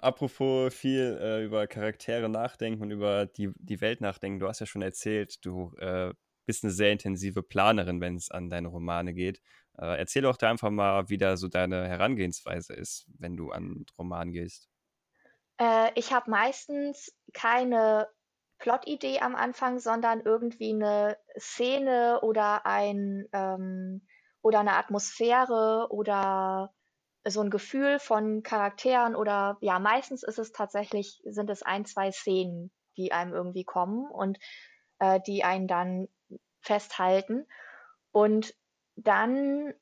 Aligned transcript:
Apropos 0.00 0.72
viel 0.72 1.18
äh, 1.20 1.44
über 1.44 1.66
Charaktere 1.66 2.28
nachdenken 2.28 2.82
und 2.82 2.90
über 2.90 3.26
die, 3.26 3.50
die 3.56 3.80
Welt 3.80 4.00
nachdenken. 4.00 4.38
Du 4.38 4.48
hast 4.48 4.60
ja 4.60 4.66
schon 4.66 4.82
erzählt, 4.82 5.44
du 5.44 5.74
äh, 5.78 6.12
bist 6.46 6.64
eine 6.64 6.72
sehr 6.72 6.92
intensive 6.92 7.42
Planerin, 7.42 8.00
wenn 8.00 8.16
es 8.16 8.30
an 8.30 8.48
deine 8.48 8.68
Romane 8.68 9.12
geht. 9.12 9.40
Äh, 9.76 9.98
erzähl 9.98 10.22
doch 10.22 10.36
da 10.36 10.50
einfach 10.50 10.70
mal, 10.70 11.08
wie 11.08 11.18
da 11.18 11.36
so 11.36 11.48
deine 11.48 11.88
Herangehensweise 11.88 12.74
ist, 12.74 13.06
wenn 13.18 13.36
du 13.36 13.50
an 13.50 13.84
Roman 13.98 14.32
gehst. 14.32 14.68
Äh, 15.60 15.90
ich 15.94 16.12
habe 16.12 16.30
meistens 16.30 17.12
keine 17.32 18.08
Plotidee 18.58 19.20
am 19.20 19.34
Anfang, 19.34 19.78
sondern 19.78 20.20
irgendwie 20.20 20.72
eine 20.72 21.16
Szene 21.38 22.20
oder 22.22 22.66
ein 22.66 23.26
ähm, 23.32 24.06
oder 24.42 24.60
eine 24.60 24.72
Atmosphäre 24.72 25.88
oder 25.90 26.72
so 27.30 27.40
ein 27.40 27.50
Gefühl 27.50 27.98
von 27.98 28.42
Charakteren 28.42 29.14
oder 29.14 29.56
ja, 29.60 29.78
meistens 29.78 30.22
ist 30.22 30.38
es 30.38 30.52
tatsächlich 30.52 31.20
sind 31.24 31.50
es 31.50 31.62
ein, 31.62 31.84
zwei 31.84 32.10
Szenen, 32.12 32.70
die 32.96 33.12
einem 33.12 33.32
irgendwie 33.32 33.64
kommen 33.64 34.10
und, 34.10 34.38
äh, 34.98 35.20
die 35.26 35.44
einen 35.44 35.68
dann 35.68 36.08
festhalten. 36.60 37.46
Und 38.12 38.54
dann 38.96 39.72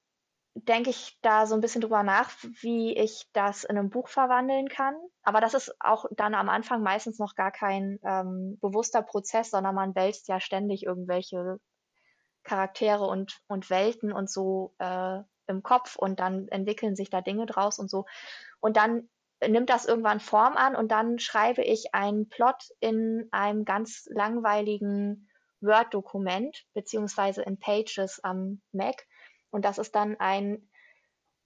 denke 0.55 0.91
ich 0.91 1.19
da 1.21 1.47
so 1.47 1.55
ein 1.55 1.61
bisschen 1.61 1.83
drüber 1.83 2.03
nach, 2.03 2.31
wie 2.63 2.97
ich 2.97 3.29
das 3.33 3.65
in 3.65 3.77
einem 3.77 3.91
Buch 3.91 4.09
verwandeln 4.09 4.69
kann. 4.69 4.97
Aber 5.23 5.41
das 5.41 5.55
ist 5.55 5.75
auch 5.81 6.07
dann 6.13 6.35
am 6.35 6.49
Anfang 6.49 6.83
meistens 6.83 7.19
noch 7.19 7.35
gar 7.35 7.53
kein, 7.53 7.99
ähm, 8.05 8.59
bewusster 8.61 9.03
Prozess, 9.03 9.51
sondern 9.51 9.75
man 9.75 9.95
wälzt 9.95 10.29
ja 10.29 10.41
ständig 10.41 10.85
irgendwelche 10.85 11.59
Charaktere 12.43 13.05
und 13.05 13.41
und 13.49 13.71
Welten 13.71 14.13
und 14.13 14.31
so, 14.31 14.75
äh, 14.79 15.21
im 15.49 15.63
Kopf 15.63 15.97
und 15.97 16.21
dann 16.21 16.49
entwickeln 16.49 16.97
sich 16.97 17.11
da 17.11 17.21
Dinge 17.21 17.47
draus 17.47 17.79
und 17.79 17.91
so. 17.91 18.07
Und 18.61 18.77
dann 18.77 19.09
nimmt 19.47 19.71
das 19.71 19.85
irgendwann 19.85 20.21
Form 20.21 20.57
an 20.57 20.75
und 20.75 20.91
dann 20.91 21.19
schreibe 21.19 21.63
ich 21.63 21.95
einen 21.95 22.29
Plot 22.29 22.71
in 22.81 23.29
einem 23.33 23.65
ganz 23.65 24.09
langweiligen 24.11 25.29
Word-Dokument 25.61 26.65
beziehungsweise 26.75 27.43
in 27.43 27.59
Pages 27.59 28.23
am 28.23 28.61
Mac. 28.73 29.07
Und 29.51 29.65
das 29.65 29.79
ist 29.79 29.95
dann 29.95 30.17
ein 30.19 30.69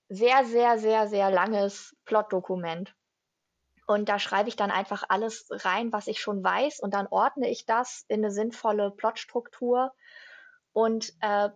sehr, 0.09 0.45
sehr, 0.45 0.79
sehr, 0.79 1.09
sehr 1.09 1.31
langes 1.31 1.97
Plot-Dokument. 2.05 2.95
Und 3.87 4.09
da 4.09 4.21
schreibe 4.21 4.49
ich 4.49 4.57
dann 4.57 4.71
einfach 4.71 5.05
alles 5.09 5.49
rein, 5.51 5.93
was 5.93 6.07
ich 6.07 6.21
schon 6.21 6.45
weiß, 6.45 6.79
und 6.79 6.95
dann 6.95 7.09
ordne 7.09 7.51
ich 7.51 7.67
das 7.67 8.05
in 8.07 8.21
eine 8.21 8.31
sinnvolle 8.31 8.93
Plotstruktur 8.93 9.93
und 10.73 11.13
äh, 11.21 11.51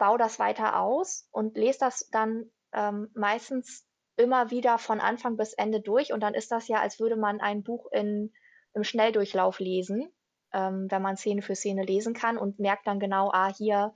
baue 0.00 0.18
das 0.18 0.38
weiter 0.38 0.80
aus 0.80 1.28
und 1.30 1.56
lese 1.56 1.78
das 1.80 2.08
dann 2.10 2.50
ähm, 2.72 3.10
meistens 3.14 3.86
immer 4.16 4.50
wieder 4.50 4.78
von 4.78 4.98
Anfang 4.98 5.36
bis 5.36 5.52
Ende 5.52 5.80
durch. 5.80 6.12
Und 6.12 6.20
dann 6.20 6.34
ist 6.34 6.50
das 6.50 6.68
ja, 6.68 6.80
als 6.80 6.98
würde 6.98 7.16
man 7.16 7.40
ein 7.40 7.62
Buch 7.62 7.86
in, 7.92 8.32
im 8.74 8.82
Schnelldurchlauf 8.82 9.60
lesen, 9.60 10.10
ähm, 10.52 10.86
wenn 10.90 11.02
man 11.02 11.18
Szene 11.18 11.42
für 11.42 11.54
Szene 11.54 11.84
lesen 11.84 12.14
kann 12.14 12.38
und 12.38 12.58
merkt 12.58 12.86
dann 12.86 12.98
genau, 12.98 13.30
ah, 13.32 13.52
hier 13.54 13.94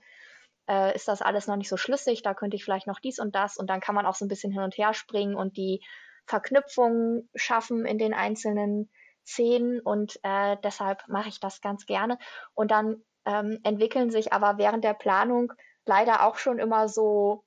äh, 0.69 0.95
ist 0.95 1.07
das 1.07 1.23
alles 1.23 1.47
noch 1.47 1.57
nicht 1.57 1.69
so 1.69 1.77
schlüssig, 1.77 2.21
da 2.21 2.35
könnte 2.35 2.55
ich 2.55 2.63
vielleicht 2.63 2.87
noch 2.87 2.99
dies 2.99 3.19
und 3.19 3.35
das. 3.35 3.57
Und 3.57 3.69
dann 3.69 3.81
kann 3.81 3.95
man 3.95 4.05
auch 4.05 4.15
so 4.15 4.25
ein 4.25 4.29
bisschen 4.29 4.51
hin 4.51 4.61
und 4.61 4.77
her 4.77 4.93
springen 4.93 5.35
und 5.35 5.57
die 5.57 5.83
Verknüpfungen 6.27 7.29
schaffen 7.33 7.85
in 7.85 7.97
den 7.97 8.13
einzelnen 8.13 8.91
Szenen. 9.25 9.79
Und 9.79 10.19
äh, 10.21 10.55
deshalb 10.63 11.07
mache 11.07 11.29
ich 11.29 11.39
das 11.39 11.61
ganz 11.61 11.87
gerne. 11.87 12.19
Und 12.53 12.69
dann 12.69 13.03
ähm, 13.25 13.59
entwickeln 13.63 14.11
sich 14.11 14.33
aber 14.33 14.57
während 14.57 14.83
der 14.83 14.93
Planung 14.93 15.51
leider 15.85 16.25
auch 16.25 16.37
schon 16.37 16.59
immer 16.59 16.87
so 16.87 17.43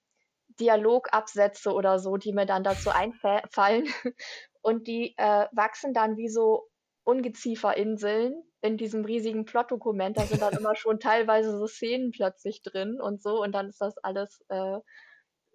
Dialogabsätze 0.60 1.72
oder 1.72 1.98
so, 1.98 2.16
die 2.16 2.32
mir 2.32 2.46
dann 2.46 2.64
dazu 2.64 2.90
einfallen. 2.90 3.86
Und 4.60 4.86
die 4.86 5.14
äh, 5.16 5.46
wachsen 5.52 5.94
dann 5.94 6.16
wie 6.16 6.28
so 6.28 6.68
Ungezieferinseln 7.04 8.42
in 8.60 8.76
diesem 8.76 9.04
riesigen 9.04 9.44
Plotdokument. 9.44 10.18
Da 10.18 10.26
sind 10.26 10.42
dann 10.42 10.56
immer 10.56 10.74
schon 10.76 11.00
teilweise 11.00 11.56
so 11.56 11.66
Szenen 11.66 12.10
plötzlich 12.10 12.62
drin 12.62 13.00
und 13.00 13.22
so. 13.22 13.40
Und 13.42 13.52
dann 13.52 13.68
ist 13.68 13.80
das 13.80 13.96
alles 13.98 14.44
äh, 14.48 14.78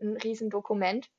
ein 0.01 0.17
Riesendokument. 0.17 1.09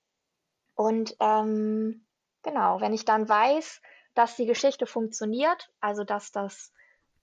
Und 0.74 1.16
ähm, 1.20 2.06
genau, 2.42 2.80
wenn 2.80 2.92
ich 2.92 3.04
dann 3.04 3.28
weiß, 3.28 3.80
dass 4.14 4.36
die 4.36 4.46
Geschichte 4.46 4.86
funktioniert, 4.86 5.70
also 5.80 6.04
dass 6.04 6.32
das 6.32 6.72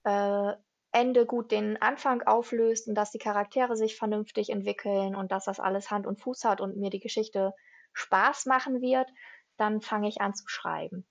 äh, 0.04 0.52
Ende 0.92 1.24
gut 1.24 1.50
den 1.50 1.80
Anfang 1.80 2.22
auflöst 2.22 2.86
und 2.86 2.94
dass 2.94 3.10
die 3.10 3.18
Charaktere 3.18 3.76
sich 3.76 3.96
vernünftig 3.96 4.50
entwickeln 4.50 5.16
und 5.16 5.32
dass 5.32 5.46
das 5.46 5.58
alles 5.58 5.90
Hand 5.90 6.06
und 6.06 6.20
Fuß 6.20 6.44
hat 6.44 6.60
und 6.60 6.76
mir 6.76 6.90
die 6.90 7.00
Geschichte 7.00 7.54
Spaß 7.94 8.46
machen 8.46 8.80
wird, 8.80 9.08
dann 9.56 9.80
fange 9.80 10.08
ich 10.08 10.20
an 10.20 10.34
zu 10.34 10.44
schreiben. 10.46 11.06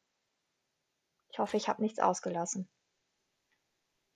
Ich 1.32 1.40
hoffe, 1.40 1.58
ich 1.58 1.68
habe 1.68 1.82
nichts 1.82 2.00
ausgelassen. 2.00 2.70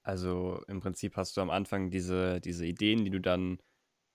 Also 0.04 0.62
im 0.68 0.82
Prinzip 0.82 1.16
hast 1.16 1.36
du 1.36 1.42
am 1.42 1.50
Anfang 1.50 1.90
diese, 1.90 2.40
diese 2.42 2.66
Ideen, 2.66 3.06
die 3.06 3.12
du 3.12 3.20
dann 3.20 3.60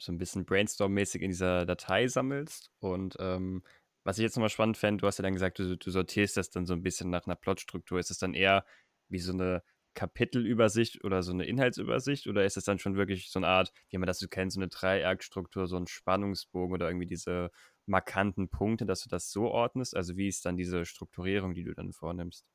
so 0.00 0.12
ein 0.12 0.18
bisschen 0.18 0.46
brainstorm-mäßig 0.46 1.22
in 1.22 1.30
dieser 1.30 1.66
Datei 1.66 2.06
sammelst. 2.06 2.70
Und 2.78 3.16
ähm, 3.18 3.64
was 4.04 4.18
ich 4.18 4.22
jetzt 4.22 4.36
nochmal 4.36 4.50
spannend 4.50 4.76
fände, 4.76 5.00
du 5.00 5.06
hast 5.08 5.18
ja 5.18 5.22
dann 5.22 5.34
gesagt, 5.34 5.58
du, 5.58 5.76
du 5.76 5.90
sortierst 5.90 6.36
das 6.36 6.50
dann 6.50 6.64
so 6.64 6.74
ein 6.74 6.82
bisschen 6.82 7.10
nach 7.10 7.26
einer 7.26 7.34
Plotstruktur. 7.34 7.98
Ist 7.98 8.10
es 8.10 8.18
dann 8.18 8.34
eher 8.34 8.64
wie 9.08 9.18
so 9.18 9.32
eine 9.32 9.64
Kapitelübersicht 9.94 11.04
oder 11.04 11.22
so 11.22 11.32
eine 11.32 11.46
Inhaltsübersicht 11.46 12.26
oder 12.26 12.44
ist 12.44 12.56
es 12.56 12.64
dann 12.64 12.78
schon 12.78 12.96
wirklich 12.96 13.30
so 13.30 13.38
eine 13.38 13.48
Art, 13.48 13.72
wie 13.88 13.98
man 13.98 14.06
das 14.06 14.18
so 14.18 14.28
kennt, 14.28 14.52
so 14.52 14.60
eine 14.60 14.68
Dreieckstruktur, 14.68 15.66
so 15.66 15.76
ein 15.76 15.86
Spannungsbogen 15.86 16.74
oder 16.74 16.88
irgendwie 16.88 17.06
diese 17.06 17.50
markanten 17.86 18.48
Punkte, 18.48 18.86
dass 18.86 19.02
du 19.02 19.08
das 19.08 19.30
so 19.30 19.48
ordnest? 19.48 19.96
Also 19.96 20.16
wie 20.16 20.28
ist 20.28 20.44
dann 20.44 20.56
diese 20.56 20.84
Strukturierung, 20.84 21.54
die 21.54 21.64
du 21.64 21.74
dann 21.74 21.92
vornimmst? 21.92 22.46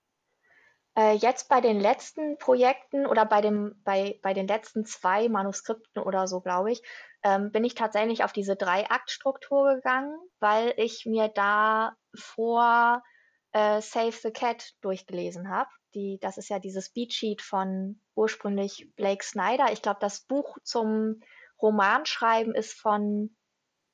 Äh, 0.98 1.16
jetzt 1.16 1.50
bei 1.50 1.60
den 1.60 1.80
letzten 1.80 2.38
Projekten 2.38 3.06
oder 3.06 3.26
bei 3.26 3.42
dem 3.42 3.82
bei 3.84 4.18
bei 4.24 4.34
den 4.34 4.48
letzten 4.48 4.86
zwei 4.86 5.28
Manuskripten 5.28 6.02
oder 6.02 6.26
so, 6.28 6.40
glaube 6.40 6.72
ich, 6.72 6.82
ähm, 7.22 7.52
bin 7.52 7.66
ich 7.66 7.76
tatsächlich 7.76 8.24
auf 8.24 8.32
diese 8.32 8.56
Drei-Akt-Struktur 8.56 9.76
gegangen, 9.76 10.18
weil 10.40 10.74
ich 10.78 11.06
mir 11.06 11.28
da 11.28 11.98
vor 12.18 13.04
äh, 13.52 13.82
Save 13.82 14.14
the 14.14 14.32
Cat 14.32 14.74
durchgelesen 14.82 15.50
habe 15.50 15.70
die, 15.96 16.20
das 16.22 16.38
ist 16.38 16.50
ja 16.50 16.60
dieses 16.60 16.90
Beatsheet 16.90 17.42
von 17.42 18.00
ursprünglich 18.14 18.94
Blake 18.96 19.24
Snyder. 19.24 19.72
Ich 19.72 19.82
glaube, 19.82 20.00
das 20.02 20.22
Buch 20.22 20.58
zum 20.64 21.22
Romanschreiben 21.62 22.54
ist 22.54 22.74
von 22.74 23.36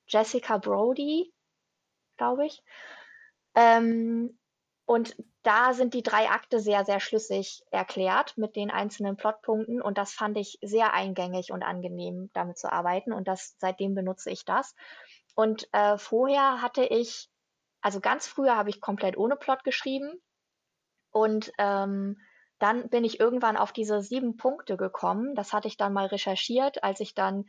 Jessica 0.07 0.57
Brody, 0.57 1.33
glaube 2.17 2.45
ich. 2.45 2.63
Ähm, 3.55 4.37
und 4.85 5.15
da 5.43 5.73
sind 5.73 5.93
die 5.93 6.03
drei 6.03 6.29
Akte 6.29 6.59
sehr, 6.59 6.83
sehr 6.83 6.99
schlüssig 6.99 7.63
erklärt 7.71 8.37
mit 8.37 8.55
den 8.55 8.69
einzelnen 8.69 9.15
Plotpunkten. 9.15 9.81
Und 9.81 9.97
das 9.97 10.11
fand 10.11 10.37
ich 10.37 10.59
sehr 10.61 10.93
eingängig 10.93 11.51
und 11.51 11.63
angenehm, 11.63 12.29
damit 12.33 12.57
zu 12.57 12.71
arbeiten. 12.71 13.13
Und 13.13 13.27
das, 13.27 13.55
seitdem 13.59 13.95
benutze 13.95 14.29
ich 14.31 14.43
das. 14.43 14.75
Und 15.33 15.69
äh, 15.71 15.97
vorher 15.97 16.61
hatte 16.61 16.83
ich, 16.83 17.29
also 17.81 18.01
ganz 18.01 18.27
früher 18.27 18.57
habe 18.57 18.69
ich 18.69 18.81
komplett 18.81 19.17
ohne 19.17 19.37
Plot 19.37 19.63
geschrieben. 19.63 20.21
Und 21.11 21.51
ähm, 21.57 22.17
dann 22.59 22.89
bin 22.89 23.03
ich 23.03 23.19
irgendwann 23.19 23.57
auf 23.57 23.71
diese 23.71 24.01
sieben 24.01 24.37
Punkte 24.37 24.77
gekommen. 24.77 25.35
Das 25.35 25.53
hatte 25.53 25.67
ich 25.67 25.77
dann 25.77 25.93
mal 25.93 26.05
recherchiert, 26.05 26.83
als 26.83 26.99
ich 26.99 27.15
dann 27.15 27.45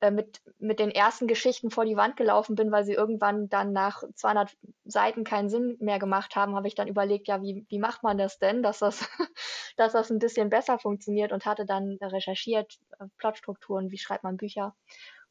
äh, 0.00 0.10
mit, 0.12 0.40
mit 0.58 0.78
den 0.78 0.90
ersten 0.90 1.26
Geschichten 1.26 1.70
vor 1.70 1.84
die 1.84 1.96
Wand 1.96 2.16
gelaufen 2.16 2.54
bin, 2.54 2.70
weil 2.70 2.84
sie 2.84 2.92
irgendwann 2.92 3.48
dann 3.48 3.72
nach 3.72 4.02
200 4.14 4.56
Seiten 4.84 5.24
keinen 5.24 5.48
Sinn 5.48 5.76
mehr 5.80 5.98
gemacht 5.98 6.36
haben, 6.36 6.54
habe 6.54 6.68
ich 6.68 6.76
dann 6.76 6.86
überlegt, 6.86 7.26
ja, 7.26 7.42
wie, 7.42 7.66
wie 7.68 7.78
macht 7.80 8.04
man 8.04 8.16
das 8.16 8.38
denn, 8.38 8.62
dass 8.62 8.78
das, 8.78 9.08
dass 9.76 9.92
das 9.92 10.10
ein 10.10 10.20
bisschen 10.20 10.50
besser 10.50 10.78
funktioniert 10.78 11.32
und 11.32 11.46
hatte 11.46 11.66
dann 11.66 11.98
recherchiert, 12.00 12.78
äh, 13.00 13.06
Plotstrukturen, 13.16 13.90
wie 13.90 13.98
schreibt 13.98 14.22
man 14.22 14.36
Bücher 14.36 14.76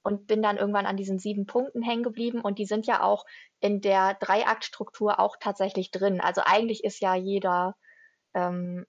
und 0.08 0.26
bin 0.26 0.42
dann 0.42 0.56
irgendwann 0.56 0.86
an 0.86 0.96
diesen 0.96 1.20
sieben 1.20 1.46
Punkten 1.46 1.82
hängen 1.82 2.02
geblieben 2.02 2.40
und 2.40 2.60
die 2.60 2.66
sind 2.66 2.88
ja 2.88 3.04
auch 3.04 3.26
in 3.60 3.82
der 3.82 4.14
Dreiaktstruktur 4.14 5.20
auch 5.20 5.36
tatsächlich 5.38 5.92
drin. 5.92 6.22
Also 6.22 6.42
eigentlich 6.46 6.86
ist 6.86 7.02
ja 7.02 7.14
jeder, 7.14 7.76
ähm, 8.34 8.86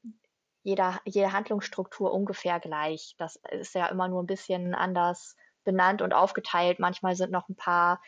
jeder, 0.62 1.00
jede 1.04 1.32
Handlungsstruktur 1.32 2.12
ungefähr 2.12 2.60
gleich. 2.60 3.16
Das 3.18 3.34
ist 3.50 3.74
ja 3.74 3.86
immer 3.86 4.06
nur 4.06 4.22
ein 4.22 4.28
bisschen 4.28 4.76
anders 4.76 5.34
benannt 5.64 6.02
und 6.02 6.14
aufgeteilt. 6.14 6.78
Manchmal 6.78 7.16
sind 7.16 7.32
noch 7.32 7.48
ein 7.48 7.56
paar 7.56 8.00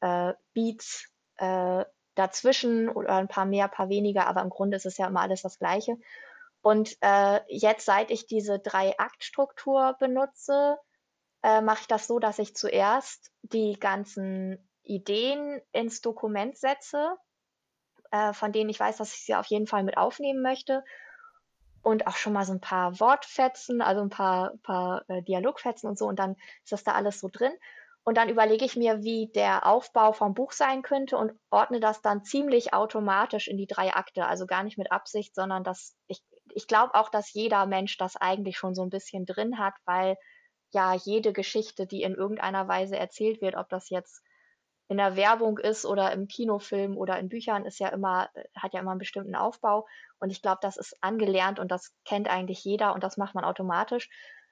äh, 0.00 0.32
Beats 0.54 1.12
äh, 1.36 1.84
dazwischen 2.14 2.88
oder 2.88 3.16
ein 3.16 3.28
paar 3.28 3.44
mehr, 3.44 3.66
ein 3.66 3.72
paar 3.72 3.90
weniger, 3.90 4.26
aber 4.26 4.40
im 4.40 4.48
Grunde 4.48 4.78
ist 4.78 4.86
es 4.86 4.96
ja 4.96 5.06
immer 5.06 5.20
alles 5.20 5.42
das 5.42 5.58
Gleiche. 5.58 5.98
Und 6.62 6.96
äh, 7.02 7.40
jetzt, 7.48 7.84
seit 7.84 8.10
ich 8.10 8.26
diese 8.26 8.58
Drei-Akt-Struktur 8.58 9.96
benutze, 10.00 10.78
äh, 11.44 11.60
mache 11.60 11.82
ich 11.82 11.86
das 11.88 12.06
so, 12.06 12.18
dass 12.18 12.38
ich 12.38 12.56
zuerst 12.56 13.30
die 13.42 13.78
ganzen 13.78 14.58
Ideen 14.82 15.60
ins 15.72 16.00
Dokument 16.00 16.56
setze, 16.56 17.16
äh, 18.10 18.32
von 18.32 18.50
denen 18.50 18.70
ich 18.70 18.80
weiß, 18.80 18.96
dass 18.96 19.14
ich 19.14 19.26
sie 19.26 19.34
auf 19.34 19.46
jeden 19.46 19.66
Fall 19.66 19.84
mit 19.84 19.98
aufnehmen 19.98 20.42
möchte. 20.42 20.82
Und 21.82 22.06
auch 22.06 22.16
schon 22.16 22.32
mal 22.32 22.46
so 22.46 22.54
ein 22.54 22.62
paar 22.62 22.98
Wortfetzen, 22.98 23.82
also 23.82 24.00
ein 24.00 24.08
paar, 24.08 24.54
paar 24.62 25.04
äh, 25.08 25.22
Dialogfetzen 25.22 25.86
und 25.88 25.98
so. 25.98 26.06
Und 26.06 26.18
dann 26.18 26.36
ist 26.62 26.72
das 26.72 26.82
da 26.82 26.92
alles 26.92 27.20
so 27.20 27.28
drin. 27.30 27.52
und 28.04 28.16
dann 28.18 28.28
überlege 28.28 28.64
ich 28.64 28.76
mir, 28.76 29.02
wie 29.02 29.30
der 29.34 29.66
Aufbau 29.66 30.12
vom 30.12 30.34
Buch 30.34 30.52
sein 30.52 30.82
könnte 30.82 31.16
und 31.16 31.32
ordne 31.50 31.80
das 31.80 32.02
dann 32.02 32.22
ziemlich 32.24 32.74
automatisch 32.74 33.48
in 33.48 33.56
die 33.56 33.66
drei 33.66 33.94
Akte. 33.94 34.26
Also 34.26 34.46
gar 34.46 34.62
nicht 34.62 34.78
mit 34.78 34.92
Absicht, 34.92 35.34
sondern 35.34 35.64
dass 35.64 35.96
ich, 36.06 36.22
ich 36.54 36.66
glaube 36.66 36.94
auch, 36.94 37.08
dass 37.10 37.32
jeder 37.32 37.66
Mensch 37.66 37.96
das 37.96 38.16
eigentlich 38.16 38.58
schon 38.58 38.74
so 38.74 38.82
ein 38.82 38.90
bisschen 38.90 39.24
drin 39.26 39.58
hat, 39.58 39.74
weil 39.86 40.16
ja 40.74 40.94
jede 40.94 41.32
Geschichte, 41.32 41.86
die 41.86 42.02
in 42.02 42.14
irgendeiner 42.14 42.68
Weise 42.68 42.96
erzählt 42.96 43.40
wird, 43.40 43.56
ob 43.56 43.68
das 43.68 43.90
jetzt 43.90 44.22
in 44.88 44.98
der 44.98 45.16
Werbung 45.16 45.58
ist 45.58 45.86
oder 45.86 46.12
im 46.12 46.28
Kinofilm 46.28 46.96
oder 46.96 47.18
in 47.18 47.30
Büchern, 47.30 47.64
ist 47.64 47.80
ja 47.80 47.88
immer, 47.88 48.28
hat 48.56 48.74
ja 48.74 48.80
immer 48.80 48.90
einen 48.90 48.98
bestimmten 48.98 49.34
Aufbau. 49.34 49.86
Und 50.18 50.30
ich 50.30 50.42
glaube, 50.42 50.58
das 50.60 50.76
ist 50.76 50.96
angelernt 51.00 51.58
und 51.58 51.70
das 51.70 51.94
kennt 52.04 52.28
eigentlich 52.28 52.62
jeder 52.64 52.94
und 52.94 53.02
das 53.02 53.16
macht 53.16 53.34
man 53.34 53.44
automatisch. 53.44 54.10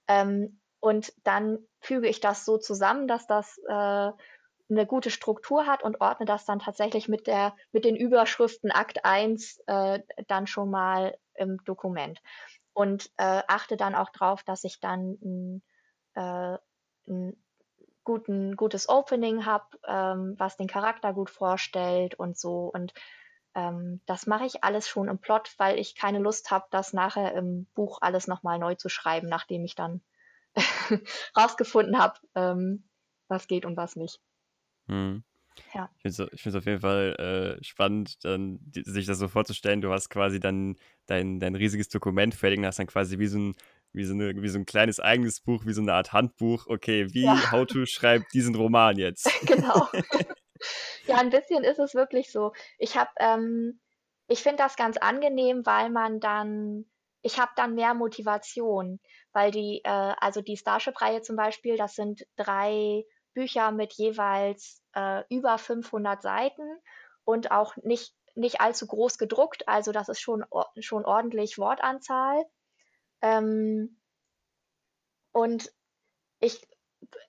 Ähm, 0.09 0.61
und 0.81 1.13
dann 1.23 1.59
füge 1.81 2.09
ich 2.09 2.21
das 2.21 2.45
so 2.45 2.59
zusammen, 2.59 3.07
dass 3.07 3.27
das 3.27 3.59
äh, 3.69 4.11
eine 4.73 4.87
gute 4.87 5.11
Struktur 5.11 5.67
hat 5.67 5.83
und 5.83 6.01
ordne 6.01 6.27
das 6.27 6.45
dann 6.45 6.59
tatsächlich 6.59 7.09
mit 7.09 7.27
der 7.27 7.55
mit 7.73 7.85
den 7.85 7.95
Überschriften 7.95 8.71
Akt 8.71 9.05
1 9.05 9.63
äh, 9.67 10.01
dann 10.29 10.47
schon 10.47 10.71
mal 10.71 11.17
im 11.35 11.63
Dokument 11.65 12.21
und 12.73 13.11
äh, 13.19 13.43
achte 13.49 13.77
dann 13.77 13.95
auch 13.95 14.11
darauf, 14.11 14.43
dass 14.43 14.65
ich 14.65 14.81
dann 14.81 15.19
ein, 15.23 15.63
äh, 16.15 16.59
ein 17.09 17.37
guten, 18.05 18.57
gutes 18.57 18.89
Opening 18.89 19.47
habe, 19.47 19.79
ähm, 19.87 20.35
was 20.39 20.57
den 20.57 20.67
Charakter 20.67 21.13
gut 21.13 21.31
vorstellt 21.31 22.15
und 22.15 22.39
so. 22.39 22.71
Und 22.73 22.93
ähm, 23.55 24.01
das 24.07 24.27
mache 24.27 24.47
ich 24.47 24.65
alles 24.65 24.89
schon 24.89 25.09
im 25.09 25.19
Plot, 25.19 25.55
weil 25.59 25.79
ich 25.79 25.95
keine 25.95 26.19
Lust 26.19 26.51
habe, 26.51 26.67
das 26.71 26.93
nachher 26.93 27.35
im 27.35 27.67
Buch 27.75 27.99
alles 28.01 28.27
nochmal 28.27 28.59
neu 28.59 28.75
zu 28.75 28.89
schreiben, 28.89 29.29
nachdem 29.29 29.65
ich 29.65 29.75
dann 29.75 30.01
rausgefunden 31.37 31.99
habe, 31.99 32.19
ähm, 32.35 32.85
was 33.29 33.47
geht 33.47 33.65
und 33.65 33.77
was 33.77 33.97
nicht. 33.97 34.21
Hm. 34.89 35.23
Ja. 35.75 35.91
Ich 36.03 36.15
finde 36.15 36.31
es 36.33 36.55
auf 36.55 36.65
jeden 36.65 36.81
Fall 36.81 37.59
äh, 37.61 37.65
spannend, 37.65 38.25
dann, 38.25 38.59
die, 38.63 38.83
sich 38.85 39.07
das 39.07 39.19
so 39.19 39.29
vorzustellen. 39.29 39.83
Du 39.83 39.93
hast 39.93 40.09
quasi 40.09 40.41
dann 40.41 40.77
dein, 41.07 41.41
dein 41.41 41.55
riesiges 41.55 41.89
Dokument 41.89 42.35
fertig 42.35 42.59
und 42.59 42.67
hast 42.67 42.79
dann 42.79 42.87
quasi 42.87 43.19
wie 43.19 43.27
so, 43.27 43.39
ein, 43.39 43.55
wie, 43.93 44.05
so 44.05 44.15
eine, 44.15 44.41
wie 44.43 44.49
so 44.49 44.59
ein 44.59 44.67
kleines 44.67 45.01
eigenes 45.01 45.41
Buch, 45.41 45.65
wie 45.67 45.73
so 45.73 45.83
eine 45.83 45.95
Art 45.95 46.13
Handbuch. 46.13 46.67
Okay, 46.67 47.13
wie 47.13 47.25
ja. 47.25 47.53
How 47.53 47.67
to 47.67 47.87
schreibt 47.87 48.33
diesen 48.35 48.55
Roman 48.55 48.99
jetzt? 48.99 49.31
genau. 49.47 49.89
ja, 51.07 51.17
ein 51.17 51.31
bisschen 51.31 51.65
ist 51.65 51.79
es 51.79 51.95
wirklich 51.95 52.31
so. 52.33 52.53
Ich 52.79 52.97
habe, 52.97 53.11
ähm, 53.19 53.81
ich 54.29 54.43
finde 54.43 54.59
das 54.59 54.77
ganz 54.77 54.97
angenehm, 54.97 55.65
weil 55.65 55.91
man 55.91 56.21
dann 56.21 56.87
ich 57.23 57.39
habe 57.39 57.53
dann 57.57 57.75
mehr 57.75 57.95
Motivation, 57.95 59.01
weil 59.33 59.51
die, 59.51 59.81
äh, 59.85 60.15
also 60.19 60.43
die 60.43 60.57
Starship-Reihe 60.57 61.23
zum 61.23 61.37
Beispiel, 61.37 61.77
das 61.77 61.95
sind 61.95 62.27
drei 62.37 63.05
Bücher 63.33 63.71
mit 63.71 63.95
jeweils 63.95 64.83
äh, 64.95 65.23
über 65.31 65.57
500 65.57 66.21
Seiten 66.21 66.63
und 67.25 67.51
auch 67.51 67.77
nicht, 67.77 68.15
nicht 68.35 68.61
allzu 68.61 68.87
groß 68.87 69.19
gedruckt, 69.19 69.69
also 69.69 69.93
das 69.93 70.09
ist 70.09 70.21
schon, 70.21 70.45
schon 70.81 71.05
ordentlich 71.05 71.59
Wortanzahl. 71.59 72.45
Ähm, 73.23 73.99
und 75.33 75.73
ich 76.41 76.61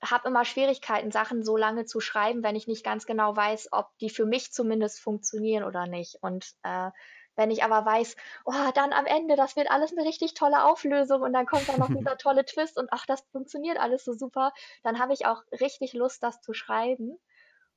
habe 0.03 0.27
immer 0.27 0.45
Schwierigkeiten, 0.45 1.11
Sachen 1.11 1.43
so 1.43 1.57
lange 1.57 1.85
zu 1.85 1.99
schreiben, 1.99 2.43
wenn 2.43 2.55
ich 2.55 2.67
nicht 2.67 2.83
ganz 2.83 3.05
genau 3.05 3.35
weiß, 3.35 3.69
ob 3.71 3.87
die 3.99 4.09
für 4.09 4.25
mich 4.25 4.51
zumindest 4.51 4.99
funktionieren 4.99 5.63
oder 5.63 5.87
nicht. 5.87 6.17
Und 6.21 6.53
äh, 6.63 6.91
wenn 7.35 7.49
ich 7.49 7.63
aber 7.63 7.85
weiß, 7.85 8.15
oh, 8.45 8.71
dann 8.75 8.93
am 8.93 9.05
Ende, 9.05 9.35
das 9.35 9.55
wird 9.55 9.71
alles 9.71 9.91
eine 9.91 10.07
richtig 10.07 10.35
tolle 10.35 10.63
Auflösung 10.65 11.21
und 11.21 11.33
dann 11.33 11.45
kommt 11.45 11.67
da 11.67 11.77
noch 11.77 11.87
dieser 11.87 12.17
tolle 12.17 12.45
Twist 12.45 12.77
und 12.77 12.89
ach, 12.91 13.05
das 13.05 13.21
funktioniert 13.31 13.79
alles 13.79 14.03
so 14.03 14.13
super, 14.13 14.53
dann 14.83 14.99
habe 14.99 15.13
ich 15.13 15.25
auch 15.25 15.41
richtig 15.59 15.93
Lust, 15.93 16.21
das 16.21 16.41
zu 16.41 16.53
schreiben 16.53 17.17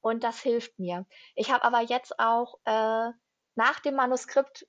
und 0.00 0.24
das 0.24 0.40
hilft 0.40 0.78
mir. 0.78 1.06
Ich 1.34 1.50
habe 1.50 1.64
aber 1.64 1.80
jetzt 1.80 2.19
auch 2.19 2.58
äh, 2.64 3.10
nach 3.54 3.80
dem 3.80 3.94
Manuskript, 3.94 4.66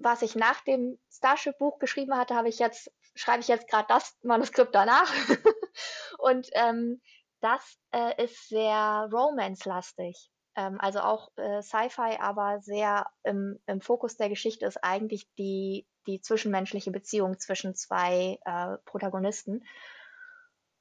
was 0.00 0.22
ich 0.22 0.34
nach 0.34 0.60
dem 0.62 0.98
Starship-Buch 1.10 1.78
geschrieben 1.78 2.16
hatte, 2.16 2.34
habe 2.34 2.48
ich 2.48 2.58
jetzt 2.58 2.90
schreibe 3.14 3.40
ich 3.40 3.48
jetzt 3.48 3.68
gerade 3.68 3.86
das 3.88 4.16
Manuskript 4.22 4.74
danach 4.74 5.12
und 6.18 6.48
ähm, 6.52 7.00
das 7.40 7.78
äh, 7.92 8.24
ist 8.24 8.48
sehr 8.48 9.08
romance-lastig. 9.12 10.30
Ähm, 10.56 10.78
also 10.80 11.00
auch 11.00 11.30
äh, 11.36 11.62
Sci-Fi, 11.62 12.18
aber 12.18 12.60
sehr 12.60 13.06
im, 13.22 13.58
im 13.66 13.80
Fokus 13.80 14.16
der 14.16 14.28
Geschichte 14.28 14.66
ist 14.66 14.82
eigentlich 14.82 15.26
die, 15.38 15.86
die 16.06 16.20
zwischenmenschliche 16.20 16.90
Beziehung 16.90 17.38
zwischen 17.38 17.74
zwei 17.74 18.38
äh, 18.44 18.78
Protagonisten 18.84 19.64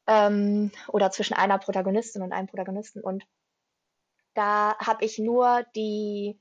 ähm, 0.08 0.72
oder 0.88 1.12
zwischen 1.12 1.36
einer 1.36 1.60
Protagonistin 1.60 2.22
und 2.22 2.32
einem 2.32 2.48
Protagonisten. 2.48 3.02
Und 3.02 3.24
da 4.34 4.78
habe 4.80 5.06
ich 5.06 5.20
nur 5.20 5.66
die 5.76 6.40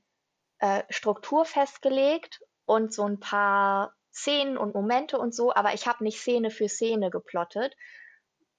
äh, 0.59 0.83
Struktur 0.89 1.45
festgelegt 1.45 2.41
und 2.69 2.93
so 2.93 3.03
ein 3.03 3.19
paar 3.19 3.95
Szenen 4.13 4.55
und 4.55 4.75
Momente 4.75 5.17
und 5.17 5.33
so, 5.33 5.51
aber 5.51 5.73
ich 5.73 5.87
habe 5.87 6.03
nicht 6.03 6.19
Szene 6.19 6.51
für 6.51 6.69
Szene 6.69 7.09
geplottet, 7.09 7.75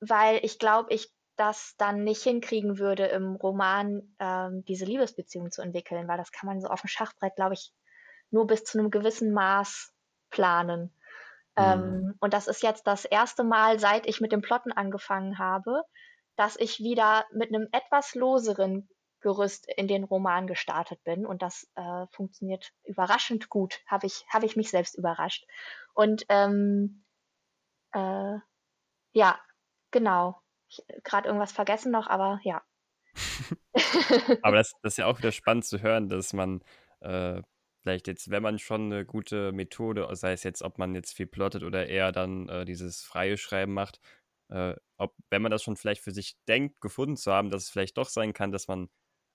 weil 0.01 0.45
ich 0.45 0.59
glaube, 0.59 0.93
ich 0.93 1.13
das 1.37 1.75
dann 1.79 2.03
nicht 2.03 2.23
hinkriegen 2.25 2.79
würde, 2.79 3.07
im 3.07 3.37
Roman 3.37 4.17
ähm, 4.19 4.65
diese 4.67 4.85
Liebesbeziehung 4.85 5.53
zu 5.53 5.63
entwickeln, 5.63 6.09
weil 6.09 6.19
das 6.19 6.33
kann 6.33 6.49
man 6.49 6.61
so 6.61 6.67
auf 6.67 6.81
dem 6.81 6.89
Schachbrett, 6.89 7.37
glaube 7.37 7.55
ich, 7.55 7.73
nur 8.31 8.49
bis 8.49 8.65
zu 8.65 8.79
einem 8.79 8.91
gewissen 8.91 9.33
Maß 9.33 9.93
planen. 10.31 10.93
Mhm. 11.57 11.63
Ähm, 11.65 12.15
und 12.19 12.35
das 12.35 12.49
ist 12.49 12.65
jetzt 12.65 12.89
das 12.89 13.05
erste 13.05 13.45
Mal, 13.45 13.79
seit 13.79 14.09
ich 14.09 14.21
mit 14.21 14.33
dem 14.33 14.43
Plotten 14.43 14.73
angefangen 14.73 15.39
habe, 15.39 15.83
dass 16.35 16.57
ich 16.57 16.81
wieder 16.81 17.27
mit 17.33 17.55
einem 17.55 17.69
etwas 17.71 18.17
loseren 18.17 18.89
Gerüst 19.21 19.67
in 19.77 19.89
den 19.89 20.05
Roman 20.05 20.47
gestartet 20.47 21.03
bin. 21.05 21.27
Und 21.27 21.43
das 21.43 21.71
äh, 21.75 22.07
funktioniert 22.11 22.73
überraschend 22.85 23.49
gut, 23.49 23.81
habe 23.87 24.07
ich, 24.07 24.25
hab 24.29 24.43
ich 24.43 24.57
mich 24.57 24.71
selbst 24.71 24.97
überrascht. 24.97 25.47
Und 25.95 26.25
ähm, 26.29 27.05
äh, 27.93 28.39
ja, 29.13 29.41
genau 29.91 30.41
gerade 31.05 31.29
irgendwas 31.29 31.53
vergessen 31.53 31.93
noch, 31.93 32.07
aber 32.07 32.41
ja. 32.45 32.63
aber 34.43 34.57
das, 34.57 34.73
das, 34.83 34.95
ist 34.95 34.99
ja 34.99 35.07
auch 35.07 35.19
wieder 35.19 35.33
spannend 35.33 35.65
zu 35.65 35.83
hören, 35.83 36.09
dass 36.09 36.33
man 36.33 36.63
äh, 37.01 37.43
vielleicht 37.83 38.07
jetzt, 38.07 38.31
wenn 38.31 38.43
man 38.43 38.59
schon 38.59 38.93
eine 38.93 39.05
gute 39.05 39.53
Methode, 39.53 40.09
sei 40.13 40.33
es 40.33 40.45
jetzt, 40.45 40.63
ob 40.63 40.79
man 40.79 40.95
jetzt 40.95 41.15
viel 41.15 41.27
plottet 41.27 41.63
oder 41.63 41.87
eher 41.87 42.13
dann 42.13 42.49
äh, 42.49 42.65
dieses 42.65 43.03
freie 43.03 43.37
Schreiben 43.37 43.75
macht, 43.75 44.01
äh, 44.49 44.75
ob, 44.97 45.15
wenn 45.31 45.43
man 45.43 45.51
das 45.51 45.63
schon 45.63 45.77
vielleicht 45.77 46.03
für 46.03 46.13
sich 46.13 46.37
denkt, 46.47 46.81
gefunden 46.81 47.17
zu 47.17 47.33
haben, 47.33 47.51
dass 47.51 47.65
es 47.65 47.71
vielleicht 47.71 47.97
doch 47.99 48.09
sein 48.09 48.33
kann, 48.33 48.53
dass 48.53 48.69
man 48.69 48.89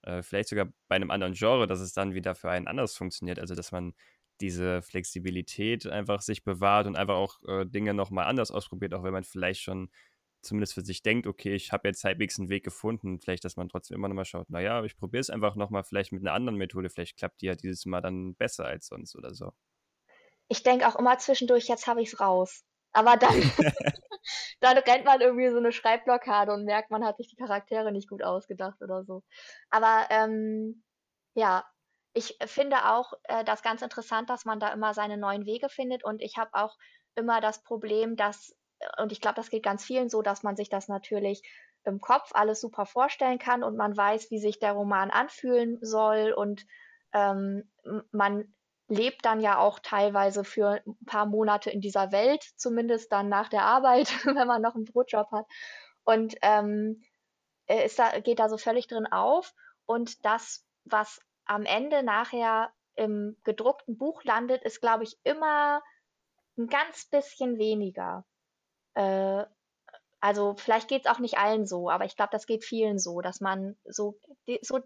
äh, 0.05 0.21
vielleicht 0.23 0.49
sogar 0.49 0.67
bei 0.87 0.95
einem 0.95 1.11
anderen 1.11 1.33
Genre, 1.33 1.67
dass 1.67 1.79
es 1.79 1.93
dann 1.93 2.13
wieder 2.13 2.35
für 2.35 2.49
einen 2.49 2.67
anders 2.67 2.95
funktioniert. 2.95 3.39
Also, 3.39 3.55
dass 3.55 3.71
man 3.71 3.93
diese 4.41 4.81
Flexibilität 4.81 5.87
einfach 5.87 6.21
sich 6.21 6.43
bewahrt 6.43 6.87
und 6.87 6.95
einfach 6.97 7.15
auch 7.15 7.41
äh, 7.47 7.65
Dinge 7.65 7.93
nochmal 7.93 8.25
anders 8.25 8.51
ausprobiert, 8.51 8.93
auch 8.93 9.03
wenn 9.03 9.13
man 9.13 9.23
vielleicht 9.23 9.61
schon 9.61 9.89
zumindest 10.41 10.73
für 10.73 10.81
sich 10.81 11.01
denkt, 11.01 11.25
okay, 11.27 11.55
ich 11.55 11.71
habe 11.71 11.87
jetzt 11.87 12.03
halbwegs 12.03 12.39
einen 12.39 12.49
Weg 12.49 12.63
gefunden, 12.63 13.19
vielleicht, 13.19 13.43
dass 13.45 13.55
man 13.55 13.67
trotzdem 13.67 13.95
immer 13.95 14.07
nochmal 14.07 14.25
schaut, 14.25 14.49
naja, 14.49 14.83
ich 14.83 14.95
probiere 14.95 15.21
es 15.21 15.29
einfach 15.29 15.55
nochmal 15.55 15.83
vielleicht 15.83 16.11
mit 16.11 16.21
einer 16.21 16.33
anderen 16.33 16.57
Methode, 16.57 16.89
vielleicht 16.89 17.17
klappt 17.17 17.41
die 17.41 17.47
ja 17.47 17.55
dieses 17.55 17.85
Mal 17.85 18.01
dann 18.01 18.35
besser 18.35 18.65
als 18.65 18.87
sonst 18.87 19.15
oder 19.15 19.33
so. 19.33 19.51
Ich 20.47 20.61
denke 20.61 20.87
auch 20.87 20.95
immer 20.95 21.17
zwischendurch, 21.17 21.67
jetzt 21.67 21.87
habe 21.87 22.01
ich 22.01 22.13
es 22.13 22.19
raus. 22.19 22.63
Aber 22.95 23.17
dann, 23.17 23.35
dann 24.61 24.77
rennt 24.77 25.05
man 25.05 25.21
irgendwie 25.21 25.49
so 25.51 25.57
eine 25.57 25.71
Schreibblockade 25.71 26.53
und 26.53 26.65
merkt, 26.65 26.91
man 26.91 27.05
hat 27.05 27.17
sich 27.17 27.27
die 27.29 27.35
Charaktere 27.35 27.91
nicht 27.91 28.09
gut 28.09 28.23
ausgedacht 28.23 28.81
oder 28.81 29.03
so. 29.03 29.23
Aber 29.69 30.07
ähm, 30.09 30.83
ja, 31.35 31.65
ich 32.13 32.37
finde 32.45 32.85
auch 32.85 33.13
äh, 33.23 33.43
das 33.43 33.61
ganz 33.61 33.81
interessant, 33.81 34.29
dass 34.29 34.45
man 34.45 34.59
da 34.59 34.69
immer 34.69 34.93
seine 34.93 35.17
neuen 35.17 35.45
Wege 35.45 35.69
findet 35.69 36.05
und 36.05 36.21
ich 36.21 36.37
habe 36.37 36.51
auch 36.53 36.75
immer 37.15 37.41
das 37.41 37.61
Problem, 37.63 38.15
dass 38.15 38.55
und 38.97 39.11
ich 39.11 39.21
glaube, 39.21 39.35
das 39.35 39.49
geht 39.49 39.63
ganz 39.63 39.83
vielen 39.83 40.09
so, 40.09 40.21
dass 40.21 40.43
man 40.43 40.55
sich 40.55 40.69
das 40.69 40.87
natürlich 40.87 41.41
im 41.85 42.01
Kopf 42.01 42.31
alles 42.33 42.61
super 42.61 42.85
vorstellen 42.85 43.39
kann 43.39 43.63
und 43.63 43.77
man 43.77 43.95
weiß, 43.95 44.31
wie 44.31 44.39
sich 44.39 44.59
der 44.59 44.73
Roman 44.73 45.11
anfühlen 45.11 45.77
soll 45.81 46.31
und 46.31 46.65
ähm, 47.13 47.69
man 48.11 48.54
lebt 48.87 49.25
dann 49.25 49.39
ja 49.39 49.57
auch 49.57 49.79
teilweise 49.79 50.43
für 50.43 50.81
ein 50.85 51.05
paar 51.05 51.25
Monate 51.25 51.69
in 51.69 51.81
dieser 51.81 52.11
Welt, 52.11 52.43
zumindest 52.55 53.11
dann 53.11 53.29
nach 53.29 53.49
der 53.49 53.63
Arbeit, 53.63 54.09
wenn 54.25 54.47
man 54.47 54.61
noch 54.61 54.75
einen 54.75 54.85
Brotjob 54.85 55.31
hat. 55.31 55.45
Und 56.03 56.35
ähm, 56.41 57.03
ist 57.67 57.97
da, 57.97 58.19
geht 58.19 58.39
da 58.39 58.49
so 58.49 58.57
völlig 58.57 58.87
drin 58.87 59.07
auf. 59.07 59.53
Und 59.85 60.23
das, 60.25 60.65
was 60.83 61.19
am 61.45 61.63
Ende 61.63 62.03
nachher 62.03 62.71
im 62.95 63.37
gedruckten 63.43 63.97
Buch 63.97 64.23
landet, 64.23 64.63
ist, 64.63 64.81
glaube 64.81 65.03
ich, 65.03 65.17
immer 65.23 65.81
ein 66.57 66.67
ganz 66.67 67.05
bisschen 67.09 67.57
weniger. 67.57 68.25
Äh, 68.93 69.45
also 70.19 70.55
vielleicht 70.57 70.87
geht 70.87 71.05
es 71.05 71.11
auch 71.11 71.19
nicht 71.19 71.37
allen 71.37 71.65
so, 71.65 71.89
aber 71.89 72.05
ich 72.05 72.15
glaube, 72.15 72.31
das 72.31 72.47
geht 72.47 72.63
vielen 72.63 72.97
so, 72.97 73.21
dass 73.21 73.41
man 73.41 73.77
so, 73.83 74.17
so 74.61 74.79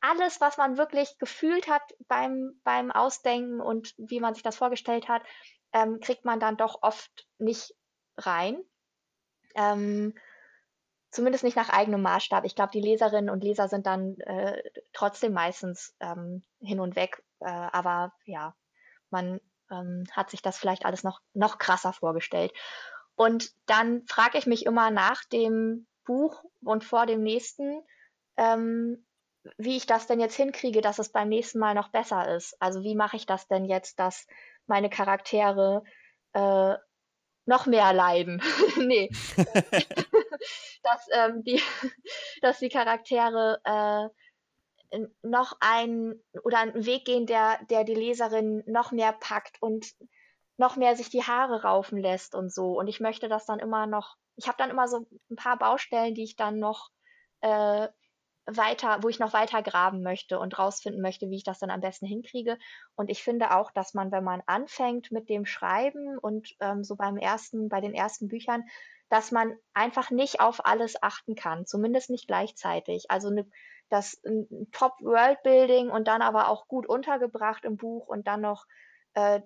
alles, 0.00 0.40
was 0.40 0.56
man 0.56 0.76
wirklich 0.76 1.18
gefühlt 1.18 1.68
hat 1.68 1.82
beim, 2.06 2.60
beim 2.64 2.90
Ausdenken 2.90 3.60
und 3.60 3.94
wie 3.96 4.20
man 4.20 4.34
sich 4.34 4.42
das 4.42 4.56
vorgestellt 4.56 5.08
hat, 5.08 5.22
ähm, 5.72 6.00
kriegt 6.00 6.24
man 6.24 6.40
dann 6.40 6.56
doch 6.56 6.82
oft 6.82 7.26
nicht 7.38 7.74
rein. 8.16 8.62
Ähm, 9.54 10.14
zumindest 11.10 11.44
nicht 11.44 11.56
nach 11.56 11.70
eigenem 11.70 12.02
Maßstab. 12.02 12.44
Ich 12.44 12.54
glaube, 12.54 12.72
die 12.72 12.80
Leserinnen 12.80 13.30
und 13.30 13.42
Leser 13.42 13.68
sind 13.68 13.86
dann 13.86 14.18
äh, 14.20 14.62
trotzdem 14.92 15.32
meistens 15.32 15.94
ähm, 16.00 16.42
hin 16.60 16.80
und 16.80 16.96
weg. 16.96 17.22
Äh, 17.40 17.48
aber 17.48 18.12
ja, 18.24 18.54
man 19.10 19.40
ähm, 19.70 20.04
hat 20.12 20.30
sich 20.30 20.42
das 20.42 20.58
vielleicht 20.58 20.84
alles 20.84 21.02
noch, 21.02 21.20
noch 21.34 21.58
krasser 21.58 21.92
vorgestellt. 21.92 22.52
Und 23.14 23.52
dann 23.66 24.06
frage 24.06 24.38
ich 24.38 24.46
mich 24.46 24.64
immer 24.66 24.90
nach 24.90 25.24
dem 25.24 25.86
Buch 26.04 26.44
und 26.62 26.84
vor 26.84 27.06
dem 27.06 27.22
nächsten, 27.22 27.82
ähm, 28.36 29.04
wie 29.56 29.76
ich 29.76 29.86
das 29.86 30.06
denn 30.06 30.20
jetzt 30.20 30.36
hinkriege, 30.36 30.80
dass 30.80 30.98
es 30.98 31.10
beim 31.10 31.28
nächsten 31.28 31.58
Mal 31.58 31.74
noch 31.74 31.88
besser 31.88 32.34
ist. 32.34 32.56
Also 32.60 32.82
wie 32.82 32.94
mache 32.94 33.16
ich 33.16 33.26
das 33.26 33.48
denn 33.48 33.64
jetzt, 33.64 33.98
dass 33.98 34.26
meine 34.66 34.90
Charaktere 34.90 35.82
äh, 36.32 36.74
noch 37.46 37.66
mehr 37.66 37.92
leiden? 37.92 38.42
nee. 38.76 39.10
dass, 40.82 41.06
ähm, 41.12 41.42
die, 41.44 41.62
dass 42.42 42.58
die 42.58 42.68
Charaktere 42.68 43.60
äh, 43.64 44.98
noch 45.22 45.56
ein 45.60 46.14
oder 46.44 46.58
einen 46.58 46.86
Weg 46.86 47.04
gehen, 47.04 47.26
der, 47.26 47.58
der 47.70 47.84
die 47.84 47.94
Leserin 47.94 48.62
noch 48.66 48.92
mehr 48.92 49.12
packt 49.12 49.60
und 49.60 49.86
noch 50.56 50.76
mehr 50.76 50.96
sich 50.96 51.10
die 51.10 51.22
Haare 51.22 51.62
raufen 51.62 51.98
lässt 51.98 52.34
und 52.34 52.52
so. 52.52 52.78
Und 52.78 52.88
ich 52.88 53.00
möchte 53.00 53.28
das 53.28 53.46
dann 53.46 53.58
immer 53.58 53.86
noch, 53.86 54.16
ich 54.36 54.48
habe 54.48 54.58
dann 54.58 54.70
immer 54.70 54.88
so 54.88 55.06
ein 55.30 55.36
paar 55.36 55.58
Baustellen, 55.58 56.14
die 56.14 56.24
ich 56.24 56.36
dann 56.36 56.58
noch 56.58 56.90
äh, 57.40 57.88
weiter, 58.48 59.02
wo 59.02 59.08
ich 59.08 59.18
noch 59.18 59.32
weiter 59.32 59.62
graben 59.62 60.02
möchte 60.02 60.38
und 60.38 60.58
rausfinden 60.58 61.02
möchte, 61.02 61.28
wie 61.30 61.36
ich 61.36 61.44
das 61.44 61.58
dann 61.58 61.70
am 61.70 61.80
besten 61.80 62.06
hinkriege. 62.06 62.58
Und 62.96 63.10
ich 63.10 63.22
finde 63.22 63.54
auch, 63.54 63.70
dass 63.70 63.94
man, 63.94 64.10
wenn 64.10 64.24
man 64.24 64.42
anfängt 64.46 65.12
mit 65.12 65.28
dem 65.28 65.44
Schreiben 65.44 66.18
und 66.18 66.56
ähm, 66.60 66.82
so 66.82 66.96
beim 66.96 67.16
ersten, 67.18 67.68
bei 67.68 67.80
den 67.80 67.94
ersten 67.94 68.28
Büchern, 68.28 68.64
dass 69.10 69.32
man 69.32 69.54
einfach 69.74 70.10
nicht 70.10 70.40
auf 70.40 70.66
alles 70.66 71.02
achten 71.02 71.34
kann, 71.34 71.66
zumindest 71.66 72.10
nicht 72.10 72.26
gleichzeitig. 72.26 73.10
Also 73.10 73.28
eine, 73.28 73.46
das 73.90 74.20
Top 74.72 74.94
Worldbuilding 75.00 75.90
und 75.90 76.08
dann 76.08 76.22
aber 76.22 76.48
auch 76.48 76.68
gut 76.68 76.86
untergebracht 76.86 77.64
im 77.64 77.76
Buch 77.76 78.06
und 78.06 78.26
dann 78.26 78.40
noch 78.40 78.66
äh, 79.18 79.40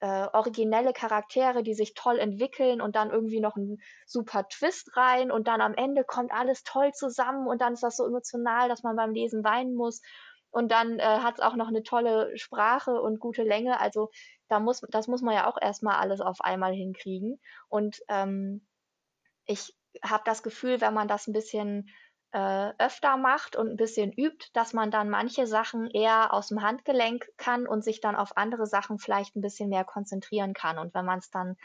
äh, 0.00 0.28
originelle 0.32 0.92
Charaktere, 0.92 1.62
die 1.64 1.74
sich 1.74 1.94
toll 1.94 2.18
entwickeln 2.18 2.80
und 2.80 2.94
dann 2.94 3.10
irgendwie 3.10 3.40
noch 3.40 3.56
ein 3.56 3.78
super 4.06 4.46
Twist 4.48 4.96
rein 4.96 5.32
und 5.32 5.48
dann 5.48 5.60
am 5.60 5.74
Ende 5.74 6.04
kommt 6.04 6.32
alles 6.32 6.62
toll 6.62 6.92
zusammen 6.92 7.48
und 7.48 7.60
dann 7.60 7.72
ist 7.72 7.82
das 7.82 7.96
so 7.96 8.06
emotional, 8.06 8.68
dass 8.68 8.84
man 8.84 8.94
beim 8.94 9.12
Lesen 9.12 9.42
weinen 9.42 9.74
muss. 9.74 10.00
Und 10.50 10.70
dann 10.70 11.00
äh, 11.00 11.02
hat 11.02 11.34
es 11.34 11.40
auch 11.40 11.56
noch 11.56 11.68
eine 11.68 11.82
tolle 11.82 12.30
Sprache 12.38 13.00
und 13.00 13.18
gute 13.18 13.42
Länge. 13.42 13.80
Also 13.80 14.10
da 14.48 14.60
muss, 14.60 14.80
das 14.90 15.08
muss 15.08 15.22
man 15.22 15.34
ja 15.34 15.50
auch 15.50 15.58
erstmal 15.60 15.96
alles 15.96 16.20
auf 16.20 16.40
einmal 16.40 16.72
hinkriegen. 16.72 17.40
Und 17.68 18.00
ähm, 18.08 18.66
ich 19.44 19.74
habe 20.02 20.22
das 20.24 20.42
Gefühl, 20.42 20.80
wenn 20.80 20.94
man 20.94 21.08
das 21.08 21.26
ein 21.26 21.32
bisschen 21.32 21.90
äh, 22.36 22.74
öfter 22.76 23.16
macht 23.16 23.56
und 23.56 23.70
ein 23.70 23.76
bisschen 23.76 24.12
übt, 24.12 24.48
dass 24.52 24.74
man 24.74 24.90
dann 24.90 25.08
manche 25.08 25.46
Sachen 25.46 25.88
eher 25.88 26.34
aus 26.34 26.48
dem 26.48 26.60
Handgelenk 26.60 27.26
kann 27.38 27.66
und 27.66 27.82
sich 27.82 28.02
dann 28.02 28.14
auf 28.14 28.36
andere 28.36 28.66
Sachen 28.66 28.98
vielleicht 28.98 29.36
ein 29.36 29.40
bisschen 29.40 29.70
mehr 29.70 29.84
konzentrieren 29.84 30.52
kann. 30.52 30.78
Und 30.78 30.92
wenn 30.92 31.06
man 31.06 31.20
es 31.20 31.30
dann, 31.30 31.56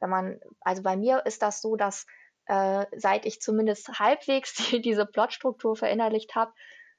wenn 0.00 0.10
man, 0.10 0.38
also 0.60 0.82
bei 0.82 0.98
mir 0.98 1.24
ist 1.24 1.40
das 1.40 1.62
so, 1.62 1.76
dass 1.76 2.04
äh, 2.44 2.84
seit 2.94 3.24
ich 3.24 3.40
zumindest 3.40 3.98
halbwegs 3.98 4.52
die, 4.70 4.82
diese 4.82 5.06
Plotstruktur 5.06 5.76
verinnerlicht 5.76 6.34
habe, 6.34 6.52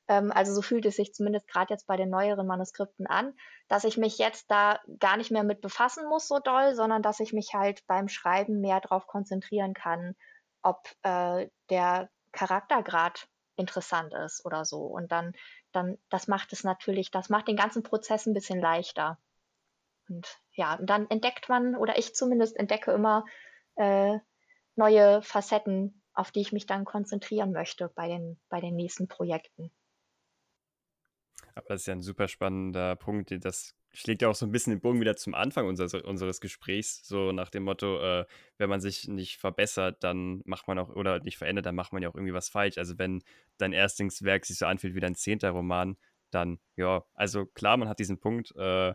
ähm, 0.08 0.32
also 0.32 0.52
so 0.52 0.64
fühlt 0.64 0.88
es 0.88 0.96
sich 0.96 1.14
zumindest 1.14 1.48
gerade 1.48 1.72
jetzt 1.72 1.86
bei 1.86 1.98
den 1.98 2.10
neueren 2.10 2.48
Manuskripten 2.48 3.06
an, 3.06 3.36
dass 3.68 3.84
ich 3.84 3.96
mich 3.96 4.18
jetzt 4.18 4.50
da 4.50 4.80
gar 4.98 5.18
nicht 5.18 5.30
mehr 5.30 5.44
mit 5.44 5.62
befassen 5.62 6.10
muss 6.10 6.28
so 6.28 6.40
doll, 6.40 6.74
sondern 6.74 7.04
dass 7.04 7.20
ich 7.20 7.32
mich 7.32 7.54
halt 7.54 7.86
beim 7.86 8.08
Schreiben 8.08 8.60
mehr 8.60 8.82
darauf 8.82 9.06
konzentrieren 9.06 9.76
kann, 9.76 10.16
ob 10.64 10.90
äh, 11.04 11.48
der 11.70 12.10
Charaktergrad 12.40 13.28
interessant 13.58 14.14
ist 14.14 14.46
oder 14.46 14.64
so. 14.64 14.84
Und 14.84 15.12
dann, 15.12 15.34
dann, 15.74 15.98
das 16.10 16.30
macht 16.30 16.54
es 16.54 16.64
natürlich, 16.64 17.12
das 17.12 17.28
macht 17.28 17.50
den 17.50 17.58
ganzen 17.58 17.84
Prozess 17.84 18.26
ein 18.26 18.34
bisschen 18.34 18.62
leichter. 18.62 19.20
Und 20.08 20.26
ja, 20.54 20.76
und 20.76 20.90
dann 20.90 21.10
entdeckt 21.10 21.50
man, 21.50 21.76
oder 21.76 21.98
ich 21.98 22.16
zumindest 22.16 22.56
entdecke 22.56 22.94
immer 22.94 23.26
äh, 23.76 24.18
neue 24.76 25.22
Facetten, 25.22 26.02
auf 26.14 26.32
die 26.32 26.40
ich 26.40 26.54
mich 26.54 26.66
dann 26.66 26.86
konzentrieren 26.86 27.52
möchte 27.52 27.90
bei 27.90 28.08
den, 28.08 28.40
bei 28.48 28.62
den 28.62 28.78
nächsten 28.78 29.10
Projekten. 29.10 29.70
Aber 31.56 31.68
das 31.68 31.82
ist 31.82 31.88
ja 31.88 31.94
ein 31.94 32.02
super 32.02 32.30
spannender 32.30 32.96
Punkt. 32.96 33.34
Das 33.44 33.76
schlägt 33.94 34.22
ja 34.22 34.30
auch 34.30 34.36
so 34.36 34.46
ein 34.46 34.52
bisschen 34.52 34.72
den 34.72 34.82
Bogen 34.82 35.02
wieder 35.02 35.16
zum 35.16 35.34
Anfang 35.34 35.68
unseres, 35.68 35.94
unseres 35.94 36.42
Gesprächs, 36.42 37.02
so 37.08 37.32
nach 37.32 37.50
dem 37.50 37.64
Motto, 37.64 38.00
äh, 38.00 38.26
wenn 38.58 38.70
man 38.70 38.82
sich 38.82 39.08
nicht 39.08 39.38
verbessert, 39.38 40.04
dann 40.04 40.42
macht 40.46 40.68
man 40.68 40.78
auch, 40.80 40.90
oder 40.90 41.20
nicht 41.20 41.38
verändert, 41.38 41.66
dann 41.66 41.76
macht 41.76 41.94
man 41.94 42.04
ja 42.04 42.10
auch 42.10 42.16
irgendwie 42.16 42.34
was 42.34 42.50
falsch. 42.50 42.78
Also 42.78 42.98
wenn 42.98 43.24
dein 43.58 43.74
Erstlingswerk 43.74 44.46
sich 44.46 44.58
so 44.58 44.66
anfühlt 44.66 44.96
wie 44.96 45.00
dein 45.00 45.16
zehnter 45.16 45.52
Roman, 45.52 45.98
dann, 46.32 46.60
ja, 46.76 47.04
also 47.16 47.46
klar, 47.46 47.78
man 47.78 47.90
hat 47.90 48.00
diesen 48.00 48.20
Punkt, 48.20 48.54
äh, 48.56 48.94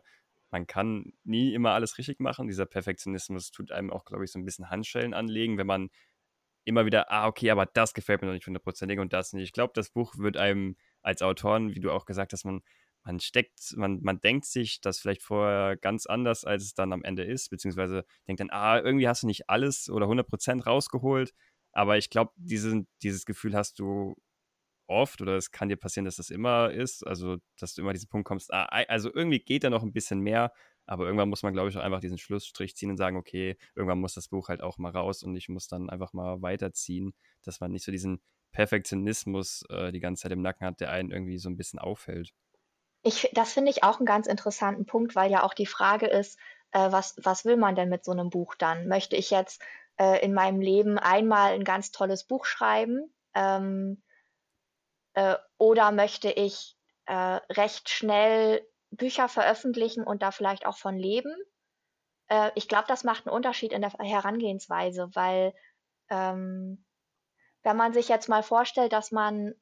man 0.50 0.66
kann 0.68 1.12
nie 1.24 1.52
immer 1.52 1.72
alles 1.72 1.98
richtig 1.98 2.20
machen. 2.20 2.46
Dieser 2.46 2.66
Perfektionismus 2.66 3.50
tut 3.50 3.72
einem 3.72 3.90
auch, 3.90 4.04
glaube 4.04 4.24
ich, 4.24 4.30
so 4.30 4.38
ein 4.38 4.44
bisschen 4.44 4.70
Handschellen 4.70 5.12
anlegen, 5.12 5.58
wenn 5.58 5.66
man 5.66 5.90
immer 6.64 6.86
wieder, 6.86 7.10
ah, 7.10 7.26
okay, 7.26 7.50
aber 7.50 7.66
das 7.66 7.92
gefällt 7.92 8.22
mir 8.22 8.28
noch 8.28 8.34
nicht 8.34 8.46
hundertprozentig 8.46 8.98
und 9.00 9.12
das 9.12 9.32
nicht. 9.32 9.44
Ich 9.44 9.52
glaube, 9.52 9.72
das 9.74 9.90
Buch 9.90 10.14
wird 10.16 10.36
einem 10.36 10.76
als 11.02 11.22
Autoren, 11.22 11.74
wie 11.74 11.80
du 11.80 11.90
auch 11.90 12.06
gesagt 12.06 12.32
hast, 12.32 12.44
man 12.44 12.62
man 13.04 13.20
steckt, 13.20 13.74
man, 13.76 14.00
man 14.02 14.20
denkt 14.20 14.46
sich 14.46 14.80
das 14.80 14.98
vielleicht 14.98 15.22
vorher 15.22 15.76
ganz 15.76 16.06
anders, 16.06 16.44
als 16.44 16.64
es 16.64 16.74
dann 16.74 16.92
am 16.92 17.04
Ende 17.04 17.22
ist, 17.24 17.50
beziehungsweise 17.50 18.04
denkt 18.26 18.40
dann, 18.40 18.50
ah, 18.50 18.80
irgendwie 18.80 19.08
hast 19.08 19.22
du 19.22 19.26
nicht 19.26 19.48
alles 19.50 19.90
oder 19.90 20.06
100% 20.06 20.64
rausgeholt, 20.64 21.34
aber 21.72 21.98
ich 21.98 22.10
glaube, 22.10 22.32
diese, 22.36 22.86
dieses 23.02 23.26
Gefühl 23.26 23.54
hast 23.54 23.78
du 23.78 24.16
oft 24.86 25.20
oder 25.22 25.36
es 25.36 25.50
kann 25.50 25.68
dir 25.68 25.76
passieren, 25.76 26.04
dass 26.04 26.16
das 26.16 26.30
immer 26.30 26.70
ist, 26.70 27.06
also 27.06 27.38
dass 27.58 27.74
du 27.74 27.82
immer 27.82 27.92
diesen 27.92 28.08
Punkt 28.08 28.26
kommst, 28.26 28.52
ah, 28.52 28.64
also 28.64 29.12
irgendwie 29.14 29.38
geht 29.38 29.64
da 29.64 29.70
noch 29.70 29.82
ein 29.82 29.92
bisschen 29.92 30.20
mehr, 30.20 30.52
aber 30.86 31.04
irgendwann 31.04 31.28
muss 31.28 31.42
man, 31.42 31.52
glaube 31.52 31.70
ich, 31.70 31.76
auch 31.76 31.82
einfach 31.82 32.00
diesen 32.00 32.18
Schlussstrich 32.18 32.76
ziehen 32.76 32.90
und 32.90 32.96
sagen, 32.96 33.16
okay, 33.16 33.56
irgendwann 33.74 34.00
muss 34.00 34.14
das 34.14 34.28
Buch 34.28 34.48
halt 34.48 34.62
auch 34.62 34.78
mal 34.78 34.90
raus 34.90 35.22
und 35.22 35.36
ich 35.36 35.48
muss 35.48 35.68
dann 35.68 35.90
einfach 35.90 36.12
mal 36.12 36.42
weiterziehen, 36.42 37.14
dass 37.42 37.60
man 37.60 37.70
nicht 37.72 37.84
so 37.84 37.92
diesen 37.92 38.20
Perfektionismus 38.52 39.64
äh, 39.70 39.92
die 39.92 40.00
ganze 40.00 40.22
Zeit 40.22 40.32
im 40.32 40.42
Nacken 40.42 40.66
hat, 40.66 40.80
der 40.80 40.90
einen 40.90 41.10
irgendwie 41.10 41.38
so 41.38 41.48
ein 41.48 41.56
bisschen 41.56 41.78
auffällt. 41.78 42.32
Ich, 43.04 43.30
das 43.34 43.52
finde 43.52 43.70
ich 43.70 43.84
auch 43.84 43.98
einen 43.98 44.06
ganz 44.06 44.26
interessanten 44.26 44.86
Punkt, 44.86 45.14
weil 45.14 45.30
ja 45.30 45.42
auch 45.42 45.54
die 45.54 45.66
Frage 45.66 46.06
ist, 46.06 46.38
äh, 46.72 46.90
was, 46.90 47.14
was 47.22 47.44
will 47.44 47.56
man 47.56 47.76
denn 47.76 47.90
mit 47.90 48.04
so 48.04 48.12
einem 48.12 48.30
Buch 48.30 48.54
dann? 48.54 48.88
Möchte 48.88 49.14
ich 49.14 49.30
jetzt 49.30 49.62
äh, 49.98 50.24
in 50.24 50.32
meinem 50.32 50.60
Leben 50.60 50.98
einmal 50.98 51.52
ein 51.52 51.64
ganz 51.64 51.92
tolles 51.92 52.24
Buch 52.24 52.46
schreiben? 52.46 53.12
Ähm, 53.34 54.02
äh, 55.12 55.36
oder 55.58 55.92
möchte 55.92 56.30
ich 56.30 56.76
äh, 57.04 57.40
recht 57.52 57.90
schnell 57.90 58.66
Bücher 58.90 59.28
veröffentlichen 59.28 60.02
und 60.04 60.22
da 60.22 60.30
vielleicht 60.30 60.64
auch 60.64 60.78
von 60.78 60.96
leben? 60.96 61.34
Äh, 62.28 62.52
ich 62.54 62.68
glaube, 62.68 62.86
das 62.88 63.04
macht 63.04 63.26
einen 63.26 63.36
Unterschied 63.36 63.72
in 63.72 63.82
der 63.82 63.92
Herangehensweise, 63.92 65.10
weil 65.12 65.54
ähm, 66.08 66.84
wenn 67.62 67.76
man 67.76 67.92
sich 67.92 68.08
jetzt 68.08 68.28
mal 68.28 68.42
vorstellt, 68.42 68.94
dass 68.94 69.10
man 69.10 69.54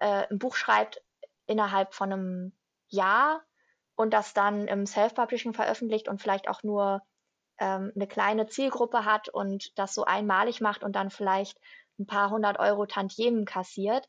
äh, 0.00 0.26
ein 0.30 0.38
Buch 0.38 0.56
schreibt 0.56 1.02
innerhalb 1.46 1.94
von 1.94 2.12
einem 2.12 2.55
Jahr 2.88 3.42
und 3.94 4.12
das 4.12 4.34
dann 4.34 4.68
im 4.68 4.86
Self-Publishing 4.86 5.54
veröffentlicht 5.54 6.08
und 6.08 6.20
vielleicht 6.20 6.48
auch 6.48 6.62
nur 6.62 7.02
ähm, 7.58 7.92
eine 7.94 8.06
kleine 8.06 8.46
Zielgruppe 8.46 9.04
hat 9.04 9.28
und 9.28 9.76
das 9.78 9.94
so 9.94 10.04
einmalig 10.04 10.60
macht 10.60 10.82
und 10.82 10.94
dann 10.94 11.10
vielleicht 11.10 11.58
ein 11.98 12.06
paar 12.06 12.30
hundert 12.30 12.58
Euro 12.58 12.86
Tantiemen 12.86 13.46
kassiert, 13.46 14.06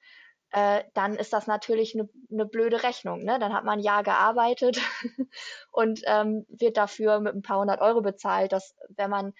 äh, 0.51 0.83
dann 0.93 1.15
ist 1.15 1.33
das 1.33 1.47
natürlich 1.47 1.93
eine, 1.93 2.09
eine 2.31 2.45
blöde 2.45 2.83
Rechnung. 2.83 3.23
Ne? 3.23 3.39
Dann 3.39 3.53
hat 3.53 3.65
man 3.65 3.79
Jahr 3.79 4.03
gearbeitet 4.03 4.79
und 5.71 6.01
ähm, 6.05 6.45
wird 6.49 6.77
dafür 6.77 7.19
mit 7.19 7.35
ein 7.35 7.41
paar 7.41 7.59
hundert 7.59 7.81
Euro 7.81 8.01
bezahlt. 8.01 8.51
Dass, 8.51 8.75
wenn 8.89 9.09
man 9.09 9.33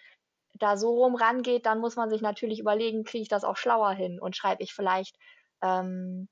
da 0.53 0.75
so 0.77 0.89
rum 1.03 1.15
rangeht, 1.15 1.65
dann 1.65 1.79
muss 1.79 1.95
man 1.95 2.09
sich 2.09 2.21
natürlich 2.21 2.59
überlegen, 2.59 3.03
kriege 3.03 3.21
ich 3.21 3.29
das 3.29 3.43
auch 3.43 3.57
schlauer 3.57 3.91
hin 3.91 4.19
und 4.19 4.35
schreibe 4.35 4.63
ich 4.63 4.73
vielleicht 4.73 5.15
ähm, 5.61 6.27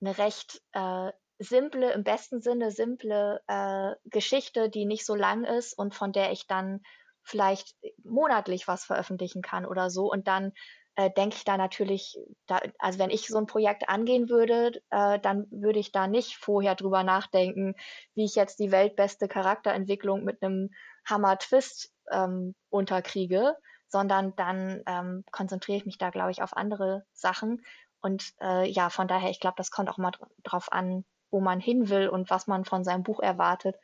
eine 0.00 0.18
recht 0.18 0.60
äh, 0.72 1.12
simple, 1.38 1.92
im 1.92 2.04
besten 2.04 2.40
Sinne 2.40 2.70
simple 2.70 3.40
äh, 3.46 3.92
Geschichte, 4.04 4.70
die 4.70 4.84
nicht 4.84 5.06
so 5.06 5.14
lang 5.14 5.44
ist 5.44 5.76
und 5.76 5.94
von 5.94 6.12
der 6.12 6.32
ich 6.32 6.46
dann 6.46 6.82
vielleicht 7.22 7.76
monatlich 8.02 8.68
was 8.68 8.84
veröffentlichen 8.84 9.42
kann 9.42 9.66
oder 9.66 9.90
so. 9.90 10.10
Und 10.10 10.26
dann 10.26 10.52
äh, 10.96 11.10
denke 11.10 11.36
ich 11.36 11.44
da 11.44 11.56
natürlich, 11.56 12.18
da, 12.46 12.60
also 12.78 12.98
wenn 12.98 13.10
ich 13.10 13.26
so 13.26 13.38
ein 13.38 13.46
Projekt 13.46 13.88
angehen 13.88 14.28
würde, 14.28 14.82
äh, 14.90 15.18
dann 15.20 15.46
würde 15.50 15.78
ich 15.78 15.92
da 15.92 16.06
nicht 16.06 16.36
vorher 16.36 16.74
drüber 16.74 17.02
nachdenken, 17.02 17.74
wie 18.14 18.24
ich 18.24 18.34
jetzt 18.34 18.58
die 18.58 18.72
weltbeste 18.72 19.28
Charakterentwicklung 19.28 20.24
mit 20.24 20.42
einem 20.42 20.70
Hammer-Twist 21.08 21.92
ähm, 22.10 22.54
unterkriege, 22.70 23.56
sondern 23.88 24.34
dann 24.36 24.82
ähm, 24.86 25.24
konzentriere 25.30 25.78
ich 25.78 25.86
mich 25.86 25.98
da, 25.98 26.10
glaube 26.10 26.30
ich, 26.30 26.42
auf 26.42 26.56
andere 26.56 27.04
Sachen 27.12 27.62
und 28.02 28.34
äh, 28.40 28.68
ja, 28.68 28.90
von 28.90 29.06
daher, 29.06 29.30
ich 29.30 29.40
glaube, 29.40 29.54
das 29.56 29.70
kommt 29.70 29.88
auch 29.88 29.96
mal 29.96 30.10
drauf 30.42 30.72
an, 30.72 31.04
wo 31.32 31.40
man 31.40 31.58
hin 31.58 31.88
will 31.88 32.08
und 32.08 32.30
was 32.30 32.46
man 32.46 32.64
von 32.64 32.84
seinem 32.84 33.02
Buch 33.02 33.18
erwartet. 33.18 33.74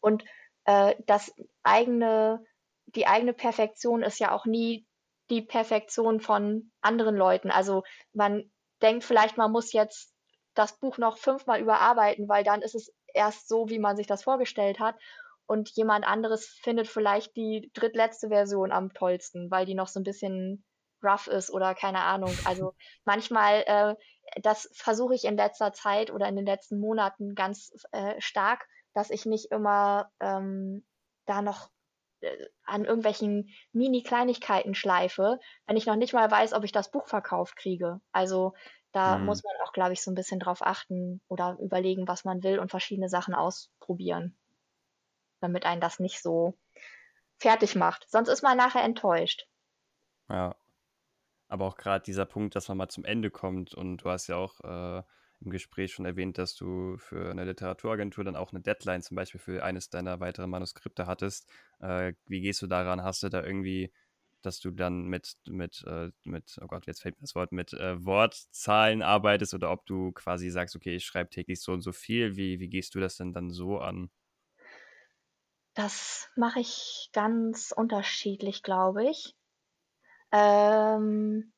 Und 0.00 0.24
äh, 0.64 0.94
das 1.06 1.32
eigene, 1.62 2.44
die 2.86 3.06
eigene 3.06 3.32
Perfektion 3.32 4.02
ist 4.02 4.18
ja 4.18 4.32
auch 4.32 4.44
nie 4.44 4.86
die 5.30 5.42
Perfektion 5.42 6.20
von 6.20 6.70
anderen 6.82 7.16
Leuten. 7.16 7.50
Also 7.50 7.82
man 8.12 8.50
denkt 8.82 9.04
vielleicht, 9.04 9.36
man 9.38 9.52
muss 9.52 9.72
jetzt 9.72 10.12
das 10.54 10.78
Buch 10.78 10.98
noch 10.98 11.18
fünfmal 11.18 11.60
überarbeiten, 11.60 12.28
weil 12.28 12.44
dann 12.44 12.62
ist 12.62 12.74
es 12.74 12.92
erst 13.14 13.48
so, 13.48 13.68
wie 13.68 13.78
man 13.78 13.96
sich 13.96 14.06
das 14.06 14.24
vorgestellt 14.24 14.78
hat. 14.78 14.96
Und 15.46 15.70
jemand 15.76 16.06
anderes 16.06 16.46
findet 16.62 16.88
vielleicht 16.88 17.36
die 17.36 17.70
drittletzte 17.72 18.28
Version 18.28 18.72
am 18.72 18.92
tollsten, 18.92 19.50
weil 19.50 19.64
die 19.64 19.74
noch 19.74 19.88
so 19.88 20.00
ein 20.00 20.04
bisschen 20.04 20.64
rough 21.02 21.26
ist 21.26 21.50
oder 21.50 21.74
keine 21.74 22.00
Ahnung. 22.00 22.36
Also 22.44 22.74
manchmal, 23.04 23.64
äh, 23.66 23.94
das 24.42 24.68
versuche 24.74 25.14
ich 25.14 25.24
in 25.24 25.36
letzter 25.36 25.72
Zeit 25.72 26.10
oder 26.10 26.28
in 26.28 26.36
den 26.36 26.46
letzten 26.46 26.78
Monaten 26.78 27.34
ganz 27.34 27.72
äh, 27.92 28.20
stark, 28.20 28.66
dass 28.94 29.10
ich 29.10 29.26
nicht 29.26 29.50
immer 29.52 30.10
ähm, 30.20 30.84
da 31.26 31.42
noch 31.42 31.70
äh, 32.20 32.46
an 32.64 32.84
irgendwelchen 32.84 33.50
Mini-Kleinigkeiten 33.72 34.74
schleife, 34.74 35.38
wenn 35.66 35.76
ich 35.76 35.86
noch 35.86 35.96
nicht 35.96 36.12
mal 36.12 36.30
weiß, 36.30 36.54
ob 36.54 36.64
ich 36.64 36.72
das 36.72 36.90
Buch 36.90 37.06
verkauft 37.06 37.56
kriege. 37.56 38.00
Also 38.12 38.54
da 38.92 39.18
mhm. 39.18 39.26
muss 39.26 39.44
man 39.44 39.52
auch, 39.64 39.72
glaube 39.72 39.92
ich, 39.92 40.02
so 40.02 40.10
ein 40.10 40.14
bisschen 40.14 40.40
drauf 40.40 40.62
achten 40.62 41.20
oder 41.28 41.58
überlegen, 41.60 42.08
was 42.08 42.24
man 42.24 42.42
will 42.42 42.58
und 42.58 42.70
verschiedene 42.70 43.08
Sachen 43.08 43.34
ausprobieren, 43.34 44.36
damit 45.40 45.66
einen 45.66 45.80
das 45.80 46.00
nicht 46.00 46.22
so 46.22 46.56
fertig 47.38 47.74
macht. 47.74 48.08
Sonst 48.08 48.28
ist 48.28 48.42
man 48.42 48.56
nachher 48.56 48.82
enttäuscht. 48.82 49.46
Ja. 50.30 50.56
Aber 51.48 51.66
auch 51.66 51.76
gerade 51.76 52.02
dieser 52.04 52.26
Punkt, 52.26 52.56
dass 52.56 52.68
man 52.68 52.78
mal 52.78 52.88
zum 52.88 53.04
Ende 53.04 53.30
kommt 53.30 53.74
und 53.74 53.98
du 53.98 54.10
hast 54.10 54.26
ja 54.26 54.36
auch 54.36 54.60
äh, 54.60 55.02
im 55.40 55.50
Gespräch 55.50 55.92
schon 55.92 56.06
erwähnt, 56.06 56.38
dass 56.38 56.54
du 56.56 56.96
für 56.98 57.30
eine 57.30 57.44
Literaturagentur 57.44 58.24
dann 58.24 58.36
auch 58.36 58.52
eine 58.52 58.60
Deadline 58.60 59.02
zum 59.02 59.16
Beispiel 59.16 59.40
für 59.40 59.62
eines 59.62 59.90
deiner 59.90 60.20
weiteren 60.20 60.50
Manuskripte 60.50 61.06
hattest. 61.06 61.48
Äh, 61.80 62.14
wie 62.26 62.40
gehst 62.40 62.62
du 62.62 62.66
daran? 62.66 63.02
Hast 63.02 63.22
du 63.22 63.28
da 63.28 63.44
irgendwie, 63.44 63.92
dass 64.42 64.60
du 64.60 64.70
dann 64.70 65.04
mit, 65.06 65.36
mit, 65.46 65.84
äh, 65.86 66.10
mit 66.24 66.58
oh 66.62 66.66
Gott, 66.66 66.86
jetzt 66.86 67.02
fällt 67.02 67.16
mir 67.16 67.22
das 67.22 67.34
Wort, 67.34 67.52
mit 67.52 67.72
äh, 67.74 68.04
Wortzahlen 68.04 69.02
arbeitest 69.02 69.54
oder 69.54 69.70
ob 69.70 69.86
du 69.86 70.12
quasi 70.12 70.50
sagst, 70.50 70.74
okay, 70.76 70.96
ich 70.96 71.04
schreibe 71.04 71.30
täglich 71.30 71.60
so 71.60 71.72
und 71.72 71.82
so 71.82 71.92
viel. 71.92 72.36
Wie, 72.36 72.60
wie 72.60 72.68
gehst 72.68 72.94
du 72.94 73.00
das 73.00 73.16
denn 73.16 73.32
dann 73.32 73.50
so 73.50 73.78
an? 73.78 74.10
Das 75.74 76.28
mache 76.34 76.58
ich 76.58 77.08
ganz 77.12 77.70
unterschiedlich, 77.70 78.64
glaube 78.64 79.08
ich. 79.08 79.36
Ähm, 80.32 81.52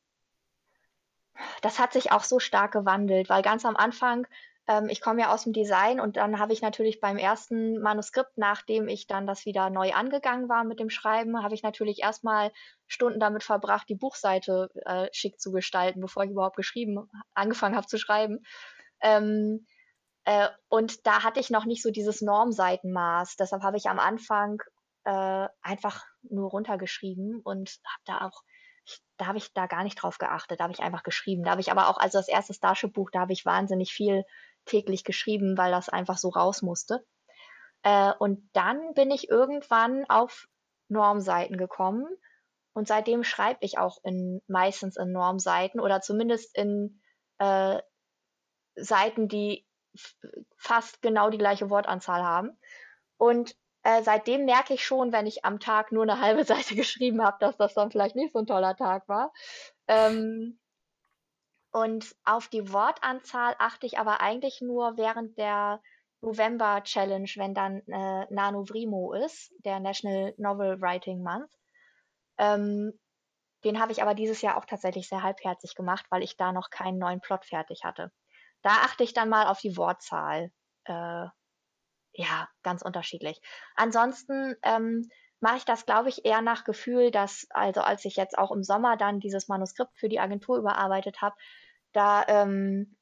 das 1.62 1.78
hat 1.78 1.92
sich 1.92 2.12
auch 2.12 2.24
so 2.24 2.38
stark 2.38 2.72
gewandelt, 2.72 3.28
weil 3.28 3.42
ganz 3.42 3.64
am 3.64 3.76
Anfang, 3.76 4.26
ähm, 4.66 4.88
ich 4.88 5.00
komme 5.00 5.22
ja 5.22 5.32
aus 5.32 5.44
dem 5.44 5.52
Design 5.52 6.00
und 6.00 6.16
dann 6.16 6.38
habe 6.38 6.52
ich 6.52 6.62
natürlich 6.62 7.00
beim 7.00 7.16
ersten 7.16 7.80
Manuskript, 7.80 8.36
nachdem 8.36 8.88
ich 8.88 9.06
dann 9.06 9.26
das 9.26 9.46
wieder 9.46 9.70
neu 9.70 9.92
angegangen 9.92 10.48
war 10.48 10.64
mit 10.64 10.80
dem 10.80 10.90
Schreiben, 10.90 11.42
habe 11.42 11.54
ich 11.54 11.62
natürlich 11.62 12.00
erstmal 12.02 12.52
Stunden 12.86 13.20
damit 13.20 13.44
verbracht, 13.44 13.88
die 13.88 13.94
Buchseite 13.94 14.70
äh, 14.84 15.08
schick 15.12 15.40
zu 15.40 15.52
gestalten, 15.52 16.00
bevor 16.00 16.24
ich 16.24 16.30
überhaupt 16.30 16.56
geschrieben, 16.56 17.08
angefangen 17.34 17.76
habe 17.76 17.86
zu 17.86 17.98
schreiben. 17.98 18.40
Ähm, 19.00 19.66
äh, 20.24 20.48
und 20.68 21.06
da 21.06 21.24
hatte 21.24 21.40
ich 21.40 21.50
noch 21.50 21.64
nicht 21.64 21.82
so 21.82 21.90
dieses 21.90 22.20
Normseitenmaß. 22.20 23.36
Deshalb 23.36 23.62
habe 23.62 23.76
ich 23.78 23.88
am 23.88 23.98
Anfang 23.98 24.62
äh, 25.04 25.48
einfach 25.62 26.04
nur 26.22 26.50
runtergeschrieben 26.50 27.40
und 27.40 27.78
habe 27.84 28.02
da 28.04 28.26
auch 28.26 28.42
da 29.16 29.26
habe 29.26 29.38
ich 29.38 29.52
da 29.52 29.66
gar 29.66 29.84
nicht 29.84 29.96
drauf 29.96 30.18
geachtet, 30.18 30.60
da 30.60 30.64
habe 30.64 30.72
ich 30.72 30.80
einfach 30.80 31.02
geschrieben. 31.02 31.42
Da 31.42 31.52
habe 31.52 31.60
ich 31.60 31.70
aber 31.70 31.88
auch, 31.88 31.98
also 31.98 32.18
das 32.18 32.28
erste 32.28 32.54
Starship-Buch, 32.54 33.10
da 33.10 33.20
habe 33.20 33.32
ich 33.32 33.44
wahnsinnig 33.44 33.92
viel 33.92 34.24
täglich 34.64 35.04
geschrieben, 35.04 35.56
weil 35.56 35.70
das 35.70 35.88
einfach 35.88 36.18
so 36.18 36.28
raus 36.28 36.62
musste. 36.62 37.04
Äh, 37.82 38.12
und 38.18 38.48
dann 38.52 38.94
bin 38.94 39.10
ich 39.10 39.28
irgendwann 39.28 40.04
auf 40.08 40.46
Normseiten 40.88 41.56
gekommen 41.56 42.06
und 42.72 42.86
seitdem 42.86 43.24
schreibe 43.24 43.58
ich 43.62 43.78
auch 43.78 43.98
in 44.04 44.40
meistens 44.46 44.96
in 44.96 45.10
Normseiten 45.12 45.80
oder 45.80 46.00
zumindest 46.00 46.56
in 46.56 47.00
äh, 47.38 47.80
Seiten, 48.76 49.28
die 49.28 49.66
fast 50.56 51.02
genau 51.02 51.30
die 51.30 51.38
gleiche 51.38 51.70
Wortanzahl 51.70 52.22
haben. 52.22 52.56
Und 53.16 53.56
äh, 53.88 54.02
seitdem 54.02 54.44
merke 54.44 54.74
ich 54.74 54.84
schon, 54.84 55.12
wenn 55.12 55.26
ich 55.26 55.46
am 55.46 55.60
Tag 55.60 55.92
nur 55.92 56.02
eine 56.02 56.20
halbe 56.20 56.44
Seite 56.44 56.74
geschrieben 56.74 57.24
habe, 57.24 57.38
dass 57.40 57.56
das 57.56 57.72
dann 57.72 57.90
vielleicht 57.90 58.16
nicht 58.16 58.32
so 58.34 58.40
ein 58.40 58.46
toller 58.46 58.76
Tag 58.76 59.08
war. 59.08 59.32
Ähm, 59.86 60.58
und 61.72 62.14
auf 62.24 62.48
die 62.48 62.70
Wortanzahl 62.72 63.54
achte 63.58 63.86
ich 63.86 63.98
aber 63.98 64.20
eigentlich 64.20 64.60
nur 64.60 64.98
während 64.98 65.38
der 65.38 65.80
November 66.20 66.82
Challenge, 66.82 67.30
wenn 67.36 67.54
dann 67.54 67.80
äh, 67.86 68.26
Nanovrimo 68.30 69.14
ist, 69.14 69.52
der 69.64 69.80
National 69.80 70.34
Novel 70.36 70.80
Writing 70.82 71.22
Month. 71.22 71.50
Ähm, 72.36 72.92
den 73.64 73.80
habe 73.80 73.92
ich 73.92 74.02
aber 74.02 74.14
dieses 74.14 74.42
Jahr 74.42 74.58
auch 74.58 74.66
tatsächlich 74.66 75.08
sehr 75.08 75.22
halbherzig 75.22 75.74
gemacht, 75.74 76.04
weil 76.10 76.22
ich 76.22 76.36
da 76.36 76.52
noch 76.52 76.68
keinen 76.68 76.98
neuen 76.98 77.20
Plot 77.20 77.46
fertig 77.46 77.84
hatte. 77.84 78.12
Da 78.62 78.70
achte 78.70 79.04
ich 79.04 79.14
dann 79.14 79.30
mal 79.30 79.46
auf 79.46 79.60
die 79.60 79.76
Wortzahl. 79.76 80.50
Äh, 80.84 81.26
ja, 82.18 82.48
ganz 82.64 82.82
unterschiedlich. 82.82 83.40
Ansonsten 83.76 84.56
ähm, 84.64 85.08
mache 85.38 85.58
ich 85.58 85.64
das, 85.64 85.86
glaube 85.86 86.08
ich, 86.08 86.24
eher 86.24 86.42
nach 86.42 86.64
Gefühl, 86.64 87.12
dass, 87.12 87.46
also 87.50 87.80
als 87.80 88.04
ich 88.04 88.16
jetzt 88.16 88.36
auch 88.36 88.50
im 88.50 88.64
Sommer 88.64 88.96
dann 88.96 89.20
dieses 89.20 89.46
Manuskript 89.46 89.96
für 89.96 90.08
die 90.08 90.18
Agentur 90.18 90.58
überarbeitet 90.58 91.22
habe, 91.22 91.36
da 91.92 92.24
ähm, 92.26 92.96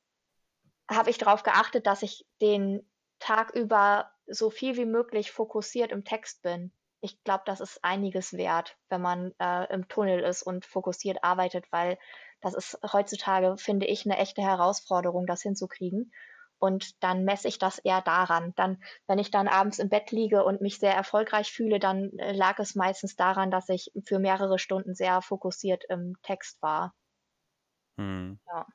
habe 0.90 1.08
ich 1.08 1.16
darauf 1.16 1.42
geachtet, 1.42 1.86
dass 1.86 2.02
ich 2.02 2.26
den 2.42 2.86
Tag 3.18 3.54
über 3.54 4.10
so 4.26 4.50
viel 4.50 4.76
wie 4.76 4.84
möglich 4.84 5.32
fokussiert 5.32 5.92
im 5.92 6.04
Text 6.04 6.42
bin. 6.42 6.70
Ich 7.00 7.22
glaube, 7.24 7.44
das 7.46 7.60
ist 7.60 7.82
einiges 7.82 8.34
wert, 8.34 8.76
wenn 8.90 9.00
man 9.00 9.32
äh, 9.38 9.72
im 9.72 9.88
Tunnel 9.88 10.20
ist 10.20 10.42
und 10.42 10.66
fokussiert 10.66 11.24
arbeitet, 11.24 11.64
weil 11.72 11.96
das 12.42 12.52
ist 12.52 12.78
heutzutage, 12.92 13.56
finde 13.56 13.86
ich, 13.86 14.04
eine 14.04 14.18
echte 14.18 14.42
Herausforderung, 14.42 15.24
das 15.24 15.40
hinzukriegen. 15.40 16.12
Und 16.58 17.02
dann 17.02 17.24
messe 17.24 17.48
ich 17.48 17.58
das 17.58 17.78
eher 17.78 18.00
daran. 18.02 18.52
Dann, 18.56 18.82
wenn 19.06 19.18
ich 19.18 19.30
dann 19.30 19.48
abends 19.48 19.78
im 19.78 19.88
Bett 19.88 20.10
liege 20.10 20.44
und 20.44 20.60
mich 20.60 20.78
sehr 20.78 20.94
erfolgreich 20.94 21.52
fühle, 21.52 21.78
dann 21.78 22.18
äh, 22.18 22.32
lag 22.32 22.58
es 22.58 22.74
meistens 22.74 23.16
daran, 23.16 23.50
dass 23.50 23.68
ich 23.68 23.92
für 24.06 24.18
mehrere 24.18 24.58
Stunden 24.58 24.94
sehr 24.94 25.20
fokussiert 25.22 25.84
im 25.88 26.16
Text 26.22 26.60
war. 26.62 26.94
Hm. 27.98 28.38
Ja. 28.46 28.66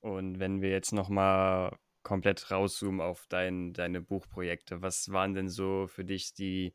Und 0.00 0.38
wenn 0.38 0.62
wir 0.62 0.70
jetzt 0.70 0.92
nochmal 0.92 1.76
komplett 2.02 2.50
rauszoomen 2.50 3.00
auf 3.00 3.26
dein, 3.28 3.72
deine 3.72 4.00
Buchprojekte, 4.00 4.80
was 4.82 5.10
waren 5.10 5.34
denn 5.34 5.48
so 5.48 5.86
für 5.88 6.04
dich 6.04 6.32
die 6.34 6.74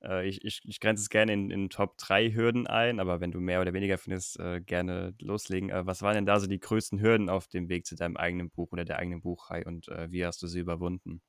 ich, 0.00 0.44
ich, 0.44 0.60
ich 0.64 0.80
grenze 0.80 1.02
es 1.02 1.10
gerne 1.10 1.32
in, 1.32 1.50
in 1.50 1.70
Top 1.70 1.98
3 1.98 2.30
Hürden 2.30 2.66
ein, 2.66 3.00
aber 3.00 3.20
wenn 3.20 3.32
du 3.32 3.40
mehr 3.40 3.60
oder 3.60 3.72
weniger 3.72 3.98
findest, 3.98 4.38
äh, 4.38 4.60
gerne 4.60 5.14
loslegen. 5.20 5.70
Äh, 5.70 5.86
was 5.86 6.02
waren 6.02 6.14
denn 6.14 6.26
da 6.26 6.38
so 6.38 6.46
die 6.46 6.60
größten 6.60 7.00
Hürden 7.00 7.28
auf 7.28 7.48
dem 7.48 7.68
Weg 7.68 7.86
zu 7.86 7.96
deinem 7.96 8.16
eigenen 8.16 8.50
Buch 8.50 8.72
oder 8.72 8.84
der 8.84 8.98
eigenen 8.98 9.20
Buchreihe 9.20 9.64
und 9.64 9.88
äh, 9.88 10.10
wie 10.10 10.24
hast 10.24 10.42
du 10.42 10.46
sie 10.46 10.60
überwunden? 10.60 11.20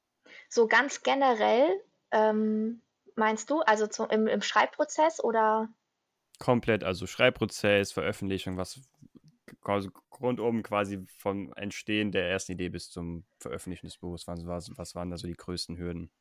So 0.49 0.67
ganz 0.67 1.01
generell, 1.01 1.69
ähm, 2.11 2.81
meinst 3.15 3.49
du, 3.49 3.61
also 3.61 3.87
zu, 3.87 4.03
im, 4.05 4.27
im 4.27 4.41
Schreibprozess 4.41 5.23
oder? 5.23 5.69
Komplett, 6.37 6.83
also 6.83 7.07
Schreibprozess, 7.07 7.91
Veröffentlichung, 7.91 8.57
was 8.57 8.81
rundum 10.21 10.63
quasi 10.63 11.05
vom 11.17 11.53
Entstehen 11.53 12.11
der 12.11 12.29
ersten 12.29 12.53
Idee 12.53 12.69
bis 12.69 12.89
zum 12.89 13.25
Veröffentlichen 13.39 13.87
des 13.87 13.97
Buches, 13.97 14.27
was, 14.27 14.45
was, 14.45 14.71
was 14.77 14.95
waren 14.95 15.09
da 15.09 15.17
so 15.17 15.27
die 15.27 15.33
größten 15.33 15.77
Hürden? 15.77 16.11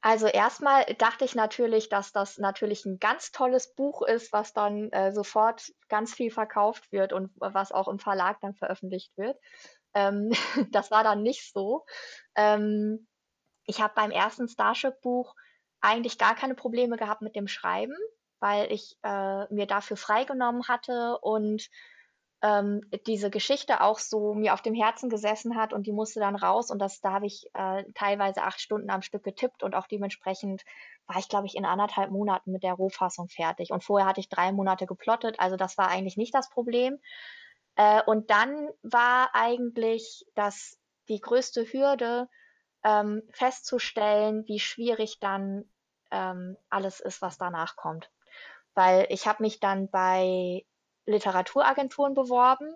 Also 0.00 0.26
erstmal 0.26 0.84
dachte 0.98 1.24
ich 1.24 1.34
natürlich, 1.34 1.88
dass 1.88 2.12
das 2.12 2.38
natürlich 2.38 2.84
ein 2.84 2.98
ganz 2.98 3.32
tolles 3.32 3.74
Buch 3.74 4.02
ist, 4.02 4.32
was 4.32 4.52
dann 4.52 4.90
äh, 4.92 5.12
sofort 5.12 5.72
ganz 5.88 6.14
viel 6.14 6.30
verkauft 6.30 6.92
wird 6.92 7.12
und 7.12 7.30
was 7.36 7.72
auch 7.72 7.88
im 7.88 7.98
Verlag 7.98 8.38
dann 8.40 8.54
veröffentlicht 8.54 9.16
wird. 9.16 9.36
Ähm, 9.94 10.30
das 10.70 10.90
war 10.90 11.02
dann 11.02 11.22
nicht 11.22 11.52
so. 11.52 11.84
Ähm, 12.36 13.08
ich 13.64 13.80
habe 13.80 13.94
beim 13.96 14.10
ersten 14.10 14.48
Starship-Buch 14.48 15.34
eigentlich 15.80 16.18
gar 16.18 16.34
keine 16.34 16.54
Probleme 16.54 16.96
gehabt 16.96 17.22
mit 17.22 17.34
dem 17.34 17.48
Schreiben, 17.48 17.96
weil 18.38 18.70
ich 18.72 18.96
äh, 19.02 19.52
mir 19.52 19.66
dafür 19.66 19.96
freigenommen 19.96 20.68
hatte 20.68 21.18
und 21.20 21.68
ähm, 22.46 22.80
diese 23.08 23.28
Geschichte 23.28 23.80
auch 23.80 23.98
so 23.98 24.32
mir 24.34 24.54
auf 24.54 24.62
dem 24.62 24.74
Herzen 24.74 25.10
gesessen 25.10 25.56
hat 25.56 25.72
und 25.72 25.86
die 25.86 25.92
musste 25.92 26.20
dann 26.20 26.36
raus 26.36 26.70
und 26.70 26.78
das, 26.78 27.00
da 27.00 27.12
habe 27.12 27.26
ich 27.26 27.50
äh, 27.54 27.84
teilweise 27.94 28.42
acht 28.42 28.60
Stunden 28.60 28.88
am 28.88 29.02
Stück 29.02 29.24
getippt 29.24 29.64
und 29.64 29.74
auch 29.74 29.88
dementsprechend 29.88 30.62
war 31.08 31.18
ich, 31.18 31.28
glaube 31.28 31.46
ich, 31.46 31.56
in 31.56 31.64
anderthalb 31.64 32.12
Monaten 32.12 32.52
mit 32.52 32.62
der 32.62 32.74
Rohfassung 32.74 33.28
fertig. 33.28 33.70
Und 33.70 33.82
vorher 33.82 34.08
hatte 34.08 34.20
ich 34.20 34.28
drei 34.28 34.52
Monate 34.52 34.86
geplottet, 34.86 35.40
also 35.40 35.56
das 35.56 35.76
war 35.76 35.88
eigentlich 35.88 36.16
nicht 36.16 36.34
das 36.34 36.48
Problem. 36.48 37.00
Äh, 37.74 38.02
und 38.06 38.30
dann 38.30 38.68
war 38.82 39.30
eigentlich 39.34 40.24
das 40.36 40.78
die 41.08 41.20
größte 41.20 41.64
Hürde, 41.72 42.28
ähm, 42.84 43.22
festzustellen, 43.32 44.44
wie 44.46 44.60
schwierig 44.60 45.18
dann 45.18 45.64
ähm, 46.12 46.56
alles 46.70 47.00
ist, 47.00 47.22
was 47.22 47.38
danach 47.38 47.74
kommt. 47.74 48.10
Weil 48.74 49.06
ich 49.08 49.26
habe 49.26 49.42
mich 49.42 49.58
dann 49.58 49.90
bei 49.90 50.64
Literaturagenturen 51.06 52.14
beworben 52.14 52.74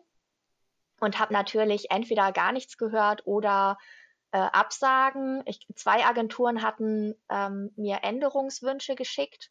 und 1.00 1.18
habe 1.18 1.32
natürlich 1.32 1.90
entweder 1.90 2.32
gar 2.32 2.52
nichts 2.52 2.78
gehört 2.78 3.26
oder 3.26 3.78
äh, 4.32 4.38
Absagen. 4.38 5.42
Ich, 5.46 5.66
zwei 5.74 6.04
Agenturen 6.04 6.62
hatten 6.62 7.14
ähm, 7.28 7.72
mir 7.76 8.00
Änderungswünsche 8.02 8.94
geschickt. 8.94 9.50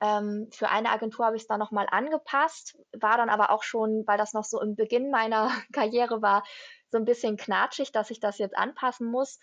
Ähm, 0.00 0.48
für 0.52 0.68
eine 0.68 0.90
Agentur 0.90 1.26
habe 1.26 1.36
ich 1.36 1.42
es 1.42 1.48
dann 1.48 1.60
nochmal 1.60 1.86
angepasst, 1.90 2.76
war 2.92 3.16
dann 3.16 3.30
aber 3.30 3.50
auch 3.50 3.62
schon, 3.62 4.04
weil 4.06 4.18
das 4.18 4.32
noch 4.32 4.44
so 4.44 4.60
im 4.60 4.74
Beginn 4.74 5.10
meiner 5.10 5.50
Karriere 5.72 6.20
war, 6.22 6.44
so 6.90 6.98
ein 6.98 7.04
bisschen 7.04 7.36
knatschig, 7.36 7.92
dass 7.92 8.10
ich 8.10 8.20
das 8.20 8.38
jetzt 8.38 8.56
anpassen 8.56 9.10
muss. 9.10 9.38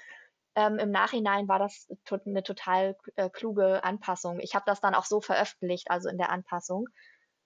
Ähm, 0.55 0.77
Im 0.77 0.91
Nachhinein 0.91 1.47
war 1.47 1.59
das 1.59 1.87
to 2.05 2.19
eine 2.25 2.43
total 2.43 2.97
äh, 3.15 3.29
kluge 3.29 3.83
Anpassung. 3.83 4.39
Ich 4.39 4.53
habe 4.53 4.65
das 4.67 4.81
dann 4.81 4.95
auch 4.95 5.05
so 5.05 5.21
veröffentlicht, 5.21 5.89
also 5.89 6.09
in 6.09 6.17
der 6.17 6.29
Anpassung. 6.29 6.89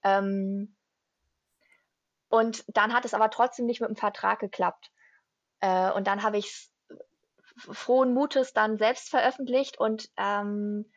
Ähm, 0.02 0.74
und 2.34 2.64
dann 2.66 2.92
hat 2.92 3.04
es 3.04 3.14
aber 3.14 3.30
trotzdem 3.30 3.66
nicht 3.66 3.80
mit 3.80 3.88
dem 3.88 3.96
Vertrag 3.96 4.40
geklappt. 4.40 4.90
Äh, 5.60 5.92
und 5.92 6.08
dann 6.08 6.24
habe 6.24 6.36
ich 6.36 6.46
es 6.46 6.72
frohen 7.56 8.12
Mutes 8.12 8.52
dann 8.52 8.76
selbst 8.76 9.08
veröffentlicht 9.08 9.78
und 9.78 10.10
ähm, 10.16 10.90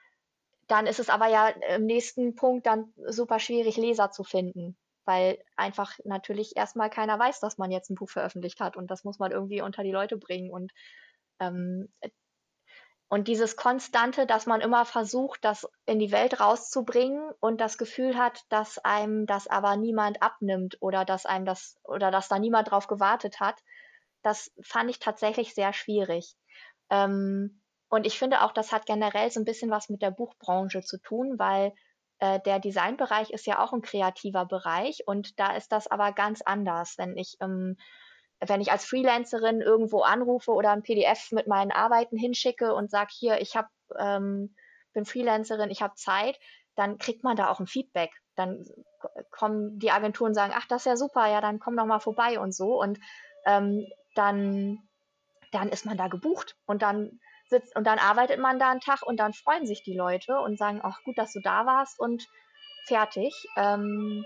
dann 0.65 0.87
ist 0.87 0.99
es 0.99 1.09
aber 1.11 1.27
ja 1.27 1.49
im 1.75 1.85
nächsten 1.85 2.33
Punkt 2.33 2.65
dann 2.65 2.91
super 3.05 3.37
schwierig, 3.37 3.77
Leser 3.77 4.09
zu 4.09 4.23
finden, 4.23 4.75
weil 5.05 5.37
einfach 5.55 5.93
natürlich 6.05 6.57
erstmal 6.57 6.89
keiner 6.89 7.19
weiß, 7.19 7.39
dass 7.39 7.59
man 7.59 7.69
jetzt 7.69 7.91
ein 7.91 7.95
Buch 7.95 8.09
veröffentlicht 8.09 8.59
hat 8.59 8.75
und 8.75 8.89
das 8.89 9.03
muss 9.03 9.19
man 9.19 9.31
irgendwie 9.31 9.61
unter 9.61 9.83
die 9.83 9.91
Leute 9.91 10.17
bringen 10.17 10.49
und 10.49 10.71
ähm, 11.39 11.93
und 13.09 13.29
dieses 13.29 13.55
Konstante, 13.55 14.25
dass 14.25 14.45
man 14.45 14.59
immer 14.59 14.83
versucht, 14.83 15.45
das 15.45 15.67
in 15.85 15.97
die 15.99 16.11
Welt 16.11 16.41
rauszubringen 16.41 17.31
und 17.39 17.61
das 17.61 17.77
Gefühl 17.77 18.17
hat, 18.17 18.43
dass 18.49 18.79
einem 18.79 19.25
das 19.25 19.47
aber 19.47 19.77
niemand 19.77 20.21
abnimmt 20.21 20.77
oder 20.81 21.05
dass 21.05 21.25
einem 21.25 21.45
das 21.45 21.77
oder 21.83 22.11
dass 22.11 22.27
da 22.27 22.37
niemand 22.37 22.69
drauf 22.69 22.87
gewartet 22.87 23.39
hat, 23.39 23.55
das 24.23 24.51
fand 24.61 24.89
ich 24.89 24.99
tatsächlich 24.99 25.53
sehr 25.53 25.71
schwierig. 25.71 26.35
Ähm, 26.89 27.61
und 27.89 28.05
ich 28.05 28.19
finde 28.19 28.41
auch, 28.41 28.51
das 28.51 28.73
hat 28.73 28.85
generell 28.85 29.31
so 29.31 29.39
ein 29.39 29.45
bisschen 29.45 29.71
was 29.71 29.87
mit 29.87 30.01
der 30.01 30.11
Buchbranche 30.11 30.81
zu 30.81 30.99
tun, 30.99 31.39
weil 31.39 31.73
äh, 32.19 32.41
der 32.41 32.59
Designbereich 32.59 33.29
ist 33.29 33.47
ja 33.47 33.63
auch 33.63 33.71
ein 33.71 33.81
kreativer 33.81 34.45
Bereich 34.45 35.07
und 35.07 35.39
da 35.39 35.55
ist 35.55 35.71
das 35.71 35.87
aber 35.87 36.11
ganz 36.11 36.41
anders. 36.41 36.97
Wenn 36.97 37.15
ich 37.15 37.37
ähm, 37.39 37.77
wenn 38.39 38.61
ich 38.61 38.71
als 38.71 38.85
Freelancerin 38.85 39.61
irgendwo 39.61 40.01
anrufe 40.01 40.51
oder 40.51 40.71
ein 40.71 40.83
PDF 40.83 41.31
mit 41.31 41.47
meinen 41.47 41.71
Arbeiten 41.71 42.17
hinschicke 42.17 42.73
und 42.73 42.91
sage, 42.91 43.11
hier, 43.11 43.41
ich 43.41 43.55
hab, 43.55 43.67
ähm, 43.97 44.55
bin 44.93 45.05
Freelancerin, 45.05 45.71
ich 45.71 45.81
habe 45.81 45.95
Zeit, 45.95 46.37
dann 46.75 46.97
kriegt 46.99 47.23
man 47.23 47.35
da 47.35 47.49
auch 47.49 47.59
ein 47.59 47.67
Feedback. 47.67 48.11
Dann 48.35 48.63
kommen 49.31 49.79
die 49.79 49.91
Agenturen 49.91 50.29
und 50.29 50.35
sagen, 50.35 50.53
ach, 50.55 50.67
das 50.67 50.81
ist 50.81 50.85
ja 50.85 50.97
super, 50.97 51.27
ja, 51.27 51.41
dann 51.41 51.59
komm 51.59 51.75
doch 51.75 51.85
mal 51.85 51.99
vorbei 51.99 52.39
und 52.39 52.53
so. 52.53 52.79
Und 52.79 52.99
ähm, 53.45 53.87
dann, 54.13 54.77
dann 55.51 55.69
ist 55.69 55.85
man 55.85 55.97
da 55.97 56.07
gebucht 56.07 56.55
und 56.65 56.83
dann 56.83 57.19
sitzt 57.49 57.75
und 57.75 57.85
dann 57.85 57.97
arbeitet 57.97 58.39
man 58.39 58.59
da 58.59 58.69
einen 58.69 58.81
Tag 58.81 59.01
und 59.03 59.17
dann 59.17 59.33
freuen 59.33 59.65
sich 59.65 59.83
die 59.83 59.95
Leute 59.95 60.39
und 60.39 60.57
sagen, 60.57 60.81
ach 60.83 61.01
gut, 61.03 61.17
dass 61.17 61.33
du 61.33 61.39
da 61.39 61.65
warst 61.65 61.99
und 61.99 62.27
fertig. 62.85 63.33
Ähm, 63.55 64.25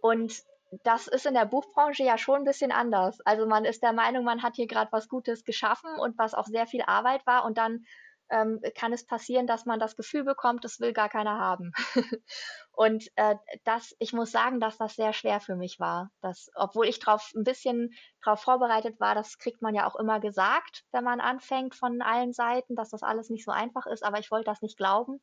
und 0.00 0.42
das 0.82 1.08
ist 1.08 1.26
in 1.26 1.34
der 1.34 1.46
Buchbranche 1.46 2.04
ja 2.04 2.16
schon 2.16 2.36
ein 2.36 2.44
bisschen 2.44 2.72
anders. 2.72 3.20
Also 3.24 3.46
man 3.46 3.64
ist 3.64 3.82
der 3.82 3.92
Meinung, 3.92 4.24
man 4.24 4.42
hat 4.42 4.56
hier 4.56 4.66
gerade 4.66 4.92
was 4.92 5.08
Gutes 5.08 5.44
geschaffen 5.44 5.90
und 5.98 6.16
was 6.18 6.34
auch 6.34 6.46
sehr 6.46 6.66
viel 6.66 6.82
Arbeit 6.82 7.26
war 7.26 7.44
und 7.44 7.58
dann 7.58 7.84
ähm, 8.30 8.60
kann 8.76 8.92
es 8.92 9.04
passieren, 9.04 9.46
dass 9.46 9.66
man 9.66 9.80
das 9.80 9.96
Gefühl 9.96 10.24
bekommt, 10.24 10.64
das 10.64 10.78
will 10.78 10.92
gar 10.92 11.08
keiner 11.08 11.38
haben. 11.38 11.72
und 12.72 13.08
äh, 13.16 13.34
das, 13.64 13.94
ich 13.98 14.12
muss 14.12 14.30
sagen, 14.30 14.60
dass 14.60 14.78
das 14.78 14.94
sehr 14.94 15.12
schwer 15.12 15.40
für 15.40 15.56
mich 15.56 15.80
war. 15.80 16.10
Dass, 16.20 16.48
obwohl 16.54 16.86
ich 16.86 17.00
drauf 17.00 17.32
ein 17.34 17.42
bisschen 17.42 17.90
darauf 18.24 18.40
vorbereitet 18.40 19.00
war, 19.00 19.14
das 19.14 19.38
kriegt 19.38 19.62
man 19.62 19.74
ja 19.74 19.86
auch 19.88 19.96
immer 19.96 20.20
gesagt, 20.20 20.84
wenn 20.92 21.04
man 21.04 21.20
anfängt 21.20 21.74
von 21.74 22.00
allen 22.02 22.32
Seiten, 22.32 22.76
dass 22.76 22.90
das 22.90 23.02
alles 23.02 23.30
nicht 23.30 23.44
so 23.44 23.50
einfach 23.50 23.86
ist, 23.86 24.04
aber 24.04 24.20
ich 24.20 24.30
wollte 24.30 24.46
das 24.46 24.62
nicht 24.62 24.76
glauben. 24.76 25.20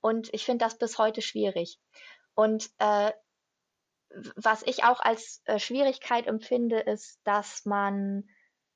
Und 0.00 0.32
ich 0.34 0.44
finde 0.44 0.64
das 0.64 0.76
bis 0.76 0.98
heute 0.98 1.22
schwierig. 1.22 1.78
Und 2.34 2.70
äh, 2.78 3.12
was 4.36 4.62
ich 4.62 4.84
auch 4.84 5.00
als 5.00 5.42
äh, 5.44 5.58
Schwierigkeit 5.58 6.26
empfinde, 6.26 6.80
ist, 6.80 7.20
dass 7.24 7.64
man 7.64 8.24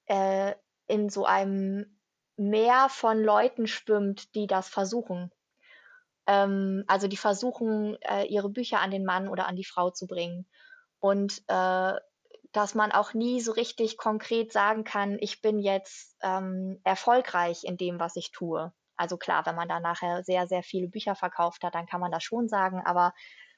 äh, 0.06 0.54
in 0.86 1.08
so 1.08 1.24
einem 1.24 1.98
Meer 2.36 2.88
von 2.88 3.22
Leuten 3.22 3.66
schwimmt, 3.68 4.34
die 4.34 4.46
das 4.46 4.68
versuchen. 4.68 5.30
Ähm, 6.26 6.84
also 6.88 7.06
die 7.06 7.16
versuchen, 7.16 7.96
äh, 8.02 8.24
ihre 8.24 8.50
Bücher 8.50 8.80
an 8.80 8.90
den 8.90 9.04
Mann 9.04 9.28
oder 9.28 9.46
an 9.46 9.56
die 9.56 9.64
Frau 9.64 9.90
zu 9.90 10.06
bringen. 10.06 10.48
Und 10.98 11.42
äh, 11.48 11.92
dass 12.52 12.74
man 12.74 12.92
auch 12.92 13.14
nie 13.14 13.40
so 13.40 13.52
richtig 13.52 13.98
konkret 13.98 14.52
sagen 14.52 14.84
kann, 14.84 15.18
ich 15.20 15.42
bin 15.42 15.58
jetzt 15.58 16.16
ähm, 16.22 16.80
erfolgreich 16.84 17.64
in 17.64 17.76
dem, 17.76 18.00
was 18.00 18.16
ich 18.16 18.30
tue. 18.30 18.72
Also 18.96 19.16
klar, 19.16 19.44
wenn 19.46 19.56
man 19.56 19.68
da 19.68 19.80
nachher 19.80 20.22
sehr, 20.22 20.46
sehr 20.46 20.62
viele 20.62 20.88
Bücher 20.88 21.16
verkauft 21.16 21.64
hat, 21.64 21.74
dann 21.74 21.86
kann 21.86 22.00
man 22.00 22.12
das 22.12 22.22
schon 22.22 22.48
sagen, 22.48 22.80
aber 22.84 23.12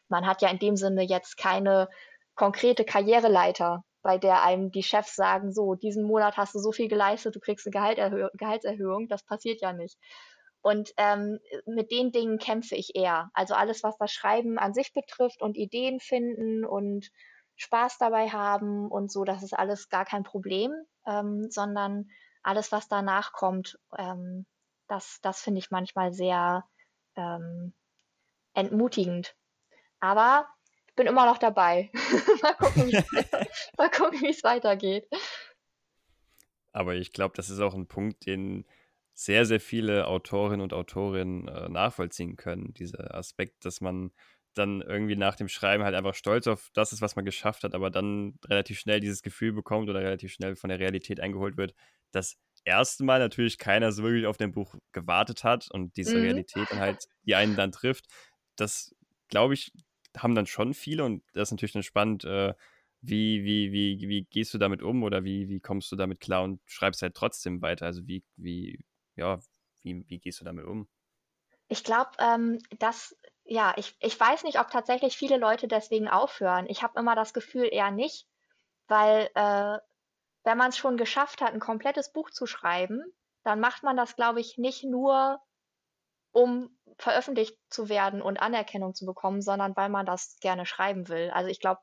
man 0.09 0.27
hat 0.27 0.43
ja 0.43 0.49
in 0.49 0.59
dem 0.59 0.77
Sinne 0.77 1.03
jetzt 1.03 1.37
keine 1.37 1.89
konkrete 2.35 2.85
Karriereleiter, 2.85 3.85
bei 4.03 4.19
der 4.19 4.43
einem 4.43 4.71
die 4.71 4.83
Chefs 4.83 5.17
sagen, 5.17 5.53
so, 5.53 5.75
diesen 5.75 6.05
Monat 6.05 6.37
hast 6.37 6.55
du 6.55 6.61
so 6.61 6.71
viel 6.71 6.89
geleistet, 6.89 7.35
du 7.35 7.41
kriegst 7.41 7.67
eine 7.67 7.73
Gehalterhö 7.73 8.29
Gehaltserhöhung. 8.35 9.09
Das 9.09 9.25
passiert 9.25 9.61
ja 9.61 9.73
nicht. 9.73 9.99
Und 10.63 10.93
ähm, 10.97 11.39
mit 11.65 11.91
den 11.91 12.13
Dingen 12.13 12.39
kämpfe 12.39 12.77
ich 12.77 12.95
eher. 12.95 13.31
Also 13.35 13.55
alles, 13.55 13.83
was 13.83 13.97
das 13.99 14.13
Schreiben 14.13 14.59
an 14.59 14.75
sich 14.75 14.93
betrifft 14.93 15.43
und 15.43 15.57
Ideen 15.57 16.01
finden 16.01 16.65
und 16.65 17.11
Spaß 17.57 17.99
dabei 17.99 18.29
haben 18.29 18.89
und 18.89 19.11
so, 19.11 19.25
das 19.25 19.43
ist 19.43 19.55
alles 19.55 19.89
gar 19.89 20.05
kein 20.05 20.23
Problem, 20.23 20.73
ähm, 21.07 21.51
sondern 21.51 22.09
alles, 22.43 22.71
was 22.71 22.89
danach 22.89 23.33
kommt, 23.33 23.79
ähm, 23.97 24.47
das, 24.89 25.19
das 25.23 25.41
finde 25.41 25.59
ich 25.59 25.71
manchmal 25.71 26.13
sehr 26.13 26.65
ähm, 27.17 27.75
entmutigend. 28.55 29.35
Aber 30.01 30.47
ich 30.89 30.95
bin 30.95 31.07
immer 31.07 31.27
noch 31.27 31.39
dabei. 31.39 31.91
mal 32.43 33.91
gucken, 33.91 34.21
wie 34.21 34.31
es 34.31 34.45
weitergeht. 34.45 35.09
Aber 36.73 36.95
ich 36.95 37.13
glaube, 37.13 37.35
das 37.37 37.51
ist 37.51 37.61
auch 37.61 37.75
ein 37.75 37.87
Punkt, 37.87 38.27
den 38.27 38.67
sehr, 39.15 39.47
sehr 39.47 39.61
viele 39.61 40.09
Autorinnen 40.09 40.61
und 40.61 40.75
Autorinnen 40.75 41.49
äh, 41.49 41.69
nachvollziehen 41.71 42.37
können. 42.37 42.75
Dieser 42.75 43.15
Aspekt, 43.15 43.65
dass 43.65 43.81
man 43.81 44.13
dann 44.53 44.83
irgendwie 44.83 45.17
nach 45.17 45.37
dem 45.37 45.49
Schreiben 45.49 45.85
halt 45.85 45.95
einfach 45.95 46.15
stolz 46.15 46.47
auf 46.47 46.71
das 46.75 46.93
ist, 46.93 47.03
was 47.03 47.17
man 47.17 47.25
geschafft 47.25 47.65
hat, 47.65 47.75
aber 47.75 47.91
dann 47.91 48.39
relativ 48.47 48.79
schnell 48.79 49.01
dieses 49.01 49.23
Gefühl 49.23 49.53
bekommt 49.53 49.89
oder 49.89 50.01
relativ 50.01 50.33
schnell 50.33 50.57
von 50.57 50.69
der 50.69 50.79
Realität 50.79 51.21
eingeholt 51.21 51.57
wird, 51.57 51.75
das 52.11 52.37
erste 52.65 53.05
Mal 53.05 53.19
natürlich 53.19 53.59
keiner 53.59 53.93
so 53.93 54.03
wirklich 54.03 54.27
auf 54.27 54.37
dem 54.37 54.53
Buch 54.53 54.75
gewartet 54.93 55.45
hat 55.45 55.71
und 55.71 55.97
diese 55.97 56.17
mhm. 56.17 56.23
Realität 56.23 56.71
dann 56.71 56.81
halt, 56.81 57.07
die 57.25 57.35
einen 57.35 57.57
dann 57.57 57.73
trifft, 57.73 58.07
das 58.57 58.95
glaube 59.29 59.55
ich, 59.55 59.73
haben 60.17 60.35
dann 60.35 60.47
schon 60.47 60.75
viele 60.75 61.05
und 61.05 61.23
das 61.33 61.49
ist 61.49 61.53
natürlich 61.53 61.73
dann 61.73 61.83
spannend, 61.83 62.25
äh, 62.25 62.55
wie, 63.01 63.45
wie, 63.45 63.73
wie, 63.73 64.09
wie 64.09 64.25
gehst 64.25 64.53
du 64.55 64.59
damit 64.59 64.83
um 64.83 65.03
oder 65.03 65.25
wie, 65.25 65.49
wie 65.49 65.61
kommst 65.61 65.93
du 65.93 65.97
damit 65.97 66.21
klar 66.21 66.43
und 66.43 66.61
schreibst 66.65 67.03
halt 67.03 67.15
trotzdem 67.15 67.63
weiter? 67.63 67.87
Also 67.87 68.07
wie, 68.07 68.25
wie, 68.37 68.81
ja, 69.15 69.39
wie, 69.83 70.05
wie 70.09 70.19
gehst 70.19 70.41
du 70.41 70.45
damit 70.45 70.65
um? 70.65 70.89
Ich 71.69 71.85
glaube, 71.85 72.11
ähm, 72.19 72.59
dass, 72.79 73.17
ja, 73.45 73.75
ich, 73.77 73.97
ich 74.01 74.19
weiß 74.19 74.45
nicht, 74.45 74.59
ob 74.59 74.71
tatsächlich 74.71 75.17
viele 75.17 75.37
Leute 75.37 75.69
deswegen 75.69 76.09
aufhören. 76.09 76.67
Ich 76.69 76.83
habe 76.83 76.99
immer 76.99 77.15
das 77.15 77.35
Gefühl 77.35 77.69
eher 77.71 77.91
nicht, 77.91 78.27
weil 78.89 79.29
äh, 79.35 79.79
wenn 80.45 80.59
man 80.59 80.71
es 80.71 80.79
schon 80.79 80.97
geschafft 80.97 81.41
hat, 81.41 81.53
ein 81.53 81.61
komplettes 81.61 82.13
Buch 82.13 82.31
zu 82.31 82.47
schreiben, 82.47 83.03
dann 83.43 83.61
macht 83.61 83.83
man 83.83 83.97
das, 83.97 84.17
glaube 84.17 84.41
ich, 84.41 84.59
nicht 84.59 84.85
nur, 84.85 85.41
um 86.37 86.69
veröffentlicht 86.99 87.57
zu 87.71 87.89
werden 87.89 88.21
und 88.21 88.37
Anerkennung 88.39 88.95
zu 88.95 89.07
bekommen, 89.07 89.41
sondern 89.41 89.75
weil 89.75 89.89
man 89.89 90.05
das 90.05 90.37
gerne 90.41 90.67
schreiben 90.67 91.09
will. 91.09 91.31
Also 91.31 91.49
ich 91.49 91.61
glaube, 91.61 91.81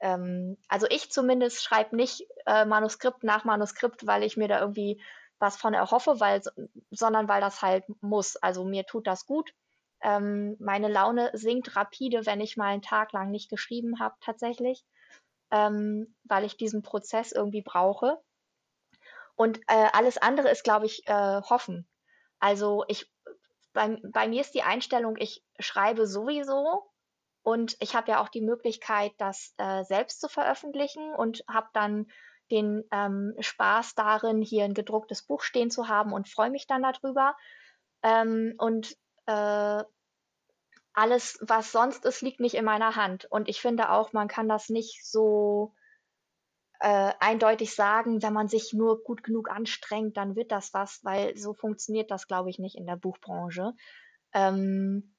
ähm, 0.00 0.58
also 0.68 0.86
ich 0.90 1.10
zumindest 1.10 1.64
schreibe 1.64 1.96
nicht 1.96 2.26
äh, 2.44 2.66
Manuskript 2.66 3.24
nach 3.24 3.44
Manuskript, 3.44 4.06
weil 4.06 4.22
ich 4.22 4.36
mir 4.36 4.48
da 4.48 4.60
irgendwie 4.60 5.02
was 5.38 5.56
von 5.56 5.72
erhoffe, 5.72 6.20
weil, 6.20 6.42
sondern 6.90 7.26
weil 7.26 7.40
das 7.40 7.62
halt 7.62 7.84
muss. 8.02 8.36
Also 8.36 8.64
mir 8.64 8.84
tut 8.84 9.06
das 9.06 9.24
gut. 9.24 9.54
Ähm, 10.02 10.56
meine 10.60 10.88
Laune 10.88 11.30
sinkt 11.32 11.74
rapide, 11.74 12.26
wenn 12.26 12.42
ich 12.42 12.58
mal 12.58 12.66
einen 12.66 12.82
Tag 12.82 13.12
lang 13.12 13.30
nicht 13.30 13.48
geschrieben 13.48 13.98
habe, 13.98 14.14
tatsächlich, 14.20 14.84
ähm, 15.50 16.14
weil 16.24 16.44
ich 16.44 16.58
diesen 16.58 16.82
Prozess 16.82 17.32
irgendwie 17.32 17.62
brauche. 17.62 18.18
Und 19.36 19.58
äh, 19.68 19.88
alles 19.94 20.18
andere 20.18 20.50
ist, 20.50 20.64
glaube 20.64 20.84
ich, 20.84 21.06
äh, 21.06 21.40
hoffen. 21.40 21.86
Also 22.40 22.84
ich 22.88 23.10
bei, 23.72 23.98
bei 24.02 24.28
mir 24.28 24.40
ist 24.40 24.54
die 24.54 24.62
Einstellung, 24.62 25.16
ich 25.16 25.44
schreibe 25.58 26.06
sowieso 26.06 26.90
und 27.42 27.76
ich 27.80 27.94
habe 27.94 28.10
ja 28.10 28.22
auch 28.22 28.28
die 28.28 28.42
Möglichkeit, 28.42 29.12
das 29.18 29.54
äh, 29.58 29.84
selbst 29.84 30.20
zu 30.20 30.28
veröffentlichen 30.28 31.14
und 31.14 31.42
habe 31.48 31.68
dann 31.72 32.06
den 32.50 32.84
ähm, 32.90 33.34
Spaß 33.38 33.94
darin, 33.94 34.42
hier 34.42 34.64
ein 34.64 34.74
gedrucktes 34.74 35.22
Buch 35.22 35.42
stehen 35.42 35.70
zu 35.70 35.88
haben 35.88 36.12
und 36.12 36.28
freue 36.28 36.50
mich 36.50 36.66
dann 36.66 36.82
darüber. 36.82 37.36
Ähm, 38.02 38.54
und 38.58 38.96
äh, 39.26 39.84
alles, 40.92 41.38
was 41.40 41.72
sonst 41.72 42.04
ist, 42.04 42.22
liegt 42.22 42.40
nicht 42.40 42.54
in 42.54 42.64
meiner 42.64 42.96
Hand. 42.96 43.26
Und 43.30 43.48
ich 43.48 43.60
finde 43.60 43.90
auch, 43.90 44.12
man 44.12 44.28
kann 44.28 44.48
das 44.48 44.68
nicht 44.68 45.06
so 45.06 45.72
äh, 46.80 47.12
eindeutig 47.20 47.74
sagen, 47.74 48.22
wenn 48.22 48.32
man 48.32 48.48
sich 48.48 48.72
nur 48.72 49.02
gut 49.04 49.22
genug 49.22 49.50
anstrengt, 49.50 50.16
dann 50.16 50.36
wird 50.36 50.52
das 50.52 50.74
was, 50.74 51.00
weil 51.04 51.36
so 51.36 51.54
funktioniert 51.54 52.10
das, 52.10 52.26
glaube 52.26 52.50
ich, 52.50 52.58
nicht 52.58 52.76
in 52.76 52.86
der 52.86 52.96
Buchbranche. 52.96 53.72
Ähm, 54.34 55.14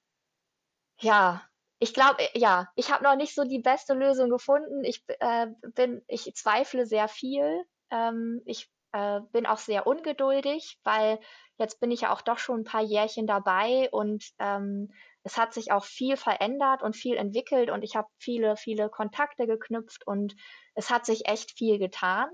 Ja, 0.99 1.43
ich 1.79 1.93
glaube, 1.93 2.21
äh, 2.21 2.37
ja, 2.39 2.67
ich 2.75 2.91
habe 2.91 3.03
noch 3.03 3.15
nicht 3.15 3.33
so 3.35 3.43
die 3.43 3.59
beste 3.59 3.93
Lösung 3.93 4.29
gefunden. 4.29 4.83
Ich 4.83 5.03
äh, 5.19 5.47
bin, 5.75 6.03
ich 6.07 6.33
zweifle 6.35 6.85
sehr 6.85 7.07
viel. 7.07 7.63
Ähm, 7.89 8.41
ich 8.45 8.71
äh, 8.91 9.21
bin 9.31 9.45
auch 9.45 9.57
sehr 9.57 9.87
ungeduldig, 9.87 10.79
weil 10.83 11.19
jetzt 11.57 11.79
bin 11.79 11.91
ich 11.91 12.01
ja 12.01 12.13
auch 12.13 12.21
doch 12.21 12.37
schon 12.37 12.61
ein 12.61 12.65
paar 12.65 12.81
Jährchen 12.83 13.27
dabei 13.27 13.89
und 13.91 14.23
ähm, 14.39 14.91
es 15.23 15.37
hat 15.37 15.53
sich 15.53 15.71
auch 15.71 15.85
viel 15.85 16.17
verändert 16.17 16.81
und 16.81 16.95
viel 16.95 17.15
entwickelt 17.15 17.69
und 17.69 17.83
ich 17.83 17.95
habe 17.95 18.07
viele, 18.17 18.55
viele 18.57 18.89
Kontakte 18.89 19.45
geknüpft 19.45 20.05
und 20.05 20.35
es 20.73 20.89
hat 20.89 21.05
sich 21.05 21.27
echt 21.27 21.57
viel 21.57 21.77
getan. 21.77 22.29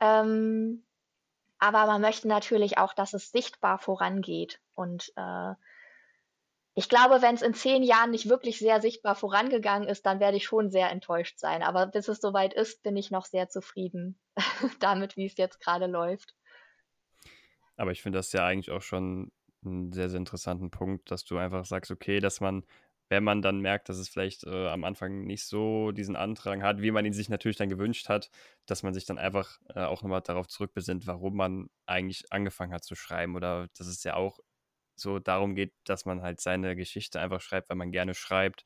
Ähm, 0.00 0.86
aber 1.58 1.86
man 1.86 2.00
möchte 2.00 2.28
natürlich 2.28 2.78
auch, 2.78 2.94
dass 2.94 3.14
es 3.14 3.30
sichtbar 3.30 3.78
vorangeht. 3.78 4.60
Und 4.74 5.12
äh, 5.16 5.54
ich 6.74 6.88
glaube, 6.88 7.20
wenn 7.20 7.34
es 7.34 7.42
in 7.42 7.54
zehn 7.54 7.82
Jahren 7.82 8.12
nicht 8.12 8.28
wirklich 8.28 8.60
sehr 8.60 8.80
sichtbar 8.80 9.16
vorangegangen 9.16 9.88
ist, 9.88 10.06
dann 10.06 10.20
werde 10.20 10.36
ich 10.36 10.44
schon 10.44 10.70
sehr 10.70 10.90
enttäuscht 10.90 11.40
sein. 11.40 11.64
Aber 11.64 11.86
bis 11.86 12.06
es 12.06 12.20
soweit 12.20 12.54
ist, 12.54 12.84
bin 12.84 12.96
ich 12.96 13.10
noch 13.10 13.24
sehr 13.24 13.48
zufrieden 13.48 14.20
damit, 14.78 15.16
wie 15.16 15.26
es 15.26 15.36
jetzt 15.36 15.58
gerade 15.60 15.86
läuft. 15.86 16.36
Aber 17.76 17.90
ich 17.90 18.02
finde 18.02 18.20
das 18.20 18.32
ja 18.32 18.44
eigentlich 18.44 18.70
auch 18.70 18.82
schon 18.82 19.32
einen 19.64 19.92
sehr, 19.92 20.08
sehr 20.10 20.18
interessanten 20.18 20.70
Punkt, 20.70 21.10
dass 21.10 21.24
du 21.24 21.38
einfach 21.38 21.64
sagst, 21.64 21.90
okay, 21.90 22.20
dass 22.20 22.40
man 22.40 22.64
wenn 23.08 23.24
man 23.24 23.42
dann 23.42 23.60
merkt, 23.60 23.88
dass 23.88 23.96
es 23.98 24.08
vielleicht 24.08 24.44
äh, 24.44 24.68
am 24.68 24.84
Anfang 24.84 25.24
nicht 25.24 25.44
so 25.46 25.92
diesen 25.92 26.16
Antrag 26.16 26.62
hat, 26.62 26.82
wie 26.82 26.90
man 26.90 27.04
ihn 27.06 27.12
sich 27.12 27.28
natürlich 27.28 27.56
dann 27.56 27.68
gewünscht 27.70 28.08
hat, 28.08 28.30
dass 28.66 28.82
man 28.82 28.92
sich 28.94 29.06
dann 29.06 29.18
einfach 29.18 29.58
äh, 29.74 29.80
auch 29.84 30.02
nochmal 30.02 30.20
darauf 30.20 30.46
zurückbesinnt, 30.48 31.06
warum 31.06 31.36
man 31.36 31.70
eigentlich 31.86 32.30
angefangen 32.32 32.72
hat 32.72 32.84
zu 32.84 32.94
schreiben 32.94 33.34
oder 33.36 33.68
dass 33.78 33.86
es 33.86 34.04
ja 34.04 34.14
auch 34.14 34.40
so 34.96 35.18
darum 35.18 35.54
geht, 35.54 35.72
dass 35.84 36.04
man 36.04 36.22
halt 36.22 36.40
seine 36.40 36.76
Geschichte 36.76 37.20
einfach 37.20 37.40
schreibt, 37.40 37.70
weil 37.70 37.76
man 37.76 37.92
gerne 37.92 38.14
schreibt 38.14 38.64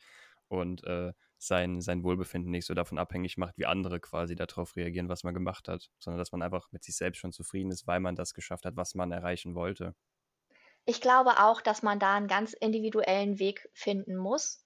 und 0.48 0.84
äh, 0.84 1.12
sein, 1.38 1.80
sein 1.80 2.02
Wohlbefinden 2.04 2.50
nicht 2.50 2.66
so 2.66 2.74
davon 2.74 2.98
abhängig 2.98 3.36
macht, 3.36 3.58
wie 3.58 3.66
andere 3.66 4.00
quasi 4.00 4.34
darauf 4.36 4.76
reagieren, 4.76 5.08
was 5.08 5.24
man 5.24 5.34
gemacht 5.34 5.68
hat, 5.68 5.90
sondern 5.98 6.18
dass 6.18 6.32
man 6.32 6.42
einfach 6.42 6.70
mit 6.72 6.84
sich 6.84 6.96
selbst 6.96 7.18
schon 7.18 7.32
zufrieden 7.32 7.70
ist, 7.70 7.86
weil 7.86 8.00
man 8.00 8.16
das 8.16 8.34
geschafft 8.34 8.64
hat, 8.64 8.76
was 8.76 8.94
man 8.94 9.12
erreichen 9.12 9.54
wollte. 9.54 9.94
Ich 10.84 11.00
glaube 11.00 11.38
auch, 11.42 11.60
dass 11.60 11.82
man 11.82 11.98
da 11.98 12.14
einen 12.14 12.26
ganz 12.28 12.52
individuellen 12.54 13.38
Weg 13.38 13.68
finden 13.72 14.16
muss, 14.16 14.64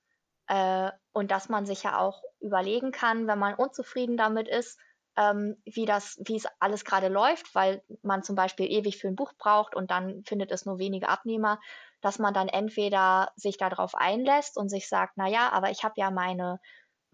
äh, 0.48 0.90
und 1.12 1.30
dass 1.30 1.48
man 1.48 1.66
sich 1.66 1.82
ja 1.82 1.98
auch 1.98 2.22
überlegen 2.40 2.92
kann, 2.92 3.26
wenn 3.26 3.38
man 3.38 3.54
unzufrieden 3.54 4.16
damit 4.16 4.48
ist, 4.48 4.78
ähm, 5.16 5.60
wie 5.64 5.86
das 5.86 6.18
wie 6.24 6.36
es 6.36 6.46
alles 6.60 6.84
gerade 6.84 7.08
läuft, 7.08 7.54
weil 7.54 7.82
man 8.02 8.22
zum 8.22 8.36
Beispiel 8.36 8.70
ewig 8.70 8.98
für 8.98 9.08
ein 9.08 9.16
Buch 9.16 9.32
braucht 9.38 9.74
und 9.74 9.90
dann 9.90 10.22
findet 10.24 10.52
es 10.52 10.66
nur 10.66 10.78
wenige 10.78 11.08
Abnehmer, 11.08 11.58
dass 12.02 12.18
man 12.18 12.34
dann 12.34 12.48
entweder 12.48 13.32
sich 13.36 13.56
darauf 13.56 13.94
einlässt 13.94 14.56
und 14.58 14.68
sich 14.68 14.88
sagt: 14.88 15.14
„Na 15.16 15.26
ja, 15.28 15.50
aber 15.50 15.70
ich 15.70 15.84
habe 15.84 15.94
ja 15.96 16.10
meine 16.10 16.60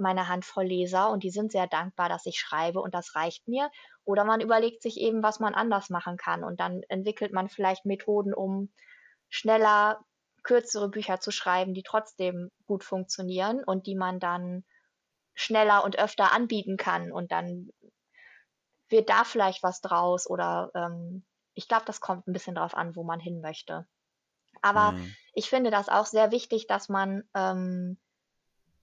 meine 0.02 0.28
Handvoll 0.28 0.64
Leser 0.64 1.10
und 1.10 1.22
die 1.22 1.30
sind 1.30 1.52
sehr 1.52 1.66
dankbar, 1.66 2.08
dass 2.08 2.26
ich 2.26 2.38
schreibe 2.38 2.80
und 2.80 2.94
das 2.94 3.14
reicht 3.14 3.48
mir.“ 3.48 3.70
Oder 4.04 4.24
man 4.24 4.40
überlegt 4.40 4.82
sich 4.82 4.98
eben, 4.98 5.22
was 5.22 5.40
man 5.40 5.54
anders 5.54 5.88
machen 5.88 6.16
kann 6.16 6.44
und 6.44 6.60
dann 6.60 6.82
entwickelt 6.88 7.32
man 7.32 7.48
vielleicht 7.48 7.86
Methoden, 7.86 8.34
um 8.34 8.72
schneller 9.28 10.00
kürzere 10.42 10.88
Bücher 10.88 11.20
zu 11.20 11.30
schreiben, 11.30 11.72
die 11.72 11.84
trotzdem 11.84 12.50
gut 12.66 12.84
funktionieren 12.84 13.62
und 13.64 13.86
die 13.86 13.94
man 13.94 14.18
dann 14.18 14.64
schneller 15.34 15.84
und 15.84 15.98
öfter 15.98 16.32
anbieten 16.32 16.76
kann 16.76 17.12
und 17.12 17.32
dann 17.32 17.70
wird 18.88 19.08
da 19.08 19.24
vielleicht 19.24 19.62
was 19.62 19.80
draus 19.80 20.28
oder 20.28 20.70
ähm, 20.74 21.24
ich 21.54 21.68
glaube, 21.68 21.84
das 21.86 22.00
kommt 22.00 22.26
ein 22.26 22.32
bisschen 22.32 22.54
drauf 22.54 22.74
an, 22.74 22.96
wo 22.96 23.04
man 23.04 23.20
hin 23.20 23.40
möchte. 23.40 23.86
Aber 24.60 24.92
mhm. 24.92 25.14
ich 25.34 25.48
finde 25.48 25.70
das 25.70 25.88
auch 25.88 26.06
sehr 26.06 26.30
wichtig, 26.30 26.66
dass 26.66 26.88
man 26.88 27.22
ähm, 27.34 27.98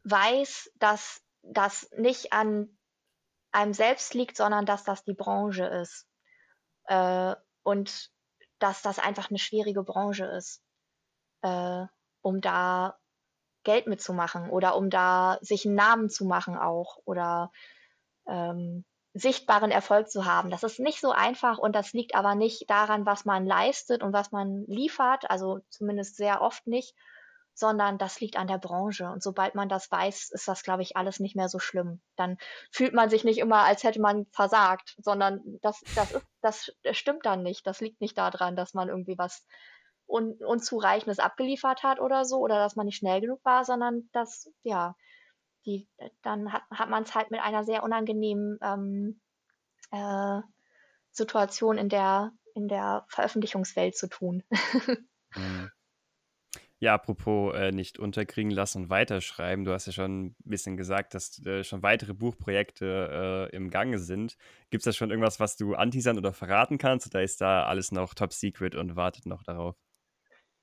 weiß, 0.09 0.71
dass 0.75 1.21
das 1.41 1.89
nicht 1.97 2.33
an 2.33 2.77
einem 3.51 3.73
selbst 3.73 4.13
liegt, 4.13 4.37
sondern 4.37 4.65
dass 4.65 4.83
das 4.83 5.03
die 5.03 5.13
Branche 5.13 5.65
ist. 5.65 6.07
Äh, 6.85 7.35
und 7.63 8.09
dass 8.59 8.81
das 8.81 8.99
einfach 8.99 9.29
eine 9.29 9.39
schwierige 9.39 9.83
Branche 9.83 10.25
ist, 10.25 10.61
äh, 11.41 11.85
um 12.21 12.41
da 12.41 12.97
Geld 13.63 13.87
mitzumachen 13.87 14.49
oder 14.49 14.75
um 14.75 14.89
da 14.89 15.37
sich 15.41 15.65
einen 15.65 15.75
Namen 15.75 16.09
zu 16.09 16.25
machen 16.25 16.57
auch 16.57 16.97
oder 17.05 17.51
ähm, 18.27 18.85
sichtbaren 19.13 19.71
Erfolg 19.71 20.09
zu 20.09 20.25
haben. 20.25 20.49
Das 20.49 20.63
ist 20.63 20.79
nicht 20.79 21.01
so 21.01 21.11
einfach 21.11 21.57
und 21.57 21.75
das 21.75 21.93
liegt 21.93 22.15
aber 22.15 22.35
nicht 22.35 22.69
daran, 22.69 23.05
was 23.05 23.25
man 23.25 23.45
leistet 23.45 24.03
und 24.03 24.13
was 24.13 24.31
man 24.31 24.65
liefert, 24.67 25.29
also 25.29 25.59
zumindest 25.69 26.15
sehr 26.15 26.41
oft 26.41 26.67
nicht, 26.67 26.95
sondern 27.59 27.97
das 27.97 28.21
liegt 28.21 28.37
an 28.37 28.47
der 28.47 28.57
Branche. 28.57 29.09
Und 29.09 29.21
sobald 29.21 29.53
man 29.53 29.67
das 29.67 29.91
weiß, 29.91 30.31
ist 30.31 30.47
das, 30.47 30.63
glaube 30.63 30.81
ich, 30.81 30.95
alles 30.95 31.19
nicht 31.19 31.35
mehr 31.35 31.49
so 31.49 31.59
schlimm. 31.59 32.01
Dann 32.15 32.37
fühlt 32.71 32.93
man 32.93 33.09
sich 33.09 33.25
nicht 33.25 33.37
immer, 33.37 33.63
als 33.65 33.83
hätte 33.83 33.99
man 33.99 34.27
versagt, 34.31 34.95
sondern 34.97 35.41
das, 35.61 35.81
das, 35.93 36.11
ist, 36.13 36.25
das 36.41 36.97
stimmt 36.97 37.25
dann 37.25 37.43
nicht. 37.43 37.67
Das 37.67 37.81
liegt 37.81 37.99
nicht 37.99 38.17
daran, 38.17 38.55
dass 38.55 38.73
man 38.73 38.87
irgendwie 38.87 39.17
was 39.17 39.45
un, 40.07 40.37
Unzureichendes 40.41 41.19
abgeliefert 41.19 41.83
hat 41.83 41.99
oder 41.99 42.23
so, 42.23 42.37
oder 42.37 42.59
dass 42.59 42.77
man 42.77 42.85
nicht 42.85 42.97
schnell 42.97 43.19
genug 43.19 43.43
war, 43.43 43.65
sondern 43.65 44.09
dass, 44.13 44.49
ja, 44.63 44.95
die, 45.65 45.89
dann 46.21 46.53
hat, 46.53 46.63
hat 46.71 46.89
man 46.89 47.03
es 47.03 47.13
halt 47.13 47.29
mit 47.29 47.41
einer 47.41 47.65
sehr 47.65 47.83
unangenehmen 47.83 48.57
ähm, 48.61 49.19
äh, 49.91 50.41
Situation 51.11 51.77
in 51.77 51.89
der, 51.89 52.31
in 52.55 52.69
der 52.69 53.05
Veröffentlichungswelt 53.09 53.97
zu 53.97 54.07
tun. 54.07 54.43
mhm. 55.35 55.69
Ja, 56.81 56.93
apropos 56.93 57.53
äh, 57.55 57.73
nicht 57.73 57.99
unterkriegen 57.99 58.51
lassen 58.51 58.83
und 58.83 58.89
weiterschreiben. 58.89 59.65
Du 59.65 59.73
hast 59.73 59.87
ja 59.87 59.91
schon 59.91 60.27
ein 60.27 60.35
bisschen 60.45 60.77
gesagt, 60.77 61.13
dass 61.13 61.45
äh, 61.45 61.65
schon 61.65 61.83
weitere 61.83 62.13
Buchprojekte 62.13 63.49
äh, 63.51 63.55
im 63.55 63.69
Gange 63.69 63.99
sind. 63.99 64.37
Gibt 64.69 64.81
es 64.81 64.85
da 64.85 64.93
schon 64.93 65.09
irgendwas, 65.09 65.41
was 65.41 65.57
du 65.57 65.75
anteasern 65.75 66.17
oder 66.17 66.31
verraten 66.31 66.77
kannst? 66.77 67.07
Oder 67.07 67.21
ist 67.21 67.41
da 67.41 67.65
alles 67.65 67.91
noch 67.91 68.13
top 68.13 68.31
secret 68.31 68.75
und 68.75 68.95
wartet 68.95 69.25
noch 69.25 69.43
darauf? 69.43 69.75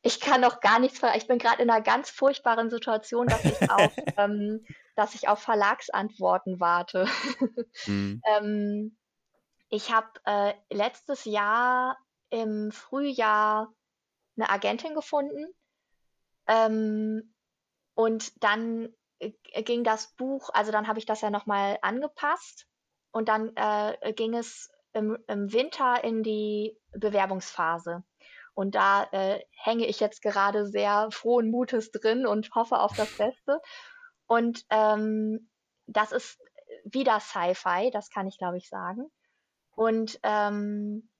Ich 0.00 0.18
kann 0.18 0.40
noch 0.40 0.60
gar 0.60 0.78
nichts 0.78 1.00
verraten. 1.00 1.18
Ich 1.18 1.26
bin 1.26 1.36
gerade 1.36 1.62
in 1.62 1.68
einer 1.68 1.82
ganz 1.82 2.08
furchtbaren 2.08 2.70
Situation, 2.70 3.26
dass 3.26 3.44
ich 3.44 3.70
auf, 3.70 3.92
ähm, 4.16 4.64
dass 4.94 5.14
ich 5.14 5.28
auf 5.28 5.40
Verlagsantworten 5.40 6.60
warte. 6.60 7.06
mhm. 7.86 8.22
ähm, 8.38 8.96
ich 9.68 9.92
habe 9.92 10.08
äh, 10.24 10.54
letztes 10.72 11.26
Jahr 11.26 11.98
im 12.30 12.70
Frühjahr 12.72 13.74
eine 14.36 14.48
Agentin 14.48 14.94
gefunden 14.94 15.52
ähm, 16.46 17.34
und 17.94 18.42
dann 18.42 18.88
äh, 19.18 19.32
ging 19.62 19.84
das 19.84 20.14
Buch, 20.16 20.50
also 20.52 20.72
dann 20.72 20.88
habe 20.88 20.98
ich 20.98 21.06
das 21.06 21.20
ja 21.20 21.30
nochmal 21.30 21.78
angepasst 21.82 22.66
und 23.10 23.28
dann 23.28 23.52
äh, 23.56 24.12
ging 24.12 24.34
es 24.34 24.70
im, 24.92 25.16
im, 25.28 25.52
Winter 25.52 26.02
in 26.04 26.22
die 26.22 26.76
Bewerbungsphase. 26.92 28.04
Und 28.54 28.74
da 28.74 29.04
äh, 29.12 29.42
hänge 29.52 29.86
ich 29.86 30.00
jetzt 30.00 30.22
gerade 30.22 30.66
sehr 30.66 31.08
frohen 31.10 31.50
Mutes 31.50 31.90
drin 31.90 32.26
und 32.26 32.54
hoffe 32.54 32.78
auf 32.78 32.96
das 32.96 33.10
Beste. 33.16 33.60
Und 34.26 34.64
ähm, 34.70 35.50
das 35.86 36.12
ist 36.12 36.38
wieder 36.84 37.20
Sci-Fi, 37.20 37.90
das 37.90 38.10
kann 38.10 38.26
ich 38.26 38.38
glaube 38.38 38.56
ich 38.56 38.68
sagen. 38.68 39.10
Und 39.74 40.18
ähm, 40.22 41.10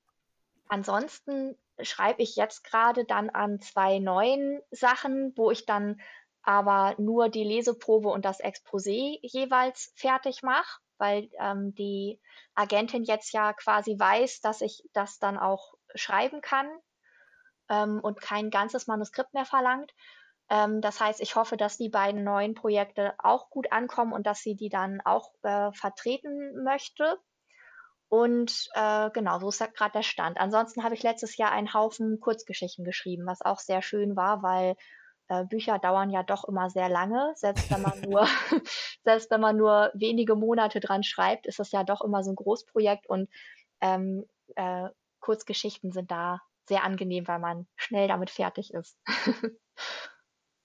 ansonsten 0.68 1.58
schreibe 1.80 2.22
ich 2.22 2.36
jetzt 2.36 2.64
gerade 2.64 3.04
dann 3.04 3.30
an 3.30 3.60
zwei 3.60 3.98
neuen 3.98 4.60
Sachen, 4.70 5.32
wo 5.36 5.50
ich 5.50 5.66
dann 5.66 6.00
aber 6.42 6.94
nur 6.98 7.28
die 7.28 7.44
Leseprobe 7.44 8.08
und 8.08 8.24
das 8.24 8.40
Exposé 8.40 9.18
jeweils 9.22 9.92
fertig 9.96 10.42
mache, 10.42 10.80
weil 10.96 11.28
ähm, 11.40 11.74
die 11.74 12.20
Agentin 12.54 13.02
jetzt 13.04 13.32
ja 13.32 13.52
quasi 13.52 13.98
weiß, 13.98 14.40
dass 14.40 14.60
ich 14.60 14.82
das 14.92 15.18
dann 15.18 15.38
auch 15.38 15.74
schreiben 15.94 16.40
kann 16.40 16.70
ähm, 17.68 18.00
und 18.00 18.20
kein 18.20 18.50
ganzes 18.50 18.86
Manuskript 18.86 19.34
mehr 19.34 19.44
verlangt. 19.44 19.92
Ähm, 20.48 20.80
das 20.80 21.00
heißt, 21.00 21.20
ich 21.20 21.34
hoffe, 21.34 21.56
dass 21.56 21.78
die 21.78 21.88
beiden 21.88 22.22
neuen 22.22 22.54
Projekte 22.54 23.14
auch 23.18 23.50
gut 23.50 23.72
ankommen 23.72 24.12
und 24.12 24.26
dass 24.26 24.40
sie 24.40 24.54
die 24.54 24.68
dann 24.68 25.00
auch 25.04 25.32
äh, 25.42 25.72
vertreten 25.72 26.62
möchte. 26.62 27.18
Und 28.08 28.68
äh, 28.74 29.10
genau, 29.10 29.38
so 29.40 29.48
ist 29.48 29.58
gerade 29.74 29.92
der 29.92 30.02
Stand. 30.02 30.38
Ansonsten 30.38 30.84
habe 30.84 30.94
ich 30.94 31.02
letztes 31.02 31.36
Jahr 31.36 31.50
einen 31.50 31.74
Haufen 31.74 32.20
Kurzgeschichten 32.20 32.84
geschrieben, 32.84 33.26
was 33.26 33.42
auch 33.42 33.58
sehr 33.58 33.82
schön 33.82 34.14
war, 34.14 34.42
weil 34.42 34.76
äh, 35.28 35.44
Bücher 35.44 35.78
dauern 35.78 36.10
ja 36.10 36.22
doch 36.22 36.44
immer 36.44 36.70
sehr 36.70 36.88
lange. 36.88 37.32
Selbst 37.34 37.70
wenn 37.70 37.82
man 37.82 38.00
nur, 38.02 38.26
selbst 39.04 39.30
wenn 39.30 39.40
man 39.40 39.56
nur 39.56 39.90
wenige 39.94 40.36
Monate 40.36 40.80
dran 40.80 41.02
schreibt, 41.02 41.46
ist 41.46 41.58
das 41.58 41.72
ja 41.72 41.82
doch 41.82 42.02
immer 42.02 42.22
so 42.22 42.30
ein 42.30 42.36
Großprojekt 42.36 43.08
und 43.08 43.28
ähm, 43.80 44.24
äh, 44.54 44.88
Kurzgeschichten 45.20 45.90
sind 45.90 46.10
da 46.10 46.40
sehr 46.68 46.84
angenehm, 46.84 47.26
weil 47.26 47.38
man 47.38 47.66
schnell 47.76 48.08
damit 48.08 48.30
fertig 48.30 48.72
ist. 48.72 48.98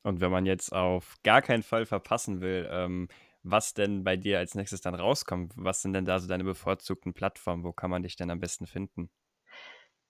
und 0.04 0.22
wenn 0.22 0.32
man 0.32 0.46
jetzt 0.46 0.74
auf 0.74 1.16
gar 1.24 1.42
keinen 1.42 1.64
Fall 1.64 1.86
verpassen 1.86 2.42
will, 2.42 2.70
ähm, 2.72 3.08
was 3.44 3.74
denn 3.74 4.04
bei 4.04 4.18
dir 4.18 4.40
als 4.40 4.56
nächstes 4.56 4.82
dann 4.82 4.96
rauskommt. 4.96 5.54
Was 5.56 5.82
sind 5.82 5.94
denn 5.94 6.06
da 6.06 6.20
so 6.20 6.28
deine 6.28 6.44
bevorzugten 6.44 7.14
Plattformen? 7.14 7.64
Wo 7.64 7.74
kann 7.74 7.90
man 7.92 8.04
dich 8.04 8.16
denn 8.16 8.32
am 8.32 8.40
besten 8.40 8.68
finden? 8.68 9.10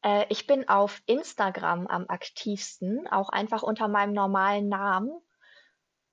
Äh, 0.04 0.26
ich 0.30 0.48
bin 0.48 0.67
auf 0.70 1.02
Instagram 1.06 1.88
am 1.88 2.06
aktivsten, 2.08 3.08
auch 3.08 3.30
einfach 3.30 3.63
unter 3.63 3.88
meinem 3.88 4.13
normalen 4.13 4.70
Namen. 4.70 5.12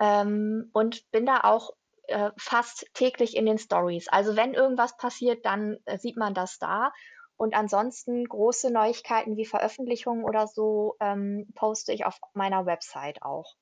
ähm, 0.01 0.71
und 0.73 1.11
bin 1.11 1.27
da 1.27 1.41
auch 1.43 1.71
äh, 2.09 2.31
fast 2.39 2.87
täglich 2.95 3.37
in 3.37 3.47
den 3.47 3.59
Stories. 3.59 4.09
Also 4.09 4.37
wenn 4.37 4.55
irgendwas 4.55 4.97
passiert, 4.97 5.45
dann 5.45 5.79
äh, 5.87 5.99
sieht 5.99 6.17
man 6.17 6.35
das 6.35 6.59
da. 6.59 6.93
Und 7.37 7.55
ansonsten 7.55 8.25
große 8.25 8.73
Neuigkeiten 8.73 9.37
wie 9.37 9.47
Veröffentlichungen 9.47 10.25
oder 10.25 10.47
so 10.49 10.97
ähm, 11.01 11.49
poste 11.55 11.93
ich 11.93 12.05
auf 12.07 12.19
meiner 12.35 12.67
Website 12.67 13.23
auch, 13.23 13.55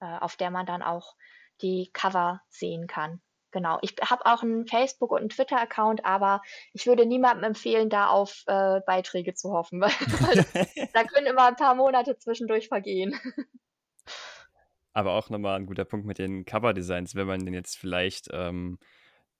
äh, 0.00 0.18
auf 0.20 0.36
der 0.36 0.50
man 0.50 0.66
dann 0.66 0.82
auch 0.82 1.14
die 1.62 1.90
Cover 1.92 2.42
sehen 2.48 2.86
kann. 2.86 3.20
Genau. 3.52 3.78
Ich 3.82 3.94
habe 4.02 4.24
auch 4.24 4.42
einen 4.42 4.66
Facebook- 4.66 5.12
und 5.12 5.20
einen 5.20 5.28
Twitter-Account, 5.28 6.04
aber 6.04 6.40
ich 6.72 6.86
würde 6.86 7.04
niemandem 7.06 7.44
empfehlen, 7.44 7.90
da 7.90 8.08
auf 8.08 8.42
äh, 8.46 8.80
Beiträge 8.86 9.34
zu 9.34 9.52
hoffen, 9.52 9.80
weil, 9.80 9.88
da 10.92 11.04
können 11.04 11.26
immer 11.26 11.48
ein 11.48 11.56
paar 11.56 11.74
Monate 11.74 12.18
zwischendurch 12.18 12.68
vergehen. 12.68 13.14
Aber 14.94 15.12
auch 15.12 15.30
nochmal 15.30 15.58
ein 15.58 15.64
guter 15.64 15.86
Punkt 15.86 16.04
mit 16.04 16.18
den 16.18 16.44
Cover-Designs, 16.44 17.14
wenn 17.14 17.26
man 17.26 17.42
denn 17.46 17.54
jetzt 17.54 17.78
vielleicht 17.78 18.28
ähm, 18.30 18.78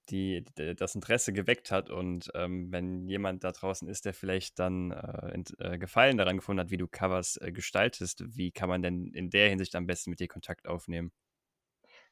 die, 0.09 0.45
das 0.55 0.95
Interesse 0.95 1.33
geweckt 1.33 1.71
hat 1.71 1.91
und 1.91 2.31
ähm, 2.35 2.73
wenn 2.73 3.07
jemand 3.07 3.45
da 3.45 3.53
draußen 3.53 3.87
ist, 3.87 4.05
der 4.05 4.15
vielleicht 4.15 4.59
dann 4.59 4.91
äh, 4.91 5.35
in, 5.35 5.45
äh, 5.59 5.79
Gefallen 5.79 6.17
daran 6.17 6.39
gefunden 6.39 6.61
hat, 6.61 6.71
wie 6.71 6.79
du 6.79 6.89
Covers 6.89 7.37
äh, 7.37 7.53
gestaltest, 7.53 8.25
wie 8.35 8.51
kann 8.51 8.69
man 8.69 8.83
denn 8.83 9.13
in 9.13 9.31
der 9.31 9.51
Hinsicht 9.51 9.75
am 9.77 9.87
besten 9.87 10.11
mit 10.11 10.21
dir 10.21 10.29
Kontakt 10.29 10.67
aufnehmen? 10.67 11.13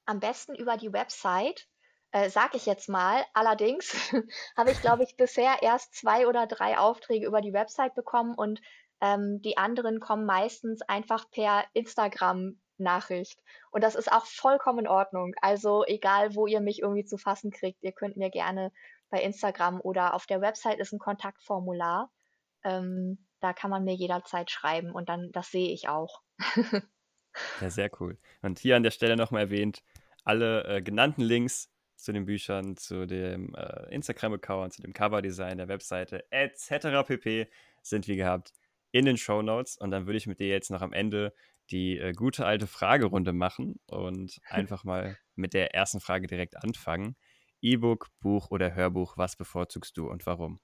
Am 0.06 0.20
besten 0.20 0.54
über 0.54 0.76
die 0.76 0.92
Website 0.92 1.68
äh, 2.12 2.28
sag 2.28 2.54
ich 2.54 2.66
jetzt 2.66 2.88
mal. 2.88 3.24
Allerdings 3.34 3.92
habe 4.56 4.70
ich, 4.70 4.80
glaube 4.80 5.04
ich, 5.04 5.16
bisher 5.16 5.62
erst 5.62 5.94
zwei 5.94 6.26
oder 6.26 6.46
drei 6.46 6.78
Aufträge 6.78 7.26
über 7.26 7.40
die 7.40 7.52
Website 7.52 7.94
bekommen 7.94 8.34
und 8.34 8.60
ähm, 9.00 9.40
die 9.42 9.56
anderen 9.56 10.00
kommen 10.00 10.26
meistens 10.26 10.82
einfach 10.82 11.30
per 11.30 11.64
Instagram-Nachricht. 11.72 13.40
Und 13.70 13.82
das 13.82 13.94
ist 13.94 14.12
auch 14.12 14.26
vollkommen 14.26 14.80
in 14.80 14.88
Ordnung. 14.88 15.32
Also 15.40 15.84
egal, 15.86 16.34
wo 16.34 16.46
ihr 16.46 16.60
mich 16.60 16.80
irgendwie 16.80 17.04
zu 17.04 17.16
fassen 17.16 17.50
kriegt, 17.50 17.82
ihr 17.82 17.92
könnt 17.92 18.16
mir 18.16 18.30
gerne 18.30 18.72
bei 19.08 19.22
Instagram 19.22 19.80
oder 19.80 20.14
auf 20.14 20.26
der 20.26 20.40
Website 20.40 20.78
ist 20.78 20.92
ein 20.92 20.98
Kontaktformular. 20.98 22.10
Ähm, 22.62 23.26
da 23.40 23.54
kann 23.54 23.70
man 23.70 23.84
mir 23.84 23.94
jederzeit 23.94 24.50
schreiben 24.50 24.92
und 24.92 25.08
dann 25.08 25.30
das 25.32 25.50
sehe 25.50 25.72
ich 25.72 25.88
auch. 25.88 26.20
ja, 27.60 27.70
sehr 27.70 27.90
cool. 28.00 28.18
Und 28.42 28.58
hier 28.58 28.76
an 28.76 28.82
der 28.82 28.90
Stelle 28.90 29.16
nochmal 29.16 29.42
erwähnt, 29.42 29.82
alle 30.24 30.64
äh, 30.64 30.82
genannten 30.82 31.22
Links 31.22 31.70
zu 31.96 32.12
den 32.12 32.26
Büchern, 32.26 32.76
zu 32.76 33.06
dem 33.06 33.54
äh, 33.54 33.94
Instagram-Account, 33.94 34.72
zu 34.72 34.82
dem 34.82 34.92
Coverdesign 34.92 35.58
der 35.58 35.68
Webseite 35.68 36.24
etc. 36.30 37.06
pp. 37.06 37.48
sind 37.82 38.08
wie 38.08 38.16
gehabt 38.16 38.52
in 38.92 39.04
den 39.04 39.16
Show 39.16 39.42
Notes. 39.42 39.76
Und 39.76 39.90
dann 39.90 40.06
würde 40.06 40.16
ich 40.16 40.26
mit 40.26 40.40
dir 40.40 40.48
jetzt 40.48 40.70
noch 40.70 40.82
am 40.82 40.92
Ende 40.92 41.34
die 41.70 41.98
äh, 41.98 42.12
gute 42.12 42.46
alte 42.46 42.66
Fragerunde 42.66 43.32
machen 43.32 43.80
und 43.86 44.38
einfach 44.48 44.84
mal 44.84 45.16
mit 45.34 45.54
der 45.54 45.74
ersten 45.74 46.00
Frage 46.00 46.26
direkt 46.26 46.56
anfangen. 46.62 47.16
E-Book, 47.62 48.08
Buch 48.20 48.50
oder 48.50 48.74
Hörbuch, 48.74 49.16
was 49.16 49.36
bevorzugst 49.36 49.96
du 49.96 50.08
und 50.08 50.26
warum? 50.26 50.60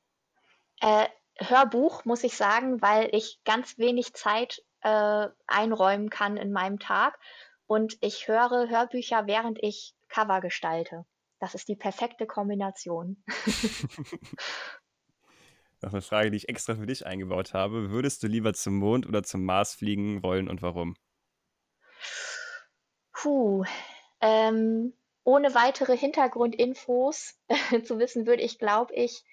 Äh, 0.81 1.07
Hörbuch, 1.39 2.05
muss 2.07 2.25
ich 2.25 2.35
sagen, 2.35 2.81
weil 2.81 3.11
ich 3.13 3.41
ganz 3.45 3.79
wenig 3.79 4.15
Zeit 4.15 4.63
äh, 4.87 5.29
einräumen 5.49 6.11
kann 6.11 6.37
in 6.37 6.53
meinem 6.53 6.79
Tag. 6.79 7.19
Und 7.67 7.99
ich 8.01 8.29
höre 8.29 8.69
Hörbücher, 8.69 9.27
während 9.27 9.59
ich 9.61 9.97
Cover 10.09 10.41
gestalte. 10.41 11.05
Das 11.41 11.57
ist 11.57 11.67
die 11.67 11.75
perfekte 11.75 12.27
Kombination. 12.27 13.23
Noch 15.83 15.93
eine 15.93 16.03
Frage, 16.03 16.31
die 16.31 16.37
ich 16.37 16.49
extra 16.49 16.77
für 16.77 16.87
dich 16.87 17.05
eingebaut 17.05 17.53
habe. 17.53 17.91
Würdest 17.91 18.23
du 18.23 18.29
lieber 18.29 18.55
zum 18.55 18.79
Mond 18.79 19.07
oder 19.07 19.25
zum 19.25 19.45
Mars 19.45 19.75
fliegen 19.75 20.23
wollen 20.23 20.49
und 20.49 20.63
warum? 20.63 20.97
Puh, 23.13 23.65
ähm, 24.21 24.95
ohne 25.25 25.55
weitere 25.55 25.97
Hintergrundinfos 25.97 27.35
zu 27.85 27.99
wissen, 27.99 28.27
würde 28.27 28.43
ich, 28.43 28.59
glaube 28.59 28.95
ich, 28.95 29.25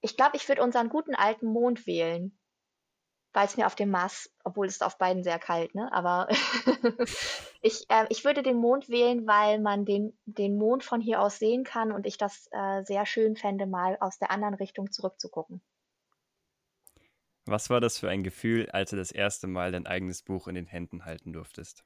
ich 0.00 0.16
glaube, 0.16 0.36
ich 0.36 0.48
würde 0.48 0.62
unseren 0.62 0.88
guten 0.88 1.16
alten 1.16 1.46
Mond 1.46 1.84
wählen 1.86 2.37
weil 3.32 3.46
es 3.46 3.56
mir 3.56 3.66
auf 3.66 3.74
dem 3.74 3.90
Mars, 3.90 4.30
obwohl 4.44 4.66
es 4.66 4.80
auf 4.80 4.98
beiden 4.98 5.22
sehr 5.22 5.38
kalt, 5.38 5.74
ne? 5.74 5.92
Aber 5.92 6.28
ich, 7.62 7.84
äh, 7.88 8.06
ich 8.08 8.24
würde 8.24 8.42
den 8.42 8.56
Mond 8.56 8.88
wählen, 8.88 9.26
weil 9.26 9.60
man 9.60 9.84
den, 9.84 10.18
den 10.24 10.56
Mond 10.56 10.84
von 10.84 11.00
hier 11.00 11.20
aus 11.20 11.38
sehen 11.38 11.64
kann 11.64 11.92
und 11.92 12.06
ich 12.06 12.18
das 12.18 12.48
äh, 12.50 12.82
sehr 12.84 13.06
schön 13.06 13.36
fände, 13.36 13.66
mal 13.66 13.96
aus 14.00 14.18
der 14.18 14.30
anderen 14.30 14.54
Richtung 14.54 14.90
zurückzugucken. 14.90 15.62
Was 17.44 17.70
war 17.70 17.80
das 17.80 17.98
für 17.98 18.10
ein 18.10 18.22
Gefühl, 18.22 18.68
als 18.70 18.90
du 18.90 18.96
das 18.96 19.10
erste 19.10 19.46
Mal 19.46 19.72
dein 19.72 19.86
eigenes 19.86 20.22
Buch 20.22 20.48
in 20.48 20.54
den 20.54 20.66
Händen 20.66 21.06
halten 21.06 21.32
durftest? 21.32 21.82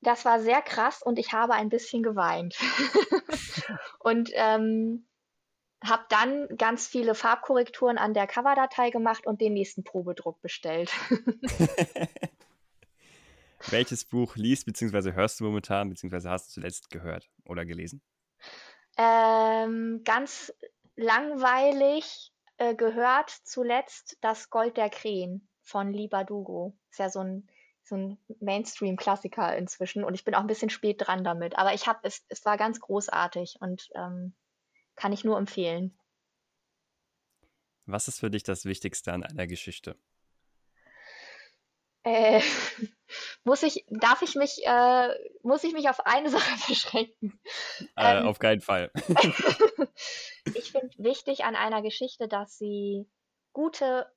Das 0.00 0.24
war 0.24 0.40
sehr 0.40 0.60
krass 0.60 1.02
und 1.02 1.18
ich 1.18 1.32
habe 1.32 1.54
ein 1.54 1.68
bisschen 1.68 2.02
geweint. 2.02 2.56
und 4.00 4.30
ähm, 4.34 5.06
habe 5.84 6.04
dann 6.08 6.48
ganz 6.56 6.86
viele 6.86 7.14
Farbkorrekturen 7.14 7.98
an 7.98 8.14
der 8.14 8.26
Coverdatei 8.26 8.90
gemacht 8.90 9.26
und 9.26 9.40
den 9.40 9.52
nächsten 9.52 9.84
Probedruck 9.84 10.40
bestellt. 10.40 10.92
Welches 13.70 14.04
Buch 14.04 14.36
liest 14.36 14.66
bzw. 14.66 15.12
hörst 15.12 15.40
du 15.40 15.44
momentan 15.44 15.88
bzw. 15.88 16.28
hast 16.28 16.48
du 16.48 16.54
zuletzt 16.60 16.90
gehört 16.90 17.30
oder 17.44 17.64
gelesen? 17.64 18.02
Ähm, 18.96 20.02
ganz 20.04 20.52
langweilig 20.96 22.32
äh, 22.58 22.74
gehört 22.74 23.30
zuletzt 23.30 24.18
Das 24.20 24.50
Gold 24.50 24.76
der 24.76 24.90
Krähen 24.90 25.48
von 25.62 25.92
Liba 25.92 26.24
Dugo. 26.24 26.76
Ist 26.90 26.98
ja 26.98 27.08
so 27.08 27.20
ein, 27.20 27.48
so 27.82 27.96
ein 27.96 28.18
Mainstream-Klassiker 28.40 29.56
inzwischen 29.56 30.04
und 30.04 30.14
ich 30.14 30.24
bin 30.24 30.34
auch 30.34 30.40
ein 30.40 30.46
bisschen 30.46 30.70
spät 30.70 30.96
dran 31.00 31.24
damit. 31.24 31.58
Aber 31.58 31.74
ich 31.74 31.86
habe 31.86 32.00
es, 32.02 32.24
es 32.28 32.44
war 32.44 32.56
ganz 32.56 32.80
großartig 32.80 33.56
und 33.60 33.88
ähm, 33.94 34.34
kann 34.96 35.12
ich 35.12 35.24
nur 35.24 35.38
empfehlen. 35.38 35.96
Was 37.86 38.08
ist 38.08 38.20
für 38.20 38.30
dich 38.30 38.42
das 38.42 38.64
Wichtigste 38.64 39.12
an 39.12 39.24
einer 39.24 39.46
Geschichte? 39.46 39.96
Äh, 42.02 42.40
muss 43.44 43.62
ich, 43.62 43.84
darf 43.88 44.22
ich 44.22 44.34
mich, 44.34 44.60
äh, 44.64 45.08
muss 45.42 45.64
ich 45.64 45.72
mich 45.72 45.88
auf 45.88 46.06
eine 46.06 46.30
Sache 46.30 46.68
beschränken? 46.68 47.40
Äh, 47.96 48.18
ähm, 48.18 48.26
auf 48.26 48.38
keinen 48.38 48.60
Fall. 48.60 48.90
ich 50.54 50.72
finde 50.72 50.90
wichtig 50.98 51.44
an 51.44 51.56
einer 51.56 51.82
Geschichte, 51.82 52.28
dass 52.28 52.56
sie 52.58 53.08
gute 53.52 54.10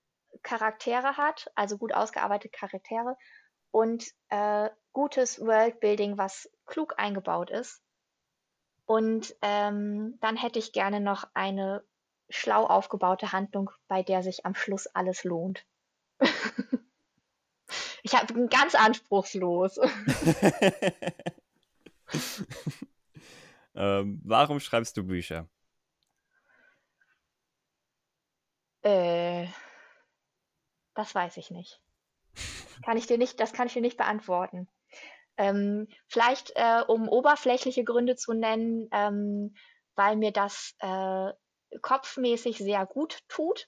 Charaktere 0.43 1.17
hat, 1.17 1.49
also 1.55 1.77
gut 1.77 1.93
ausgearbeitete 1.93 2.55
Charaktere 2.55 3.17
und 3.71 4.05
äh, 4.29 4.69
gutes 4.91 5.39
Worldbuilding, 5.39 6.17
was 6.17 6.49
klug 6.65 6.95
eingebaut 6.97 7.49
ist. 7.49 7.81
Und 8.87 9.35
ähm, 9.41 10.17
dann 10.21 10.37
hätte 10.37 10.57
ich 10.59 10.71
gerne 10.71 11.01
noch 11.01 11.27
eine 11.33 11.83
schlau 12.29 12.65
aufgebaute 12.65 13.33
Handlung, 13.33 13.69
bei 13.89 14.01
der 14.01 14.23
sich 14.23 14.45
am 14.45 14.55
Schluss 14.55 14.87
alles 14.87 15.25
lohnt. 15.25 15.65
ich 18.01 18.13
bin 18.33 18.47
ganz 18.47 18.75
anspruchslos. 18.75 19.77
ähm, 23.75 24.21
warum 24.23 24.61
schreibst 24.61 24.95
du 24.95 25.03
Bücher? 25.03 25.49
Äh, 28.83 29.47
das 30.93 31.13
weiß 31.13 31.35
ich 31.35 31.51
nicht. 31.51 31.81
Kann 32.83 32.95
ich 32.95 33.05
dir 33.05 33.17
nicht, 33.17 33.41
das 33.41 33.51
kann 33.51 33.67
ich 33.67 33.73
dir 33.73 33.81
nicht 33.81 33.97
beantworten. 33.97 34.69
Ähm, 35.37 35.87
vielleicht, 36.07 36.51
äh, 36.55 36.81
um 36.87 37.07
oberflächliche 37.07 37.83
Gründe 37.83 38.15
zu 38.15 38.33
nennen, 38.33 38.87
ähm, 38.91 39.55
weil 39.95 40.15
mir 40.15 40.31
das 40.31 40.75
äh, 40.79 41.31
kopfmäßig 41.81 42.57
sehr 42.57 42.85
gut 42.85 43.19
tut 43.27 43.67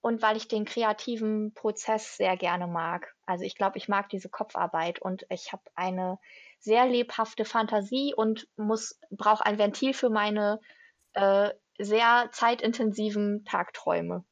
und 0.00 0.22
weil 0.22 0.36
ich 0.36 0.48
den 0.48 0.64
kreativen 0.64 1.52
Prozess 1.54 2.16
sehr 2.16 2.36
gerne 2.36 2.66
mag. 2.66 3.14
Also 3.26 3.44
ich 3.44 3.56
glaube, 3.56 3.78
ich 3.78 3.88
mag 3.88 4.08
diese 4.08 4.28
Kopfarbeit 4.28 5.00
und 5.00 5.26
ich 5.28 5.52
habe 5.52 5.62
eine 5.74 6.18
sehr 6.60 6.86
lebhafte 6.86 7.44
Fantasie 7.44 8.14
und 8.14 8.48
muss 8.56 8.98
brauche 9.10 9.44
ein 9.44 9.58
Ventil 9.58 9.94
für 9.94 10.10
meine 10.10 10.60
äh, 11.14 11.50
sehr 11.78 12.28
zeitintensiven 12.32 13.44
Tagträume. 13.44 14.24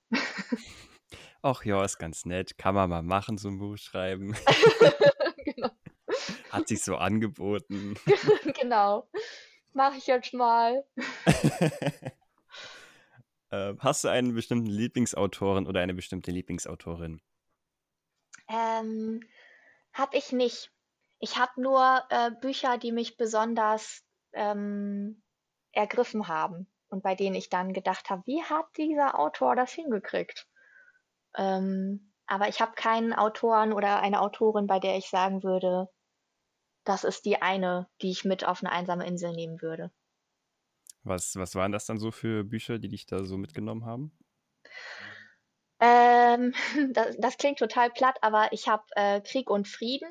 Ach 1.43 1.65
ja, 1.65 1.85
ist 1.85 1.99
ganz 1.99 2.25
nett. 2.25 2.59
Kann 2.59 2.75
man 2.75 2.91
mal 2.91 3.03
machen, 3.03 3.39
so 3.39 3.49
ein 3.49 3.59
Buch 3.59 3.77
schreiben. 3.77 4.37
Hat 6.57 6.69
sich 6.69 6.83
so 6.83 6.97
angeboten. 6.97 7.97
genau. 8.61 9.09
Mache 9.73 9.99
ich 9.99 10.07
jetzt 10.07 10.33
mal. 10.33 10.85
äh, 13.51 13.75
hast 13.79 14.05
du 14.05 14.09
einen 14.09 14.35
bestimmten 14.35 14.71
Lieblingsautoren 14.71 15.67
oder 15.67 15.81
eine 15.81 15.93
bestimmte 15.93 16.31
Lieblingsautorin? 16.31 17.21
Ähm, 18.49 19.21
hab 19.93 20.15
ich 20.15 20.33
nicht. 20.33 20.73
Ich 21.19 21.37
habe 21.37 21.61
nur 21.61 22.03
äh, 22.09 22.31
Bücher, 22.41 22.79
die 22.79 22.93
mich 22.93 23.19
besonders 23.19 24.03
ähm, 24.33 25.23
ergriffen 25.73 26.29
haben 26.29 26.67
und 26.89 27.03
bei 27.03 27.15
denen 27.15 27.35
ich 27.35 27.51
dann 27.51 27.75
gedacht 27.75 28.09
habe, 28.09 28.23
wie 28.25 28.43
hat 28.43 28.67
dieser 28.79 29.19
Autor 29.19 29.57
das 29.57 29.73
hingekriegt? 29.73 30.47
Ähm, 31.37 32.13
aber 32.27 32.49
ich 32.49 32.61
habe 32.61 32.73
keinen 32.75 33.13
Autoren 33.13 33.73
oder 33.73 34.01
eine 34.01 34.21
Autorin, 34.21 34.67
bei 34.67 34.79
der 34.79 34.97
ich 34.97 35.09
sagen 35.11 35.43
würde, 35.43 35.89
das 36.87 37.05
ist 37.05 37.27
die 37.27 37.43
eine, 37.43 37.89
die 38.01 38.11
ich 38.11 38.25
mit 38.25 38.47
auf 38.47 38.63
eine 38.63 38.73
einsame 38.73 39.07
Insel 39.07 39.33
nehmen 39.33 39.61
würde. 39.61 39.91
Was, 41.03 41.37
was 41.37 41.55
waren 41.55 41.73
das 41.73 41.87
dann 41.87 41.99
so 41.99 42.11
für 42.11 42.45
Bücher, 42.45 42.79
die 42.79 42.89
dich 42.89 43.07
da 43.07 43.25
so 43.25 43.37
mitgenommen 43.37 43.85
haben? 43.85 44.17
Ähm, 45.81 46.55
das, 46.93 47.17
das 47.19 47.37
klingt 47.37 47.59
total 47.59 47.91
platt, 47.91 48.19
aber 48.23 48.53
ich 48.53 48.69
habe 48.69 48.85
äh, 48.93 49.21
Krieg 49.21 49.51
und 49.51 49.69
Frieden 49.69 50.09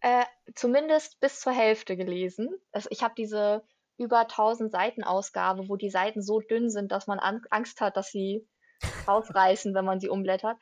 äh, 0.00 0.24
zumindest 0.54 1.20
bis 1.20 1.40
zur 1.40 1.52
Hälfte 1.52 1.96
gelesen. 1.96 2.50
Also 2.72 2.88
ich 2.90 3.02
habe 3.02 3.14
diese 3.16 3.64
über 3.98 4.20
1000 4.20 4.72
Seiten 4.72 5.04
Ausgabe, 5.04 5.68
wo 5.68 5.76
die 5.76 5.90
Seiten 5.90 6.22
so 6.22 6.40
dünn 6.40 6.70
sind, 6.70 6.90
dass 6.92 7.06
man 7.06 7.20
an 7.20 7.42
Angst 7.50 7.80
hat, 7.80 7.96
dass 7.96 8.10
sie 8.10 8.46
rausreißen, 9.08 9.74
wenn 9.74 9.84
man 9.84 10.00
sie 10.00 10.08
umblättert. 10.08 10.58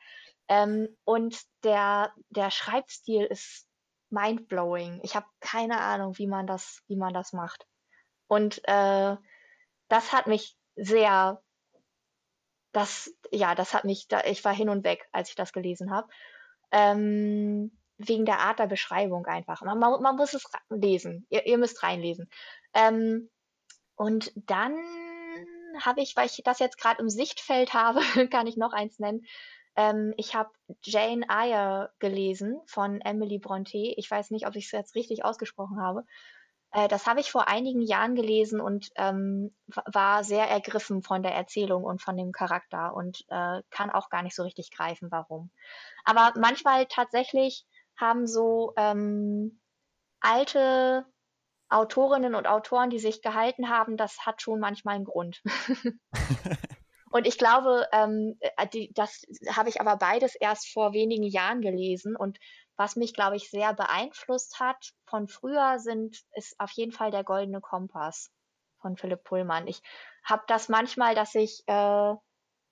Ähm, 0.47 0.95
und 1.05 1.39
der, 1.63 2.13
der 2.29 2.51
Schreibstil 2.51 3.25
ist 3.25 3.67
mindblowing. 4.11 4.99
Ich 5.03 5.15
habe 5.15 5.25
keine 5.39 5.79
Ahnung, 5.79 6.17
wie 6.17 6.27
man 6.27 6.47
das, 6.47 6.83
wie 6.87 6.95
man 6.95 7.13
das 7.13 7.33
macht. 7.33 7.65
Und 8.27 8.61
äh, 8.65 9.15
das 9.87 10.13
hat 10.13 10.27
mich 10.27 10.57
sehr, 10.75 11.41
das, 12.71 13.13
ja, 13.31 13.55
das 13.55 13.73
hat 13.73 13.83
mich, 13.83 14.07
da, 14.07 14.23
ich 14.23 14.43
war 14.45 14.53
hin 14.53 14.69
und 14.69 14.83
weg, 14.83 15.07
als 15.11 15.29
ich 15.29 15.35
das 15.35 15.53
gelesen 15.53 15.91
habe. 15.91 16.07
Ähm, 16.71 17.77
wegen 17.97 18.25
der 18.25 18.39
Art 18.39 18.59
der 18.59 18.67
Beschreibung 18.67 19.25
einfach. 19.25 19.61
Man, 19.61 19.77
man, 19.77 20.01
man 20.01 20.15
muss 20.15 20.33
es 20.33 20.45
lesen. 20.69 21.25
Ihr, 21.29 21.45
ihr 21.45 21.57
müsst 21.57 21.83
reinlesen. 21.83 22.29
Ähm, 22.73 23.29
und 23.95 24.31
dann 24.35 24.75
habe 25.79 26.01
ich, 26.01 26.15
weil 26.15 26.25
ich 26.25 26.41
das 26.43 26.59
jetzt 26.59 26.77
gerade 26.77 27.01
im 27.01 27.09
Sichtfeld 27.09 27.73
habe, 27.73 28.01
kann 28.29 28.47
ich 28.47 28.57
noch 28.57 28.73
eins 28.73 28.99
nennen. 28.99 29.25
Ähm, 29.75 30.13
ich 30.17 30.35
habe 30.35 30.49
Jane 30.83 31.25
Eyre 31.29 31.91
gelesen 31.99 32.61
von 32.65 33.01
Emily 33.01 33.39
Bronte. 33.39 33.77
Ich 33.77 34.09
weiß 34.09 34.31
nicht, 34.31 34.47
ob 34.47 34.55
ich 34.55 34.65
es 34.65 34.71
jetzt 34.71 34.95
richtig 34.95 35.23
ausgesprochen 35.23 35.81
habe. 35.81 36.05
Äh, 36.71 36.87
das 36.87 37.05
habe 37.05 37.19
ich 37.19 37.31
vor 37.31 37.47
einigen 37.47 37.81
Jahren 37.81 38.15
gelesen 38.15 38.61
und 38.61 38.89
ähm, 38.95 39.55
war 39.67 40.23
sehr 40.23 40.49
ergriffen 40.49 41.03
von 41.03 41.21
der 41.23 41.33
Erzählung 41.33 41.83
und 41.83 42.01
von 42.01 42.17
dem 42.17 42.31
Charakter 42.31 42.93
und 42.95 43.23
äh, 43.27 43.61
kann 43.69 43.89
auch 43.89 44.09
gar 44.09 44.23
nicht 44.23 44.35
so 44.35 44.43
richtig 44.43 44.71
greifen, 44.71 45.11
warum. 45.11 45.51
Aber 46.05 46.33
manchmal 46.39 46.85
tatsächlich 46.87 47.65
haben 47.97 48.25
so 48.25 48.73
ähm, 48.77 49.59
alte 50.21 51.05
Autorinnen 51.69 52.35
und 52.35 52.47
Autoren, 52.47 52.89
die 52.89 52.99
sich 52.99 53.21
gehalten 53.21 53.69
haben, 53.69 53.95
das 53.95 54.25
hat 54.25 54.41
schon 54.41 54.59
manchmal 54.59 54.95
einen 54.95 55.05
Grund. 55.05 55.41
und 57.11 57.27
ich 57.27 57.37
glaube, 57.37 57.87
ähm, 57.91 58.37
äh, 58.39 58.67
die, 58.67 58.91
das 58.93 59.23
habe 59.49 59.69
ich 59.69 59.81
aber 59.81 59.97
beides 59.97 60.35
erst 60.35 60.71
vor 60.71 60.93
wenigen 60.93 61.23
Jahren 61.23 61.61
gelesen 61.61 62.15
und 62.15 62.39
was 62.77 62.95
mich, 62.95 63.13
glaube 63.13 63.35
ich, 63.35 63.49
sehr 63.49 63.73
beeinflusst 63.73 64.59
hat 64.59 64.93
von 65.05 65.27
früher 65.27 65.77
sind, 65.79 66.17
ist 66.33 66.59
auf 66.59 66.71
jeden 66.71 66.91
Fall 66.91 67.11
der 67.11 67.23
Goldene 67.23 67.61
Kompass 67.61 68.31
von 68.79 68.97
Philipp 68.97 69.23
Pullmann. 69.23 69.67
Ich 69.67 69.81
habe 70.23 70.43
das 70.47 70.69
manchmal, 70.69 71.13
dass 71.13 71.35
ich 71.35 71.63
äh, 71.67 72.13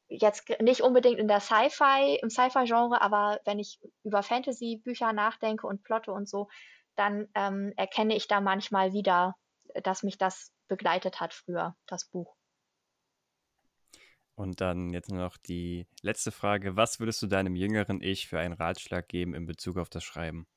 jetzt 0.08 0.50
nicht 0.62 0.82
unbedingt 0.82 1.20
in 1.20 1.28
der 1.28 1.40
Sci-Fi, 1.40 2.20
im 2.22 2.30
Sci-Fi-Genre, 2.30 3.02
aber 3.02 3.40
wenn 3.46 3.60
ich 3.60 3.80
über 4.04 4.24
Fantasy-Bücher 4.24 5.14
nachdenke 5.14 5.68
und 5.68 5.84
plotte 5.84 6.12
und 6.12 6.28
so, 6.28 6.48
dann 6.96 7.28
ähm, 7.36 7.74
erkenne 7.78 8.16
ich 8.16 8.28
da 8.28 8.42
manchmal 8.42 8.94
wieder, 8.94 9.36
dass 9.84 10.04
mich 10.04 10.18
das 10.18 10.52
begleitet 10.68 11.20
hat 11.20 11.34
früher, 11.34 11.76
das 11.86 12.06
Buch. 12.06 12.39
Und 14.40 14.62
dann 14.62 14.94
jetzt 14.94 15.12
noch 15.12 15.36
die 15.36 15.86
letzte 16.02 16.32
Frage. 16.32 16.78
Was 16.78 17.02
würdest 17.02 17.22
du 17.22 17.28
deinem 17.28 17.58
jüngeren 17.58 18.02
Ich 18.02 18.30
für 18.30 18.40
einen 18.40 18.54
Ratschlag 18.54 19.10
geben 19.10 19.34
in 19.34 19.46
Bezug 19.46 19.78
auf 19.78 19.90
das 19.90 20.06
Schreiben? 20.06 20.48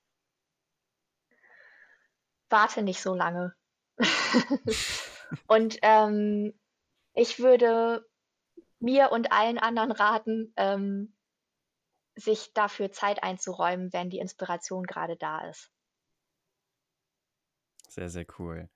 Warte 2.49 2.83
nicht 2.83 3.03
so 3.03 3.13
lange. 3.17 3.57
und 5.49 5.79
ähm, 5.83 6.57
ich 7.15 7.41
würde 7.41 8.09
mir 8.79 9.11
und 9.11 9.33
allen 9.33 9.59
anderen 9.59 9.91
raten, 9.91 10.53
ähm, 10.57 11.17
sich 12.15 12.53
dafür 12.53 12.93
Zeit 12.93 13.25
einzuräumen, 13.25 13.93
wenn 13.93 14.11
die 14.11 14.21
Inspiration 14.21 14.85
gerade 14.85 15.17
da 15.17 15.49
ist. 15.49 15.73
Sehr, 17.89 18.09
sehr 18.09 18.27
cool 18.39 18.71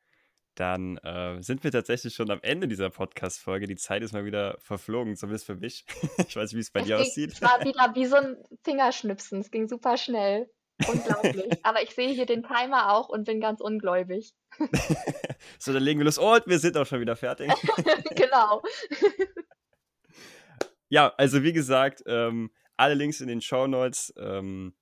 dann 0.56 0.96
äh, 0.98 1.40
sind 1.42 1.62
wir 1.64 1.70
tatsächlich 1.70 2.14
schon 2.14 2.30
am 2.30 2.40
Ende 2.42 2.66
dieser 2.66 2.90
Podcast-Folge. 2.90 3.66
Die 3.66 3.76
Zeit 3.76 4.02
ist 4.02 4.12
mal 4.12 4.24
wieder 4.24 4.56
verflogen, 4.58 5.14
zumindest 5.14 5.46
für 5.46 5.54
mich. 5.54 5.84
ich 6.26 6.34
weiß 6.34 6.50
nicht, 6.50 6.56
wie 6.56 6.60
es 6.60 6.70
bei 6.70 6.82
dir 6.82 6.98
aussieht. 6.98 7.32
Es 7.32 7.42
war 7.42 7.62
wieder 7.62 7.94
wie 7.94 8.06
so 8.06 8.16
ein 8.16 8.36
Fingerschnipsen. 8.64 9.40
Es 9.40 9.50
ging 9.50 9.68
super 9.68 9.96
schnell. 9.96 10.50
Unglaublich. 10.88 11.52
Aber 11.62 11.82
ich 11.82 11.94
sehe 11.94 12.08
hier 12.08 12.26
den 12.26 12.42
Timer 12.42 12.92
auch 12.92 13.08
und 13.08 13.24
bin 13.24 13.40
ganz 13.40 13.60
ungläubig. 13.60 14.34
so, 15.58 15.72
dann 15.72 15.82
legen 15.82 16.00
wir 16.00 16.04
los. 16.04 16.18
Und 16.18 16.46
wir 16.46 16.58
sind 16.58 16.76
auch 16.76 16.86
schon 16.86 17.00
wieder 17.00 17.16
fertig. 17.16 17.52
genau. 18.14 18.62
ja, 20.88 21.12
also 21.16 21.42
wie 21.42 21.52
gesagt, 21.52 22.02
ähm, 22.06 22.50
alle 22.78 22.94
Links 22.94 23.20
in 23.20 23.28
den 23.28 23.42
Show 23.42 23.66
Notes. 23.66 24.12
Ähm, 24.18 24.74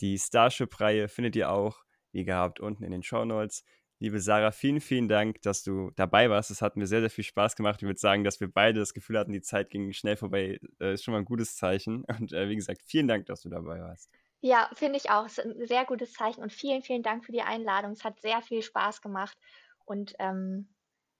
die 0.00 0.18
Starship-Reihe 0.18 1.08
findet 1.08 1.34
ihr 1.34 1.50
auch, 1.50 1.82
wie 2.12 2.24
gehabt, 2.24 2.60
unten 2.60 2.84
in 2.84 2.92
den 2.92 3.02
Show 3.02 3.24
Notes. 3.24 3.64
Liebe 4.00 4.20
Sarah, 4.20 4.52
vielen, 4.52 4.80
vielen 4.80 5.08
Dank, 5.08 5.42
dass 5.42 5.64
du 5.64 5.90
dabei 5.96 6.30
warst. 6.30 6.52
Es 6.52 6.62
hat 6.62 6.76
mir 6.76 6.86
sehr, 6.86 7.00
sehr 7.00 7.10
viel 7.10 7.24
Spaß 7.24 7.56
gemacht. 7.56 7.82
Ich 7.82 7.86
würde 7.86 7.98
sagen, 7.98 8.22
dass 8.22 8.38
wir 8.38 8.48
beide 8.48 8.78
das 8.78 8.94
Gefühl 8.94 9.18
hatten, 9.18 9.32
die 9.32 9.40
Zeit 9.40 9.70
ging 9.70 9.92
schnell 9.92 10.16
vorbei. 10.16 10.60
Äh, 10.80 10.94
ist 10.94 11.02
schon 11.02 11.12
mal 11.12 11.18
ein 11.18 11.24
gutes 11.24 11.56
Zeichen. 11.56 12.04
Und 12.20 12.32
äh, 12.32 12.48
wie 12.48 12.54
gesagt, 12.54 12.82
vielen 12.84 13.08
Dank, 13.08 13.26
dass 13.26 13.42
du 13.42 13.48
dabei 13.48 13.80
warst. 13.80 14.10
Ja, 14.40 14.70
finde 14.74 14.98
ich 14.98 15.10
auch. 15.10 15.26
Es 15.26 15.38
ist 15.38 15.46
ein 15.46 15.66
sehr 15.66 15.84
gutes 15.84 16.12
Zeichen 16.12 16.42
und 16.42 16.52
vielen, 16.52 16.82
vielen 16.82 17.02
Dank 17.02 17.24
für 17.24 17.32
die 17.32 17.42
Einladung. 17.42 17.90
Es 17.90 18.04
hat 18.04 18.20
sehr 18.20 18.40
viel 18.40 18.62
Spaß 18.62 19.02
gemacht. 19.02 19.36
Und 19.84 20.14
ähm, 20.20 20.68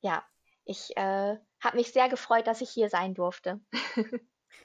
ja, 0.02 0.24
ich 0.64 0.96
äh, 0.96 1.36
habe 1.60 1.76
mich 1.76 1.92
sehr 1.92 2.08
gefreut, 2.08 2.46
dass 2.46 2.60
ich 2.60 2.70
hier 2.70 2.90
sein 2.90 3.14
durfte. 3.14 3.60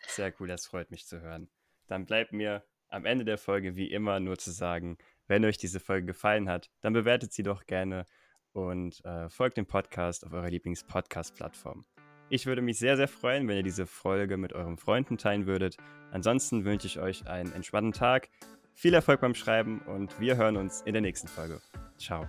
sehr 0.07 0.32
cool, 0.39 0.47
das 0.47 0.68
freut 0.68 0.91
mich 0.91 1.07
zu 1.07 1.20
hören. 1.20 1.49
Dann 1.88 2.05
bleibt 2.05 2.32
mir 2.32 2.64
am 2.89 3.05
Ende 3.05 3.26
der 3.26 3.39
Folge 3.39 3.76
wie 3.76 3.89
immer 3.89 4.20
nur 4.20 4.38
zu 4.38 4.51
sagen, 4.51 4.99
wenn 5.28 5.45
euch 5.45 5.57
diese 5.57 5.80
Folge 5.80 6.07
gefallen 6.07 6.49
hat, 6.49 6.69
dann 6.82 6.93
bewertet 6.93 7.34
sie 7.34 7.43
doch 7.43 7.65
gerne 7.65 8.05
und 8.51 9.03
äh, 9.05 9.30
folgt 9.30 9.57
dem 9.57 9.65
Podcast 9.65 10.26
auf 10.26 10.34
eurer 10.34 10.49
Lieblings-Podcast-Plattform. 10.49 11.86
Ich 12.30 12.45
würde 12.45 12.61
mich 12.61 12.80
sehr, 12.80 12.97
sehr 12.97 13.07
freuen, 13.07 13.47
wenn 13.47 13.57
ihr 13.57 13.63
diese 13.63 13.86
Folge 13.86 14.38
mit 14.38 14.53
euren 14.53 14.78
Freunden 14.78 15.17
teilen 15.17 15.45
würdet. 15.45 15.78
Ansonsten 16.11 16.65
wünsche 16.65 16.88
ich 16.88 16.99
euch 16.99 17.28
einen 17.28 17.51
entspannten 17.53 17.91
Tag, 17.91 18.30
viel 18.74 18.93
Erfolg 18.93 19.21
beim 19.21 19.36
Schreiben 19.36 19.82
und 19.82 20.19
wir 20.19 20.36
hören 20.38 20.57
uns 20.57 20.82
in 20.82 20.93
der 20.93 21.01
nächsten 21.01 21.28
Folge. 21.28 21.61
Ciao. 21.97 22.28